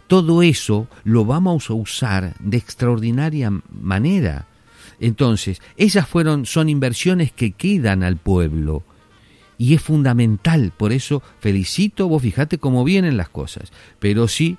todo 0.05 0.43
eso 0.43 0.87
lo 1.03 1.25
vamos 1.25 1.71
a 1.71 1.73
usar 1.73 2.35
de 2.39 2.57
extraordinaria 2.57 3.51
manera. 3.71 4.45
Entonces, 4.99 5.61
esas 5.77 6.07
fueron, 6.07 6.45
son 6.45 6.69
inversiones 6.69 7.31
que 7.31 7.51
quedan 7.51 8.03
al 8.03 8.17
pueblo. 8.17 8.83
Y 9.57 9.73
es 9.73 9.81
fundamental, 9.81 10.73
por 10.75 10.91
eso 10.91 11.23
felicito, 11.39 12.09
vos 12.09 12.21
fijate 12.21 12.57
cómo 12.57 12.83
vienen 12.83 13.15
las 13.17 13.29
cosas. 13.29 13.71
Pero 13.99 14.27
sí, 14.27 14.57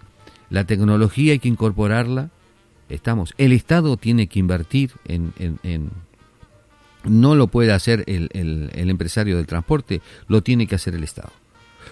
la 0.49 0.65
tecnología 0.65 1.33
hay 1.33 1.39
que 1.39 1.49
incorporarla. 1.49 2.31
Estamos, 2.89 3.35
el 3.37 3.53
Estado 3.53 3.97
tiene 3.97 4.29
que 4.29 4.39
invertir 4.39 4.93
en, 5.07 5.33
en 5.39 5.91
no 7.07 7.35
lo 7.35 7.47
puede 7.47 7.73
hacer 7.73 8.05
el, 8.07 8.29
el, 8.33 8.91
empresario 8.91 9.37
del 9.37 9.47
transporte, 9.47 10.03
lo 10.29 10.43
tiene 10.43 10.67
que 10.67 10.75
hacer 10.75 10.95
el 10.95 11.05
Estado. 11.05 11.31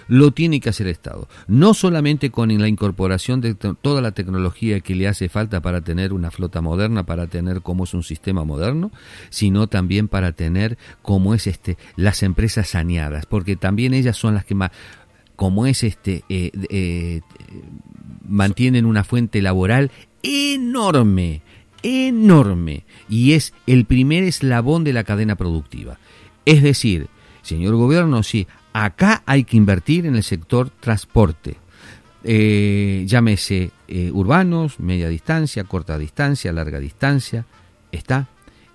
Lo 0.08 0.32
tiene 0.32 0.60
que 0.60 0.68
hacer 0.68 0.86
el 0.86 0.92
Estado. 0.92 1.28
No 1.46 1.74
solamente 1.74 2.30
con 2.30 2.56
la 2.56 2.68
incorporación 2.68 3.40
de 3.40 3.54
toda 3.54 4.00
la 4.00 4.12
tecnología 4.12 4.80
que 4.80 4.94
le 4.94 5.08
hace 5.08 5.28
falta 5.28 5.60
para 5.60 5.80
tener 5.80 6.12
una 6.12 6.30
flota 6.30 6.60
moderna, 6.60 7.04
para 7.04 7.26
tener 7.26 7.62
como 7.62 7.84
es 7.84 7.94
un 7.94 8.02
sistema 8.02 8.44
moderno, 8.44 8.90
sino 9.30 9.66
también 9.66 10.08
para 10.08 10.32
tener 10.32 10.78
como 11.02 11.34
es 11.34 11.46
este 11.46 11.76
las 11.96 12.22
empresas 12.22 12.68
saneadas, 12.68 13.26
porque 13.26 13.56
también 13.56 13.94
ellas 13.94 14.16
son 14.16 14.34
las 14.34 14.44
que 14.44 14.54
más 14.54 14.70
como 15.36 15.66
es 15.66 15.82
este 15.82 16.22
eh, 16.28 16.52
eh, 16.68 17.20
mantienen 18.28 18.86
una 18.86 19.02
fuente 19.02 19.42
laboral 19.42 19.90
enorme 20.22 21.42
enorme 21.84 22.84
y 23.08 23.32
es 23.32 23.52
el 23.66 23.84
primer 23.84 24.24
eslabón 24.24 24.82
de 24.82 24.92
la 24.92 25.04
cadena 25.04 25.36
productiva. 25.36 25.98
Es 26.46 26.62
decir, 26.62 27.08
señor 27.42 27.76
gobierno, 27.76 28.22
sí, 28.22 28.48
acá 28.74 29.22
hay 29.24 29.44
que 29.44 29.56
invertir 29.56 30.04
en 30.04 30.16
el 30.16 30.22
sector 30.22 30.68
transporte. 30.68 31.56
Eh, 32.24 33.04
llámese 33.06 33.70
eh, 33.88 34.10
urbanos, 34.12 34.80
media 34.80 35.08
distancia, 35.08 35.64
corta 35.64 35.96
distancia, 35.96 36.52
larga 36.52 36.80
distancia, 36.80 37.46
está. 37.92 38.28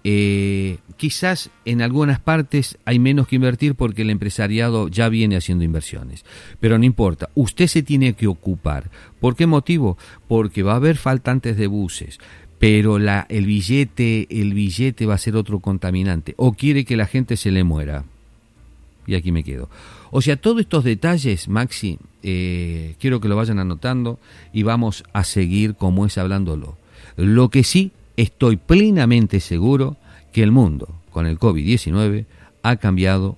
Eh, 0.05 0.77
quizás 0.95 1.49
en 1.65 1.81
algunas 1.81 2.21
partes 2.21 2.77
hay 2.85 2.99
menos 2.99 3.27
que 3.27 3.35
invertir 3.35 3.75
porque 3.75 4.03
el 4.03 4.09
empresariado 4.09 4.87
ya 4.87 5.09
viene 5.09 5.35
haciendo 5.35 5.65
inversiones. 5.65 6.23
Pero 6.59 6.79
no 6.79 6.85
importa, 6.85 7.29
usted 7.35 7.67
se 7.67 7.83
tiene 7.83 8.13
que 8.13 8.27
ocupar. 8.27 8.89
¿Por 9.19 9.35
qué 9.35 9.47
motivo? 9.47 9.97
Porque 10.27 10.63
va 10.63 10.73
a 10.73 10.77
haber 10.77 10.95
faltantes 10.95 11.57
de 11.57 11.67
buses. 11.67 12.19
Pero 12.57 12.99
la, 12.99 13.25
el 13.29 13.45
billete, 13.45 14.27
el 14.29 14.53
billete 14.53 15.05
va 15.05 15.15
a 15.15 15.19
ser 15.19 15.35
otro 15.35 15.59
contaminante. 15.59 16.35
O 16.37 16.53
quiere 16.53 16.85
que 16.85 16.97
la 16.97 17.05
gente 17.05 17.35
se 17.35 17.51
le 17.51 17.63
muera. 17.63 18.05
Y 19.09 19.15
aquí 19.15 19.31
me 19.31 19.43
quedo. 19.43 19.69
O 20.11 20.21
sea, 20.21 20.37
todos 20.37 20.61
estos 20.61 20.83
detalles, 20.83 21.47
Maxi, 21.47 21.97
eh, 22.21 22.93
quiero 22.99 23.19
que 23.19 23.27
lo 23.27 23.35
vayan 23.35 23.57
anotando 23.57 24.19
y 24.53 24.61
vamos 24.61 25.03
a 25.13 25.23
seguir 25.23 25.73
como 25.73 26.05
es 26.05 26.19
hablándolo. 26.19 26.77
Lo 27.15 27.49
que 27.49 27.63
sí 27.63 27.91
estoy 28.17 28.57
plenamente 28.57 29.39
seguro 29.39 29.97
que 30.31 30.43
el 30.43 30.51
mundo 30.51 30.93
con 31.09 31.25
el 31.25 31.39
COVID-19 31.39 32.25
ha 32.61 32.75
cambiado 32.75 33.35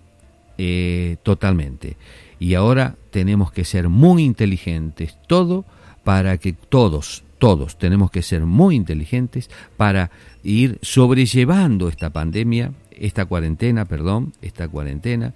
eh, 0.57 1.15
totalmente. 1.23 1.95
Y 2.37 2.55
ahora 2.55 2.97
tenemos 3.09 3.53
que 3.53 3.63
ser 3.63 3.87
muy 3.87 4.25
inteligentes, 4.25 5.17
todo 5.27 5.63
para 6.03 6.37
que 6.37 6.51
todos, 6.51 7.23
todos 7.41 7.79
tenemos 7.79 8.11
que 8.11 8.21
ser 8.21 8.45
muy 8.45 8.75
inteligentes 8.75 9.49
para 9.75 10.11
ir 10.43 10.77
sobrellevando 10.83 11.89
esta 11.89 12.11
pandemia, 12.11 12.73
esta 12.91 13.25
cuarentena, 13.25 13.85
perdón, 13.85 14.33
esta 14.43 14.67
cuarentena, 14.67 15.33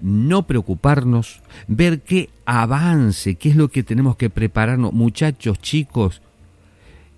no 0.00 0.46
preocuparnos, 0.46 1.40
ver 1.66 2.02
qué 2.02 2.30
avance, 2.46 3.34
qué 3.34 3.48
es 3.48 3.56
lo 3.56 3.70
que 3.70 3.82
tenemos 3.82 4.14
que 4.14 4.30
prepararnos. 4.30 4.92
Muchachos, 4.92 5.58
chicos, 5.58 6.22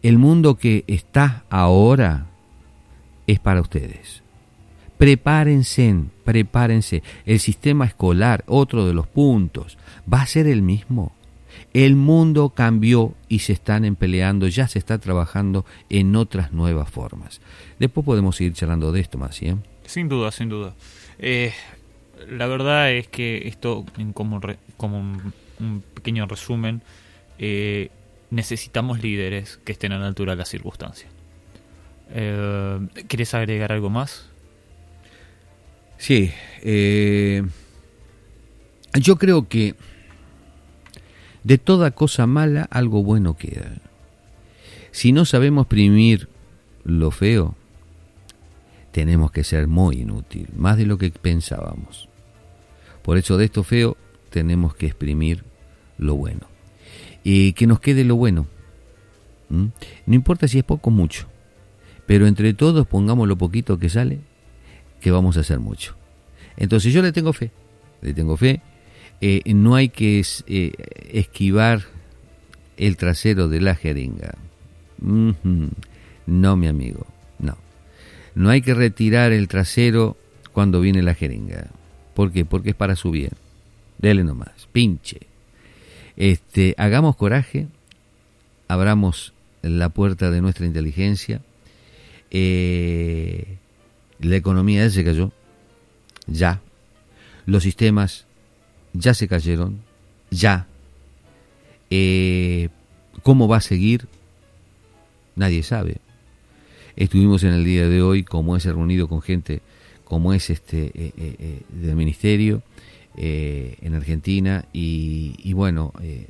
el 0.02 0.16
mundo 0.16 0.56
que 0.56 0.84
está 0.86 1.44
ahora 1.50 2.24
es 3.26 3.40
para 3.40 3.60
ustedes. 3.60 4.22
Prepárense, 4.96 5.94
prepárense. 6.24 7.02
El 7.26 7.40
sistema 7.40 7.84
escolar, 7.84 8.42
otro 8.46 8.86
de 8.86 8.94
los 8.94 9.06
puntos, 9.06 9.76
va 10.10 10.22
a 10.22 10.26
ser 10.26 10.46
el 10.46 10.62
mismo. 10.62 11.12
El 11.72 11.94
mundo 11.94 12.50
cambió 12.50 13.14
y 13.28 13.40
se 13.40 13.52
están 13.52 13.94
peleando, 13.94 14.48
ya 14.48 14.66
se 14.66 14.78
está 14.78 14.98
trabajando 14.98 15.64
en 15.88 16.16
otras 16.16 16.52
nuevas 16.52 16.90
formas. 16.90 17.40
Después 17.78 18.04
podemos 18.04 18.36
seguir 18.36 18.54
charlando 18.54 18.90
de 18.90 19.00
esto 19.00 19.18
más, 19.18 19.40
¿eh? 19.42 19.56
Sin 19.86 20.08
duda, 20.08 20.32
sin 20.32 20.48
duda. 20.48 20.74
Eh, 21.20 21.52
la 22.28 22.48
verdad 22.48 22.90
es 22.92 23.06
que 23.06 23.46
esto, 23.46 23.84
como, 24.14 24.40
como 24.76 24.98
un, 24.98 25.82
pequeño 25.94 26.26
resumen, 26.26 26.82
eh, 27.38 27.90
necesitamos 28.30 29.00
líderes 29.00 29.58
que 29.64 29.72
estén 29.72 29.92
a 29.92 29.98
la 29.98 30.08
altura 30.08 30.32
de 30.32 30.38
las 30.38 30.48
circunstancias. 30.48 31.10
Eh, 32.10 32.80
¿Quieres 33.06 33.32
agregar 33.34 33.70
algo 33.70 33.90
más? 33.90 34.28
Sí, 35.98 36.32
yo 38.94 39.16
creo 39.16 39.46
que 39.48 39.76
de 41.44 41.58
toda 41.58 41.90
cosa 41.92 42.26
mala 42.26 42.62
algo 42.70 43.02
bueno 43.02 43.36
queda. 43.36 43.72
Si 44.92 45.12
no 45.12 45.24
sabemos 45.24 45.64
exprimir 45.64 46.28
lo 46.84 47.10
feo, 47.10 47.54
tenemos 48.92 49.30
que 49.30 49.44
ser 49.44 49.68
muy 49.68 50.00
inútil, 50.00 50.48
más 50.56 50.76
de 50.76 50.86
lo 50.86 50.98
que 50.98 51.10
pensábamos. 51.10 52.08
Por 53.02 53.16
eso 53.18 53.36
de 53.36 53.46
esto 53.46 53.62
feo 53.62 53.96
tenemos 54.30 54.74
que 54.74 54.86
exprimir 54.86 55.44
lo 55.98 56.16
bueno. 56.16 56.46
Y 57.22 57.52
que 57.52 57.66
nos 57.66 57.80
quede 57.80 58.04
lo 58.04 58.16
bueno. 58.16 58.46
No 59.48 60.14
importa 60.14 60.48
si 60.48 60.58
es 60.58 60.64
poco 60.64 60.90
o 60.90 60.92
mucho, 60.92 61.26
pero 62.06 62.26
entre 62.26 62.54
todos 62.54 62.86
pongamos 62.86 63.26
lo 63.28 63.36
poquito 63.36 63.78
que 63.78 63.88
sale, 63.88 64.20
que 65.00 65.10
vamos 65.10 65.36
a 65.36 65.40
hacer 65.40 65.58
mucho. 65.58 65.96
Entonces 66.56 66.92
yo 66.92 67.02
le 67.02 67.12
tengo 67.12 67.32
fe, 67.32 67.50
le 68.00 68.14
tengo 68.14 68.36
fe. 68.36 68.60
Eh, 69.20 69.42
no 69.54 69.74
hay 69.74 69.90
que 69.90 70.24
eh, 70.46 70.72
esquivar 71.12 71.82
el 72.76 72.96
trasero 72.96 73.48
de 73.48 73.60
la 73.60 73.74
jeringa. 73.74 74.36
No, 74.98 76.56
mi 76.56 76.66
amigo, 76.66 77.06
no. 77.38 77.56
No 78.34 78.50
hay 78.50 78.62
que 78.62 78.74
retirar 78.74 79.32
el 79.32 79.48
trasero 79.48 80.16
cuando 80.52 80.80
viene 80.80 81.02
la 81.02 81.14
jeringa. 81.14 81.66
¿Por 82.14 82.32
qué? 82.32 82.44
Porque 82.44 82.70
es 82.70 82.76
para 82.76 82.96
su 82.96 83.10
bien. 83.10 83.32
Dele 83.98 84.24
nomás, 84.24 84.68
pinche. 84.72 85.20
Este, 86.16 86.74
hagamos 86.78 87.16
coraje, 87.16 87.66
abramos 88.68 89.34
la 89.62 89.90
puerta 89.90 90.30
de 90.30 90.40
nuestra 90.40 90.66
inteligencia. 90.66 91.42
Eh, 92.30 93.56
la 94.20 94.36
economía 94.36 94.84
ya 94.84 94.90
se 94.90 95.04
cayó, 95.04 95.32
ya. 96.26 96.60
Los 97.46 97.62
sistemas 97.62 98.26
ya 98.92 99.14
se 99.14 99.28
cayeron, 99.28 99.80
ya. 100.30 100.66
Eh, 101.90 102.68
¿Cómo 103.22 103.48
va 103.48 103.58
a 103.58 103.60
seguir? 103.60 104.06
Nadie 105.36 105.62
sabe. 105.62 105.98
Estuvimos 106.96 107.44
en 107.44 107.50
el 107.50 107.64
día 107.64 107.88
de 107.88 108.02
hoy, 108.02 108.24
como 108.24 108.56
es 108.56 108.64
reunido 108.64 109.08
con 109.08 109.22
gente 109.22 109.62
como 110.04 110.32
es 110.34 110.50
este 110.50 110.90
eh, 110.92 111.62
del 111.68 111.94
ministerio, 111.94 112.64
eh, 113.16 113.76
en 113.82 113.94
Argentina 113.94 114.64
y, 114.72 115.52
bueno, 115.52 115.92
eh, 116.00 116.28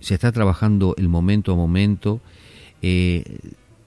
se 0.00 0.14
está 0.14 0.30
trabajando 0.32 0.94
el 0.98 1.08
momento 1.08 1.52
a 1.52 1.56
momento. 1.56 2.20
Eh, 2.82 3.38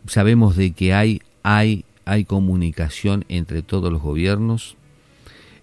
sabemos 0.08 0.56
de 0.56 0.72
que 0.72 0.94
hay, 0.94 1.22
hay, 1.44 1.86
hay 2.06 2.26
comunicación 2.26 3.26
entre 3.30 3.62
todos 3.62 3.92
los 3.92 4.02
gobiernos. 4.02 4.76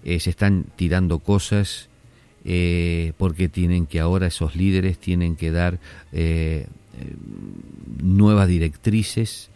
se 0.04 0.30
están 0.30 0.66
tirando 0.76 1.18
cosas 1.18 1.88
porque 3.18 3.48
tienen 3.48 3.86
que 3.86 4.00
ahora 4.00 4.26
esos 4.26 4.56
líderes 4.56 4.98
tienen 4.98 5.36
que 5.36 5.50
dar 5.50 5.78
nuevas 8.02 8.48
directrices 8.48 9.50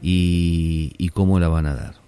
y, 0.00 0.92
y 0.96 1.08
cómo 1.10 1.40
la 1.40 1.48
van 1.48 1.66
a 1.66 1.74
dar 1.74 2.00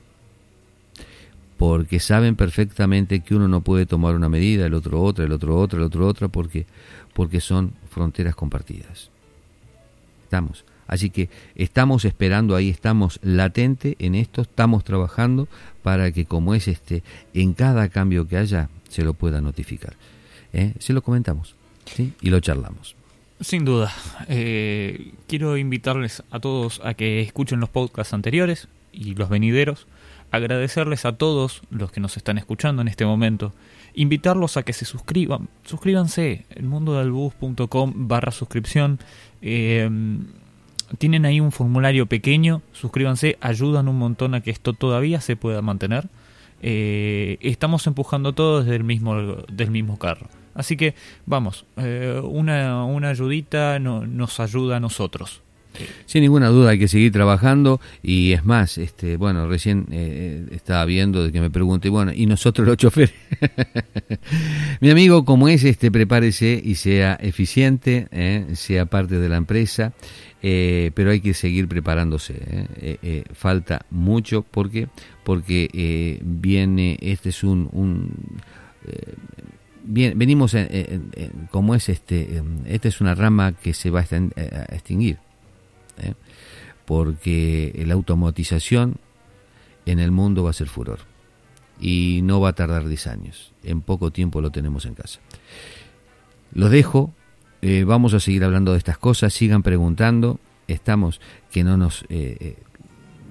porque 1.62 2.00
saben 2.00 2.34
perfectamente 2.34 3.20
que 3.20 3.36
uno 3.36 3.46
no 3.46 3.60
puede 3.60 3.86
tomar 3.86 4.16
una 4.16 4.28
medida, 4.28 4.66
el 4.66 4.74
otro 4.74 5.00
otra, 5.00 5.26
el 5.26 5.30
otro 5.30 5.56
otra, 5.56 5.78
el 5.78 5.84
otro 5.84 6.08
otra, 6.08 6.26
porque, 6.26 6.66
porque 7.14 7.40
son 7.40 7.74
fronteras 7.88 8.34
compartidas. 8.34 9.10
Estamos. 10.24 10.64
Así 10.88 11.10
que 11.10 11.30
estamos 11.54 12.04
esperando, 12.04 12.56
ahí 12.56 12.68
estamos 12.68 13.20
latente 13.22 13.94
en 14.00 14.16
esto, 14.16 14.42
estamos 14.42 14.82
trabajando 14.82 15.46
para 15.84 16.10
que 16.10 16.24
como 16.24 16.56
es 16.56 16.66
este, 16.66 17.04
en 17.32 17.52
cada 17.52 17.88
cambio 17.90 18.26
que 18.26 18.38
haya, 18.38 18.68
se 18.88 19.04
lo 19.04 19.14
pueda 19.14 19.40
notificar. 19.40 19.94
¿Eh? 20.53 20.74
Se 20.78 20.92
lo 20.92 21.03
comentamos 21.03 21.55
y 22.20 22.30
lo 22.30 22.40
charlamos. 22.40 22.94
Sin 23.40 23.64
duda. 23.64 23.92
Eh, 24.28 25.14
quiero 25.26 25.57
invitarles 25.57 26.22
a 26.30 26.38
todos 26.38 26.80
a 26.84 26.94
que 26.94 27.20
escuchen 27.20 27.61
los 27.61 27.68
podcasts 27.68 28.14
anteriores 28.14 28.68
y 28.92 29.14
los 29.14 29.28
venideros 29.28 29.86
agradecerles 30.30 31.05
a 31.05 31.12
todos 31.12 31.62
los 31.70 31.92
que 31.92 32.00
nos 32.00 32.16
están 32.16 32.38
escuchando 32.38 32.80
en 32.80 32.88
este 32.88 33.05
momento, 33.05 33.53
invitarlos 33.92 34.57
a 34.57 34.62
que 34.62 34.72
se 34.72 34.86
suscriban, 34.86 35.50
suscríbanse, 35.64 36.46
elmundodelbus.com 36.55 37.92
barra 38.09 38.32
suscripción, 38.32 38.98
eh, 39.42 39.90
tienen 40.96 41.26
ahí 41.26 41.38
un 41.38 41.53
formulario 41.53 42.07
pequeño, 42.07 42.62
suscríbanse, 42.72 43.36
ayudan 43.42 43.88
un 43.88 43.98
montón 43.98 44.34
a 44.34 44.40
que 44.40 44.50
esto 44.50 44.72
todavía 44.72 45.20
se 45.20 45.36
pueda 45.36 45.61
mantener. 45.61 46.09
Estamos 46.62 47.86
empujando 47.86 48.32
todo 48.32 48.62
desde 48.62 48.76
el 48.76 48.84
mismo, 48.84 49.14
del 49.53 49.70
mismo 49.70 49.98
carro. 49.98 50.28
Así 50.55 50.76
que 50.76 50.94
vamos, 51.26 51.66
eh, 51.76 52.20
una, 52.22 52.84
una 52.84 53.09
ayudita 53.09 53.78
no, 53.78 54.07
nos 54.07 54.40
ayuda 54.40 54.76
a 54.76 54.80
nosotros. 54.80 55.42
Sin 56.07 56.22
ninguna 56.22 56.48
duda 56.48 56.70
hay 56.70 56.78
que 56.78 56.88
seguir 56.88 57.12
trabajando 57.12 57.80
y 58.03 58.32
es 58.32 58.44
más, 58.44 58.78
este, 58.78 59.16
bueno, 59.16 59.48
recién 59.48 59.86
eh, 59.90 60.46
estaba 60.50 60.84
viendo 60.84 61.24
de 61.24 61.32
que 61.32 61.40
me 61.40 61.50
pregunte, 61.50 61.88
bueno, 61.88 62.12
y 62.14 62.26
nosotros 62.26 62.66
los 62.66 62.76
choferes. 62.76 63.14
Mi 64.80 64.90
amigo, 64.90 65.24
como 65.24 65.48
es, 65.48 65.64
este, 65.64 65.90
prepárese 65.90 66.61
y 66.62 66.74
sea 66.74 67.14
eficiente, 67.14 68.09
eh, 68.11 68.46
sea 68.55 68.86
parte 68.86 69.18
de 69.18 69.28
la 69.28 69.36
empresa, 69.36 69.92
eh, 70.42 70.90
pero 70.94 71.11
hay 71.11 71.20
que 71.20 71.34
seguir 71.34 71.68
preparándose. 71.68 72.34
falta 73.32 73.86
mucho 73.90 74.42
porque 74.42 74.88
porque 75.24 76.20
viene, 76.22 76.98
este 77.00 77.28
es 77.28 77.44
un, 77.44 77.68
un 77.72 78.11
bien, 79.93 80.18
venimos 80.18 80.57
como 81.51 81.74
es 81.74 81.88
este, 81.88 82.43
esta 82.66 82.88
es 82.88 83.01
una 83.01 83.14
rama 83.14 83.53
que 83.53 83.74
se 83.74 83.90
va 83.90 84.01
a 84.01 84.74
extinguir. 84.74 85.18
¿eh? 85.99 86.14
porque 86.84 87.82
la 87.86 87.95
automatización 87.95 88.97
en 89.86 89.99
el 89.99 90.11
mundo 90.11 90.45
va 90.45 90.51
a 90.51 90.53
ser 90.53 90.68
furor 90.68 91.01
y 91.80 92.20
no 92.22 92.40
va 92.40 92.51
a 92.51 92.53
tardar 92.53 92.86
10 92.86 93.07
años. 93.07 93.53
En 93.62 93.80
poco 93.80 94.11
tiempo 94.11 94.40
lo 94.40 94.51
tenemos 94.51 94.84
en 94.86 94.95
casa. 94.95 95.20
Los 96.53 96.70
dejo, 96.70 97.12
eh, 97.62 97.84
vamos 97.84 98.14
a 98.14 98.20
seguir 98.20 98.45
hablando 98.45 98.72
de 98.72 98.78
estas 98.78 98.99
cosas, 98.99 99.32
sigan 99.32 99.62
preguntando, 99.62 100.38
estamos 100.68 101.20
que 101.51 101.64
no 101.64 101.76
nos... 101.76 102.05
Eh, 102.09 102.57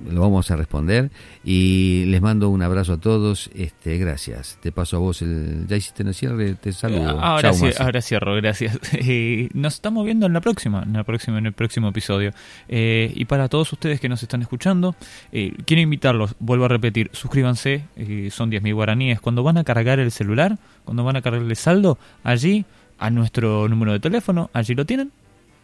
lo 0.09 0.21
vamos 0.21 0.49
a 0.51 0.55
responder 0.55 1.11
y 1.43 2.05
les 2.07 2.21
mando 2.21 2.49
un 2.49 2.61
abrazo 2.61 2.93
a 2.93 2.97
todos. 2.97 3.49
Este, 3.55 3.97
gracias. 3.97 4.57
Te 4.61 4.71
paso 4.71 4.97
a 4.97 4.99
vos 4.99 5.21
el. 5.21 5.65
Ya 5.67 5.75
hiciste 5.75 6.03
el 6.03 6.13
cierre, 6.13 6.55
te 6.55 6.73
saludo. 6.73 7.09
Ahora, 7.19 7.51
ahora 7.79 8.01
cierro, 8.01 8.35
gracias. 8.35 8.79
nos 9.53 9.73
estamos 9.75 10.05
viendo 10.05 10.25
en 10.25 10.33
la 10.33 10.41
próxima, 10.41 10.83
en 10.83 10.93
la 10.93 11.03
próxima, 11.03 11.37
en 11.37 11.45
el 11.45 11.53
próximo 11.53 11.89
episodio. 11.89 12.31
Eh, 12.67 13.11
y 13.15 13.25
para 13.25 13.49
todos 13.49 13.71
ustedes 13.73 13.99
que 13.99 14.09
nos 14.09 14.23
están 14.23 14.41
escuchando, 14.41 14.95
eh, 15.31 15.53
quiero 15.65 15.81
invitarlos, 15.81 16.35
vuelvo 16.39 16.65
a 16.65 16.67
repetir, 16.67 17.09
suscríbanse, 17.13 17.85
eh, 17.95 18.29
son 18.31 18.51
10.000 18.51 18.73
guaraníes. 18.73 19.19
Cuando 19.21 19.43
van 19.43 19.57
a 19.57 19.63
cargar 19.63 19.99
el 19.99 20.11
celular, 20.11 20.57
cuando 20.85 21.03
van 21.03 21.15
a 21.15 21.21
cargar 21.21 21.41
el 21.41 21.55
saldo, 21.55 21.97
allí 22.23 22.65
a 22.97 23.09
nuestro 23.09 23.67
número 23.67 23.93
de 23.93 23.99
teléfono, 23.99 24.49
allí 24.53 24.75
lo 24.75 24.85
tienen 24.85 25.11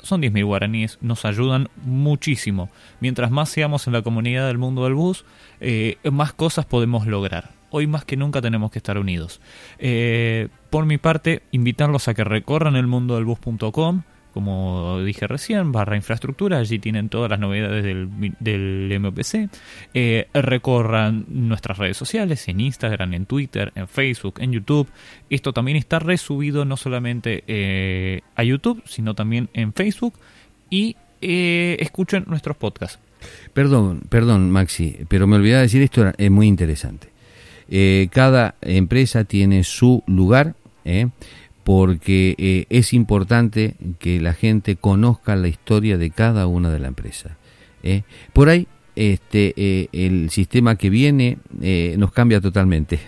son 0.01 0.21
10.000 0.21 0.45
guaraníes, 0.45 0.97
nos 1.01 1.25
ayudan 1.25 1.69
muchísimo. 1.83 2.69
Mientras 2.99 3.31
más 3.31 3.49
seamos 3.49 3.87
en 3.87 3.93
la 3.93 4.01
comunidad 4.01 4.47
del 4.47 4.57
mundo 4.57 4.83
del 4.83 4.93
bus, 4.93 5.25
eh, 5.59 5.97
más 6.11 6.33
cosas 6.33 6.65
podemos 6.65 7.07
lograr. 7.07 7.51
Hoy 7.69 7.87
más 7.87 8.05
que 8.05 8.15
nunca 8.15 8.41
tenemos 8.41 8.71
que 8.71 8.79
estar 8.79 8.97
unidos. 8.97 9.41
Eh, 9.77 10.47
por 10.69 10.85
mi 10.85 10.97
parte, 10.97 11.43
invitarlos 11.51 12.07
a 12.07 12.13
que 12.13 12.23
recorran 12.23 12.75
el 12.75 12.87
mundo 12.87 13.15
del 13.15 13.25
bus.com 13.25 14.03
como 14.37 15.01
dije 15.01 15.25
recién, 15.25 15.71
barra 15.71 15.95
infraestructura, 15.95 16.59
allí 16.59 16.77
tienen 16.77 17.09
todas 17.09 17.27
las 17.27 17.39
novedades 17.39 17.83
del, 17.83 18.07
del 18.39 18.99
MPC. 18.99 19.49
Eh, 19.95 20.27
recorran 20.31 21.25
nuestras 21.27 21.79
redes 21.79 21.97
sociales, 21.97 22.47
en 22.47 22.59
Instagram, 22.59 23.15
en 23.15 23.25
Twitter, 23.25 23.71
en 23.73 23.87
Facebook, 23.87 24.35
en 24.37 24.51
YouTube. 24.51 24.87
Esto 25.31 25.53
también 25.53 25.75
está 25.75 25.97
resubido 25.97 26.65
no 26.65 26.77
solamente 26.77 27.43
eh, 27.47 28.21
a 28.35 28.43
YouTube, 28.43 28.83
sino 28.85 29.15
también 29.15 29.49
en 29.55 29.73
Facebook. 29.73 30.13
Y 30.69 30.97
eh, 31.19 31.77
escuchen 31.79 32.25
nuestros 32.27 32.57
podcasts. 32.57 32.99
Perdón, 33.55 34.01
perdón 34.07 34.51
Maxi, 34.51 34.97
pero 35.07 35.25
me 35.25 35.37
olvidaba 35.37 35.63
decir 35.63 35.81
esto, 35.81 36.11
es 36.15 36.29
muy 36.29 36.45
interesante. 36.45 37.09
cada 38.11 38.53
empresa 38.61 39.23
tiene 39.23 39.63
su 39.63 40.03
lugar, 40.05 40.53
¿eh? 40.85 41.07
Porque 41.67 42.33
eh, 42.37 42.65
es 42.69 42.93
importante 42.93 43.75
que 43.99 44.21
la 44.21 44.33
gente 44.33 44.77
conozca 44.77 45.35
la 45.35 45.49
historia 45.49 45.97
de 45.97 46.11
cada 46.11 46.47
una 46.47 46.71
de 46.71 46.79
la 46.79 46.87
empresa. 46.87 47.35
¿eh? 47.83 48.03
Por 48.31 48.47
ahí 48.47 48.69
este, 48.95 49.53
eh, 49.57 49.89
el 49.91 50.29
sistema 50.29 50.77
que 50.77 50.89
viene 50.89 51.39
nos 51.97 52.13
cambia 52.13 52.39
totalmente, 52.39 53.01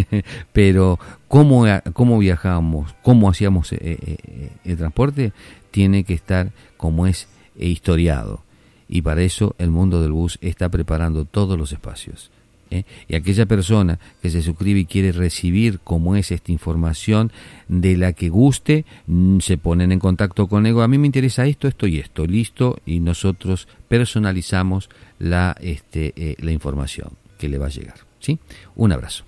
pero 0.54 0.98
cómo, 1.28 1.66
cómo 1.92 2.18
viajamos, 2.18 2.94
cómo 3.02 3.28
hacíamos 3.28 3.72
el 3.72 4.76
transporte, 4.78 5.34
tiene 5.70 6.04
que 6.04 6.14
estar 6.14 6.52
como 6.78 7.06
es 7.06 7.28
historiado. 7.54 8.44
Y 8.88 9.02
para 9.02 9.20
eso 9.20 9.54
el 9.58 9.70
mundo 9.70 10.00
del 10.00 10.12
bus 10.12 10.38
está 10.40 10.70
preparando 10.70 11.26
todos 11.26 11.58
los 11.58 11.70
espacios. 11.70 12.30
¿Eh? 12.78 12.84
Y 13.08 13.16
aquella 13.16 13.46
persona 13.46 13.98
que 14.22 14.30
se 14.30 14.42
suscribe 14.42 14.80
y 14.80 14.86
quiere 14.86 15.12
recibir 15.12 15.80
como 15.80 16.16
es 16.16 16.30
esta 16.30 16.52
información 16.52 17.32
de 17.68 17.96
la 17.96 18.12
que 18.12 18.28
guste, 18.28 18.84
mm, 19.06 19.40
se 19.40 19.58
ponen 19.58 19.92
en 19.92 19.98
contacto 19.98 20.46
con 20.46 20.66
Ego. 20.66 20.82
A 20.82 20.88
mí 20.88 20.98
me 20.98 21.06
interesa 21.06 21.46
esto, 21.46 21.68
esto 21.68 21.86
y 21.86 21.98
esto, 21.98 22.26
listo, 22.26 22.78
y 22.86 23.00
nosotros 23.00 23.68
personalizamos 23.88 24.88
la, 25.18 25.56
este, 25.60 26.12
eh, 26.16 26.36
la 26.40 26.52
información 26.52 27.10
que 27.38 27.48
le 27.48 27.58
va 27.58 27.66
a 27.66 27.70
llegar. 27.70 27.96
¿sí? 28.20 28.38
Un 28.74 28.92
abrazo. 28.92 29.24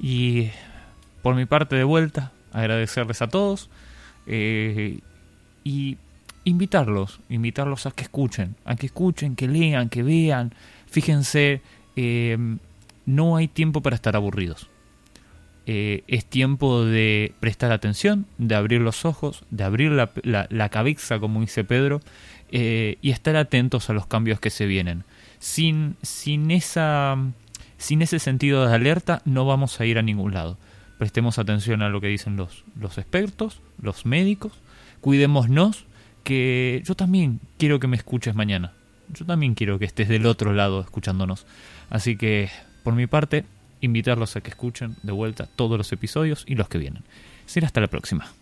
Y 0.00 0.48
por 1.22 1.34
mi 1.34 1.46
parte 1.46 1.76
de 1.76 1.84
vuelta, 1.84 2.32
agradecerles 2.52 3.22
a 3.22 3.28
todos 3.28 3.68
eh, 4.26 5.00
y 5.64 5.98
invitarlos, 6.44 7.20
invitarlos 7.28 7.86
a 7.86 7.90
que 7.90 8.04
escuchen, 8.04 8.56
a 8.64 8.76
que 8.76 8.86
escuchen, 8.86 9.36
que 9.36 9.48
lean, 9.48 9.88
que 9.88 10.02
vean. 10.02 10.54
Fíjense 10.86 11.60
no 13.10 13.36
hay 13.36 13.48
tiempo 13.48 13.82
para 13.82 13.96
estar 13.96 14.16
aburridos. 14.16 14.68
Eh, 15.66 16.02
es 16.08 16.24
tiempo 16.24 16.84
de 16.84 17.32
prestar 17.38 17.70
atención, 17.70 18.26
de 18.38 18.54
abrir 18.54 18.80
los 18.80 19.04
ojos, 19.04 19.44
de 19.50 19.64
abrir 19.64 19.92
la, 19.92 20.68
cabeza, 20.70 21.18
como 21.18 21.40
dice 21.40 21.64
Pedro, 21.64 22.00
eh, 22.50 22.96
y 23.02 23.10
estar 23.10 23.36
atentos 23.36 23.90
a 23.90 23.92
los 23.92 24.06
cambios 24.06 24.40
que 24.40 24.50
se 24.50 24.66
vienen. 24.66 25.04
Sin, 25.38 25.96
sin, 26.02 26.50
esa, 26.50 27.16
sin 27.78 28.02
ese 28.02 28.18
sentido 28.18 28.66
de 28.66 28.74
alerta 28.74 29.22
no 29.24 29.44
vamos 29.44 29.80
a 29.80 29.86
ir 29.86 29.98
a 29.98 30.02
ningún 30.02 30.34
lado. 30.34 30.58
Prestemos 30.98 31.38
atención 31.38 31.82
a 31.82 31.88
lo 31.88 32.00
que 32.00 32.08
dicen 32.08 32.36
los, 32.36 32.64
los 32.78 32.98
expertos, 32.98 33.60
los 33.80 34.06
médicos, 34.06 34.52
cuidémonos, 35.00 35.84
que 36.24 36.82
yo 36.84 36.94
también 36.94 37.40
quiero 37.58 37.80
que 37.80 37.86
me 37.86 37.96
escuches 37.96 38.34
mañana. 38.34 38.72
Yo 39.12 39.24
también 39.24 39.54
quiero 39.54 39.78
que 39.78 39.84
estés 39.84 40.08
del 40.08 40.26
otro 40.26 40.52
lado 40.52 40.80
escuchándonos. 40.80 41.46
Así 41.90 42.16
que, 42.16 42.50
por 42.82 42.94
mi 42.94 43.06
parte, 43.06 43.44
invitarlos 43.80 44.36
a 44.36 44.40
que 44.40 44.50
escuchen 44.50 44.96
de 45.02 45.12
vuelta 45.12 45.46
todos 45.46 45.78
los 45.78 45.92
episodios 45.92 46.44
y 46.46 46.54
los 46.54 46.68
que 46.68 46.78
vienen. 46.78 47.04
Será 47.46 47.66
hasta 47.66 47.80
la 47.80 47.88
próxima. 47.88 48.32